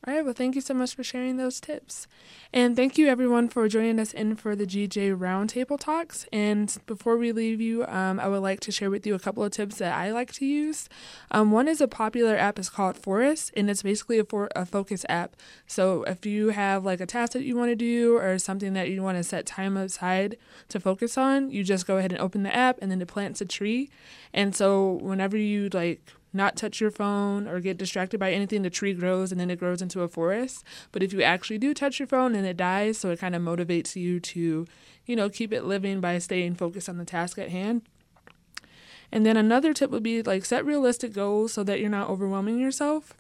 All 0.08 0.16
right, 0.16 0.26
well, 0.26 0.34
thank 0.34 0.56
you 0.56 0.62
so 0.62 0.74
much 0.74 0.96
for 0.96 1.04
sharing 1.04 1.38
those 1.38 1.60
tips. 1.60 2.08
And 2.52 2.76
thank 2.76 2.98
you, 2.98 3.08
everyone, 3.08 3.50
for 3.50 3.68
joining 3.70 4.00
us 4.00 4.14
in 4.14 4.36
for 4.36 4.56
the 4.56 4.66
GJ 4.66 5.16
Roundtable 5.16 5.80
Talks. 5.80 6.26
And 6.34 6.76
before 6.88 7.18
we 7.18 7.32
leave 7.32 7.62
you, 7.62 7.86
um, 7.86 8.20
I 8.20 8.28
would 8.28 8.40
like 8.42 8.62
to 8.62 8.72
share 8.72 8.90
with 8.90 9.06
you 9.06 9.14
a 9.14 9.20
couple 9.20 9.44
of 9.44 9.52
tips 9.52 9.76
that 9.76 9.96
I 9.96 10.12
like 10.12 10.34
to 10.34 10.46
use. 10.46 10.90
Um, 11.30 11.52
one 11.52 11.68
is 11.68 11.82
a 11.82 11.88
popular 11.88 12.36
app 12.36 12.58
is 12.58 12.68
called 12.68 12.98
Forest, 12.98 13.52
and 13.56 13.70
it's 13.70 13.84
basically 13.84 14.18
a, 14.18 14.26
for- 14.26 14.50
a 14.56 14.66
focus 14.66 15.06
app. 15.08 15.36
So 15.68 16.02
if 16.06 16.26
you 16.26 16.50
have 16.50 16.84
like 16.84 17.00
a 17.00 17.06
task 17.06 17.34
that 17.34 17.44
you 17.44 17.56
want 17.56 17.70
to 17.70 17.76
do 17.76 18.18
or 18.18 18.40
something 18.40 18.74
that 18.74 18.90
you 18.90 19.04
want 19.04 19.20
to 19.20 19.24
set 19.24 19.46
time 19.46 19.78
aside 19.78 20.36
to 20.70 20.80
focus 20.80 21.16
on, 21.16 21.52
you 21.52 21.64
just 21.64 21.86
go 21.86 21.98
ahead 21.98 22.12
and 22.12 22.20
open 22.20 22.42
the 22.42 22.56
app, 22.56 22.80
and 22.82 22.90
then 22.90 23.04
it 23.04 23.08
plants 23.08 23.40
a 23.40 23.46
tree. 23.46 23.92
And 24.34 24.56
so 24.56 24.94
whenever 24.94 25.38
you 25.38 25.70
like 25.72 26.12
not 26.34 26.56
touch 26.56 26.80
your 26.80 26.92
phone 26.92 27.48
or 27.48 27.60
get 27.60 27.78
distracted 27.78 28.20
by 28.20 28.32
anything, 28.32 28.62
the 28.62 28.70
tree 28.70 28.94
grows 28.94 29.32
and 29.32 29.40
then 29.40 29.50
it 29.50 29.60
grows 29.60 29.82
into 29.82 30.02
a 30.02 30.08
forest. 30.08 30.64
But 30.92 31.04
if 31.04 31.14
you 31.14 31.22
actually 31.22 31.58
do 31.58 31.74
touch 31.74 32.00
your 32.00 32.08
phone 32.08 32.36
and 32.36 32.46
it 32.46 32.58
dies, 32.58 32.98
so 32.98 33.10
it 33.10 33.20
kind 33.20 33.36
of 33.36 33.42
motivates 33.42 33.96
you 33.96 34.20
to, 34.20 34.68
you 35.06 35.16
know, 35.16 35.30
keep 35.30 35.52
it 35.52 35.66
living 35.66 36.00
by 36.00 36.18
staying 36.20 36.56
focused 36.56 36.90
on 36.90 36.98
the 36.98 37.06
task 37.06 37.38
at 37.38 37.50
hand. 37.50 37.82
And 39.12 39.26
then 39.26 39.36
another 39.36 39.74
tip 39.74 39.92
would 39.92 40.04
be 40.04 40.24
like 40.24 40.46
set 40.46 40.66
realistic 40.66 41.14
goals 41.14 41.52
so 41.52 41.64
that 41.64 41.80
you're 41.82 41.90
not 41.90 42.10
overwhelming 42.10 42.60
yourself. 42.60 43.14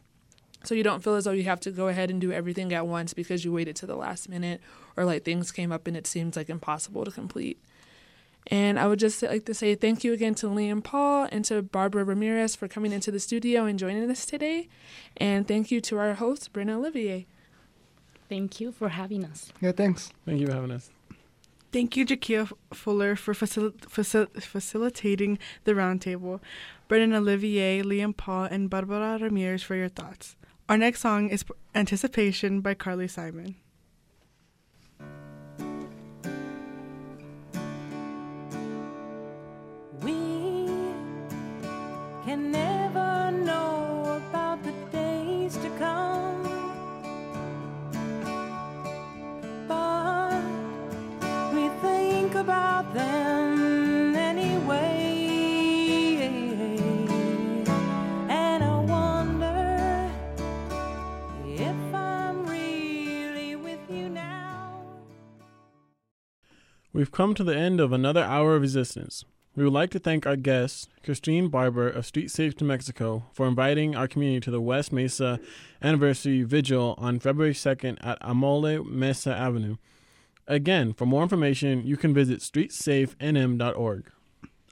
So 0.63 0.75
you 0.75 0.83
don't 0.83 1.03
feel 1.03 1.15
as 1.15 1.25
though 1.25 1.31
you 1.31 1.43
have 1.43 1.59
to 1.61 1.71
go 1.71 1.87
ahead 1.87 2.11
and 2.11 2.21
do 2.21 2.31
everything 2.31 2.71
at 2.73 2.87
once 2.87 3.13
because 3.13 3.43
you 3.43 3.51
waited 3.51 3.75
to 3.77 3.87
the 3.87 3.95
last 3.95 4.29
minute 4.29 4.61
or 4.95 5.05
like 5.05 5.23
things 5.25 5.51
came 5.51 5.71
up 5.71 5.87
and 5.87 5.97
it 5.97 6.07
seems 6.07 6.35
like 6.35 6.49
impossible 6.49 7.03
to 7.03 7.11
complete. 7.11 7.59
And 8.47 8.79
I 8.79 8.87
would 8.87 8.99
just 8.99 9.21
like 9.21 9.45
to 9.45 9.53
say 9.53 9.75
thank 9.75 10.03
you 10.03 10.13
again 10.13 10.35
to 10.35 10.47
Liam 10.47 10.83
Paul 10.83 11.27
and 11.31 11.45
to 11.45 11.61
Barbara 11.61 12.03
Ramirez 12.03 12.55
for 12.55 12.67
coming 12.67 12.91
into 12.91 13.11
the 13.11 13.19
studio 13.19 13.65
and 13.65 13.77
joining 13.77 14.09
us 14.09 14.25
today. 14.25 14.67
And 15.17 15.47
thank 15.47 15.71
you 15.71 15.79
to 15.81 15.97
our 15.99 16.15
host, 16.15 16.51
Brennan 16.51 16.77
Olivier. 16.77 17.27
Thank 18.29 18.59
you 18.59 18.71
for 18.71 18.89
having 18.89 19.23
us. 19.25 19.51
Yeah, 19.61 19.73
thanks. 19.73 20.11
Thank 20.25 20.39
you 20.39 20.47
for 20.47 20.53
having 20.53 20.71
us. 20.71 20.89
Thank 21.71 21.95
you, 21.95 22.05
Jakia 22.05 22.51
Fuller, 22.73 23.15
for 23.15 23.33
facil- 23.33 23.77
facil- 23.77 24.41
facilitating 24.41 25.37
the 25.63 25.73
roundtable. 25.73 26.41
Brennan 26.89 27.13
Olivier, 27.13 27.81
Liam 27.83 28.15
Paul, 28.15 28.45
and 28.45 28.69
Barbara 28.69 29.17
Ramirez 29.21 29.63
for 29.63 29.75
your 29.75 29.87
thoughts. 29.87 30.35
Our 30.67 30.77
next 30.77 30.99
song 31.01 31.29
is 31.29 31.45
Anticipation 31.75 32.59
by 32.59 32.73
Carly 32.73 33.07
Simon. 33.07 33.55
Never 42.35 43.31
know 43.31 44.21
about 44.29 44.63
the 44.63 44.73
days 44.91 45.57
to 45.57 45.69
come, 45.77 46.43
but 49.67 50.43
we 51.53 51.69
think 51.81 52.35
about 52.35 52.93
them 52.93 54.15
anyway. 54.15 55.17
And 58.29 58.63
I 58.63 58.79
wonder 58.79 60.11
if 61.45 61.93
I'm 61.93 62.45
really 62.45 63.55
with 63.55 63.79
you 63.89 64.09
now. 64.09 64.83
We've 66.93 67.11
come 67.11 67.33
to 67.35 67.43
the 67.43 67.55
end 67.55 67.79
of 67.79 67.91
another 67.91 68.23
hour 68.23 68.55
of 68.55 68.63
existence. 68.63 69.25
We 69.53 69.65
would 69.65 69.73
like 69.73 69.89
to 69.89 69.99
thank 69.99 70.25
our 70.25 70.37
guest, 70.37 70.89
Christine 71.03 71.49
Barber 71.49 71.89
of 71.89 72.05
Street 72.05 72.31
Safe 72.31 72.59
New 72.61 72.67
Mexico, 72.67 73.25
for 73.33 73.47
inviting 73.47 73.97
our 73.97 74.07
community 74.07 74.39
to 74.45 74.51
the 74.51 74.61
West 74.61 74.93
Mesa 74.93 75.41
Anniversary 75.81 76.43
Vigil 76.43 76.95
on 76.97 77.19
February 77.19 77.53
2nd 77.53 77.97
at 77.99 78.17
Amole 78.21 78.85
Mesa 78.85 79.35
Avenue. 79.35 79.75
Again, 80.47 80.93
for 80.93 81.05
more 81.05 81.21
information, 81.21 81.85
you 81.85 81.97
can 81.97 82.13
visit 82.13 82.39
streetsafenm.org. 82.39 84.09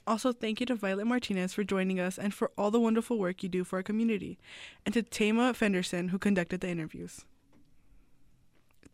Also, 0.08 0.32
thank 0.32 0.62
you 0.62 0.66
to 0.68 0.76
Violet 0.76 1.06
Martinez 1.06 1.54
for 1.54 1.66
joining 1.66 2.00
us 2.00 2.18
and 2.18 2.34
for 2.34 2.50
all 2.58 2.72
the 2.72 2.80
wonderful 2.80 3.20
work 3.20 3.44
you 3.44 3.50
do 3.50 3.66
for 3.66 3.80
our 3.80 3.84
community, 3.84 4.40
and 4.86 4.94
to 4.94 5.04
Tama 5.04 5.54
Fenderson, 5.54 6.08
who 6.08 6.18
conducted 6.18 6.62
the 6.62 6.70
interviews. 6.70 7.26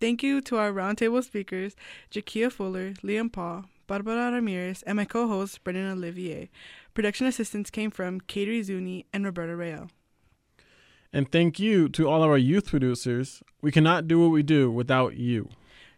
Thank 0.02 0.24
you 0.24 0.42
to 0.42 0.58
our 0.58 0.72
roundtable 0.72 1.24
speakers, 1.24 1.76
Jakia 2.12 2.52
Fuller, 2.52 2.94
Liam 3.04 3.32
Paul, 3.32 3.66
Barbara 3.88 4.32
Ramirez, 4.32 4.82
and 4.84 4.98
my 4.98 5.06
co 5.06 5.28
host, 5.28 5.64
Brennan 5.64 5.92
Olivier. 5.92 6.50
Production 6.94 7.28
assistance 7.28 7.70
came 7.70 7.92
from 7.92 8.20
Katie 8.22 8.64
Zuni 8.64 9.06
and 9.14 9.26
Roberta 9.26 9.56
Real. 9.56 9.90
And 11.14 11.32
thank 11.32 11.60
you 11.60 11.88
to 11.90 12.10
all 12.10 12.24
of 12.24 12.30
our 12.30 12.38
youth 12.38 12.68
producers. 12.70 13.42
We 13.62 13.72
cannot 13.72 14.08
do 14.08 14.20
what 14.20 14.32
we 14.32 14.44
do 14.44 14.70
without 14.70 15.16
you. 15.16 15.50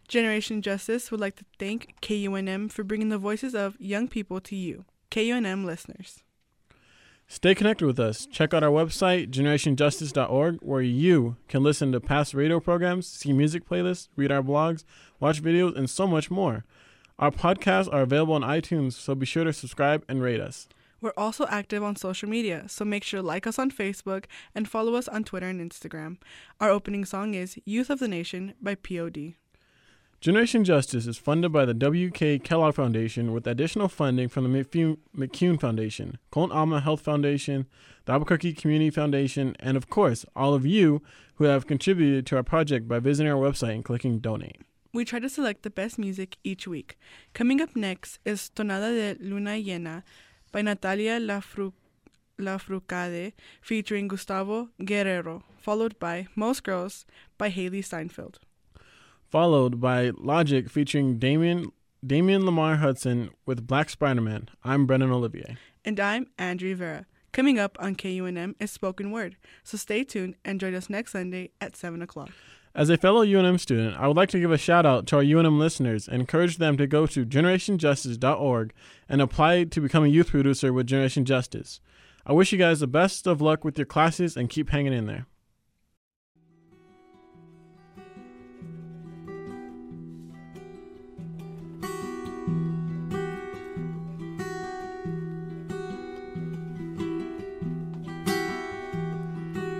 Generation 0.06 0.62
Justice 0.62 1.10
would 1.10 1.20
like 1.20 1.36
to 1.36 1.44
thank 1.58 1.94
KUNM 2.00 2.70
for 2.70 2.82
bringing 2.84 3.08
the 3.08 3.18
voices 3.18 3.54
of 3.54 3.76
young 3.80 4.08
people 4.08 4.40
to 4.40 4.56
you, 4.56 4.84
KUNM 5.10 5.64
listeners. 5.64 6.22
Stay 7.30 7.54
connected 7.54 7.84
with 7.84 8.00
us. 8.00 8.24
Check 8.24 8.54
out 8.54 8.62
our 8.62 8.70
website, 8.70 9.28
generationjustice.org, 9.28 10.60
where 10.62 10.80
you 10.80 11.36
can 11.46 11.62
listen 11.62 11.92
to 11.92 12.00
past 12.00 12.32
radio 12.32 12.58
programs, 12.58 13.06
see 13.06 13.34
music 13.34 13.68
playlists, 13.68 14.08
read 14.16 14.32
our 14.32 14.42
blogs, 14.42 14.84
watch 15.20 15.42
videos, 15.42 15.76
and 15.76 15.90
so 15.90 16.06
much 16.06 16.30
more. 16.30 16.64
Our 17.18 17.32
podcasts 17.32 17.92
are 17.92 18.02
available 18.02 18.34
on 18.34 18.42
iTunes, 18.42 18.92
so 18.92 19.12
be 19.16 19.26
sure 19.26 19.42
to 19.42 19.52
subscribe 19.52 20.04
and 20.08 20.22
rate 20.22 20.40
us. 20.40 20.68
We're 21.00 21.12
also 21.16 21.46
active 21.48 21.82
on 21.82 21.96
social 21.96 22.28
media, 22.28 22.66
so 22.68 22.84
make 22.84 23.02
sure 23.02 23.20
to 23.20 23.26
like 23.26 23.44
us 23.44 23.58
on 23.58 23.72
Facebook 23.72 24.26
and 24.54 24.68
follow 24.68 24.94
us 24.94 25.08
on 25.08 25.24
Twitter 25.24 25.48
and 25.48 25.60
Instagram. 25.60 26.18
Our 26.60 26.70
opening 26.70 27.04
song 27.04 27.34
is 27.34 27.58
Youth 27.64 27.90
of 27.90 27.98
the 27.98 28.06
Nation 28.06 28.54
by 28.62 28.76
POD. 28.76 29.34
Generation 30.20 30.62
Justice 30.62 31.08
is 31.08 31.18
funded 31.18 31.52
by 31.52 31.64
the 31.64 31.74
W.K. 31.74 32.38
Kellogg 32.38 32.76
Foundation 32.76 33.32
with 33.32 33.48
additional 33.48 33.88
funding 33.88 34.28
from 34.28 34.44
the 34.44 34.96
McCune 35.16 35.60
Foundation, 35.60 36.18
Con 36.30 36.52
Alma 36.52 36.80
Health 36.80 37.00
Foundation, 37.00 37.66
the 38.04 38.12
Albuquerque 38.12 38.52
Community 38.52 38.90
Foundation, 38.90 39.56
and 39.58 39.76
of 39.76 39.90
course, 39.90 40.24
all 40.36 40.54
of 40.54 40.64
you 40.64 41.02
who 41.36 41.44
have 41.44 41.66
contributed 41.66 42.26
to 42.26 42.36
our 42.36 42.44
project 42.44 42.86
by 42.86 43.00
visiting 43.00 43.32
our 43.32 43.38
website 43.38 43.74
and 43.74 43.84
clicking 43.84 44.20
donate. 44.20 44.60
We 44.98 45.04
try 45.04 45.20
to 45.20 45.28
select 45.28 45.62
the 45.62 45.70
best 45.70 45.96
music 45.96 46.38
each 46.42 46.66
week. 46.66 46.98
Coming 47.32 47.60
up 47.60 47.76
next 47.76 48.18
is 48.24 48.50
Tonada 48.52 48.90
de 48.90 49.24
Luna 49.24 49.50
Llena 49.50 50.02
by 50.50 50.60
Natalia 50.60 51.20
Lafru- 51.20 51.72
Lafourcade 52.36 53.32
featuring 53.62 54.08
Gustavo 54.08 54.70
Guerrero, 54.84 55.44
followed 55.56 56.00
by 56.00 56.26
Most 56.34 56.64
Girls 56.64 57.06
by 57.38 57.48
Hailee 57.48 57.84
Steinfeld. 57.84 58.40
Followed 59.30 59.80
by 59.80 60.10
Logic 60.18 60.68
featuring 60.68 61.20
Damian 61.20 61.70
Damian 62.04 62.42
Lemar 62.42 62.78
Hudson 62.78 63.30
with 63.46 63.68
Black 63.68 63.90
Spider 63.90 64.20
Man. 64.20 64.48
I'm 64.64 64.84
Brennan 64.84 65.12
Olivier. 65.12 65.58
And 65.84 66.00
I'm 66.00 66.26
Andrew 66.38 66.74
Vera. 66.74 67.06
Coming 67.30 67.60
up 67.60 67.76
on 67.78 67.94
KUNM 67.94 68.56
is 68.58 68.72
Spoken 68.72 69.12
Word, 69.12 69.36
so 69.62 69.76
stay 69.76 70.02
tuned 70.02 70.34
and 70.44 70.58
join 70.58 70.74
us 70.74 70.90
next 70.90 71.12
Sunday 71.12 71.52
at 71.60 71.76
7 71.76 72.02
o'clock. 72.02 72.30
As 72.78 72.90
a 72.90 72.96
fellow 72.96 73.24
UNM 73.26 73.58
student, 73.58 73.96
I 73.98 74.06
would 74.06 74.16
like 74.16 74.28
to 74.28 74.38
give 74.38 74.52
a 74.52 74.56
shout 74.56 74.86
out 74.86 75.04
to 75.08 75.16
our 75.16 75.22
UNM 75.24 75.58
listeners 75.58 76.06
and 76.06 76.20
encourage 76.20 76.58
them 76.58 76.76
to 76.76 76.86
go 76.86 77.08
to 77.08 77.26
generationjustice.org 77.26 78.72
and 79.08 79.20
apply 79.20 79.64
to 79.64 79.80
become 79.80 80.04
a 80.04 80.06
youth 80.06 80.28
producer 80.28 80.72
with 80.72 80.86
Generation 80.86 81.24
Justice. 81.24 81.80
I 82.24 82.34
wish 82.34 82.52
you 82.52 82.58
guys 82.58 82.78
the 82.78 82.86
best 82.86 83.26
of 83.26 83.40
luck 83.40 83.64
with 83.64 83.78
your 83.78 83.84
classes 83.84 84.36
and 84.36 84.48
keep 84.48 84.70
hanging 84.70 84.92
in 84.92 85.06
there. 85.06 85.26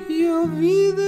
Yo 0.09 0.47
vi 0.47 1.08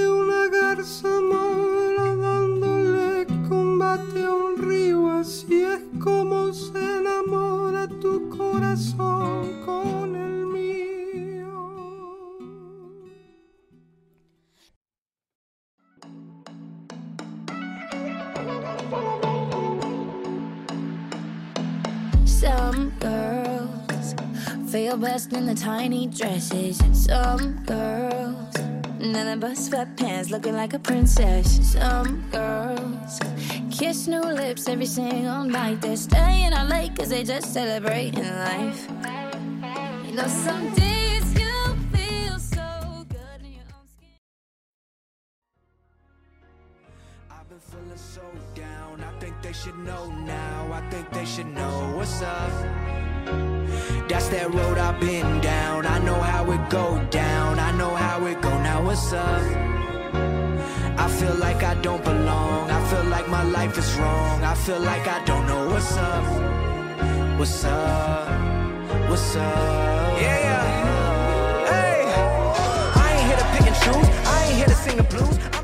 como 6.03 6.51
se 6.51 6.79
enamora 6.99 7.87
tu 7.87 8.27
corazón 8.29 9.61
con 9.65 10.15
el 10.15 10.45
mío. 10.47 11.51
Some 22.25 22.91
girls 22.99 24.15
feel 24.71 24.97
best 24.97 25.33
in 25.33 25.45
the 25.45 25.55
tiny 25.55 26.07
dresses. 26.07 26.79
Some 26.93 27.63
girls, 27.65 28.55
nothing 28.99 29.39
but 29.39 29.55
sweatpants, 29.55 30.31
looking 30.31 30.55
like 30.55 30.73
a 30.73 30.79
princess. 30.79 31.59
Some 31.73 32.23
girls 32.31 33.19
kiss 33.81 34.07
new 34.07 34.21
lips 34.21 34.67
every 34.67 34.85
single 34.85 35.43
night. 35.43 35.81
They're 35.81 35.97
staying 35.97 36.53
out 36.53 36.69
late 36.69 36.95
cause 36.95 37.09
they 37.09 37.23
just 37.23 37.51
celebrating 37.51 38.29
life. 38.47 38.87
You 40.05 40.13
know, 40.17 40.27
some 40.27 40.71
days 40.75 41.25
you 41.33 41.51
feel 41.91 42.37
so 42.37 42.67
good 43.09 43.39
in 43.43 43.53
your 43.57 43.69
own 43.73 43.87
skin. 43.95 44.19
I've 47.31 47.49
been 47.49 47.59
feeling 47.59 47.97
so 47.97 48.21
down. 48.53 49.01
I 49.01 49.19
think 49.19 49.41
they 49.41 49.53
should 49.53 49.79
know 49.79 50.11
now. 50.11 50.71
I 50.71 50.87
think 50.91 51.09
they 51.09 51.25
should 51.25 51.47
know 51.47 51.93
what's 51.95 52.21
up. 52.21 52.51
That's 54.07 54.27
that 54.27 54.53
road 54.53 54.77
I've 54.77 54.99
been 54.99 55.41
down. 55.41 55.87
I 55.87 55.97
know 56.05 56.21
how 56.21 56.51
it 56.51 56.69
go 56.69 57.03
down. 57.09 57.57
I 57.57 57.71
know 57.71 57.95
how 57.95 58.23
it 58.27 58.39
go. 58.43 58.51
Now 58.61 58.85
what's 58.85 59.11
up? 59.11 59.70
I 60.97 61.07
feel 61.07 61.35
like 61.35 61.63
I 61.63 61.75
don't 61.81 62.03
belong. 62.03 62.69
I 62.69 62.79
feel 62.89 63.03
like 63.05 63.27
my 63.29 63.43
life 63.43 63.77
is 63.77 63.93
wrong. 63.95 64.43
I 64.43 64.55
feel 64.55 64.79
like 64.79 65.07
I 65.07 65.23
don't 65.25 65.45
know 65.47 65.69
what's 65.69 65.97
up. 65.97 67.39
What's 67.39 67.63
up? 67.63 69.09
What's 69.09 69.35
up? 69.35 70.21
Yeah, 70.21 70.39
yeah. 70.47 71.65
Hey, 71.71 72.03
I 73.03 73.07
ain't 73.13 73.27
here 73.27 73.37
to 73.37 73.47
pick 73.53 73.67
and 73.71 73.77
choose. 73.83 74.09
I 74.27 74.45
ain't 74.45 74.57
here 74.57 74.67
to 74.67 74.75
sing 74.75 74.97
the 74.97 75.03
blues. 75.03 75.60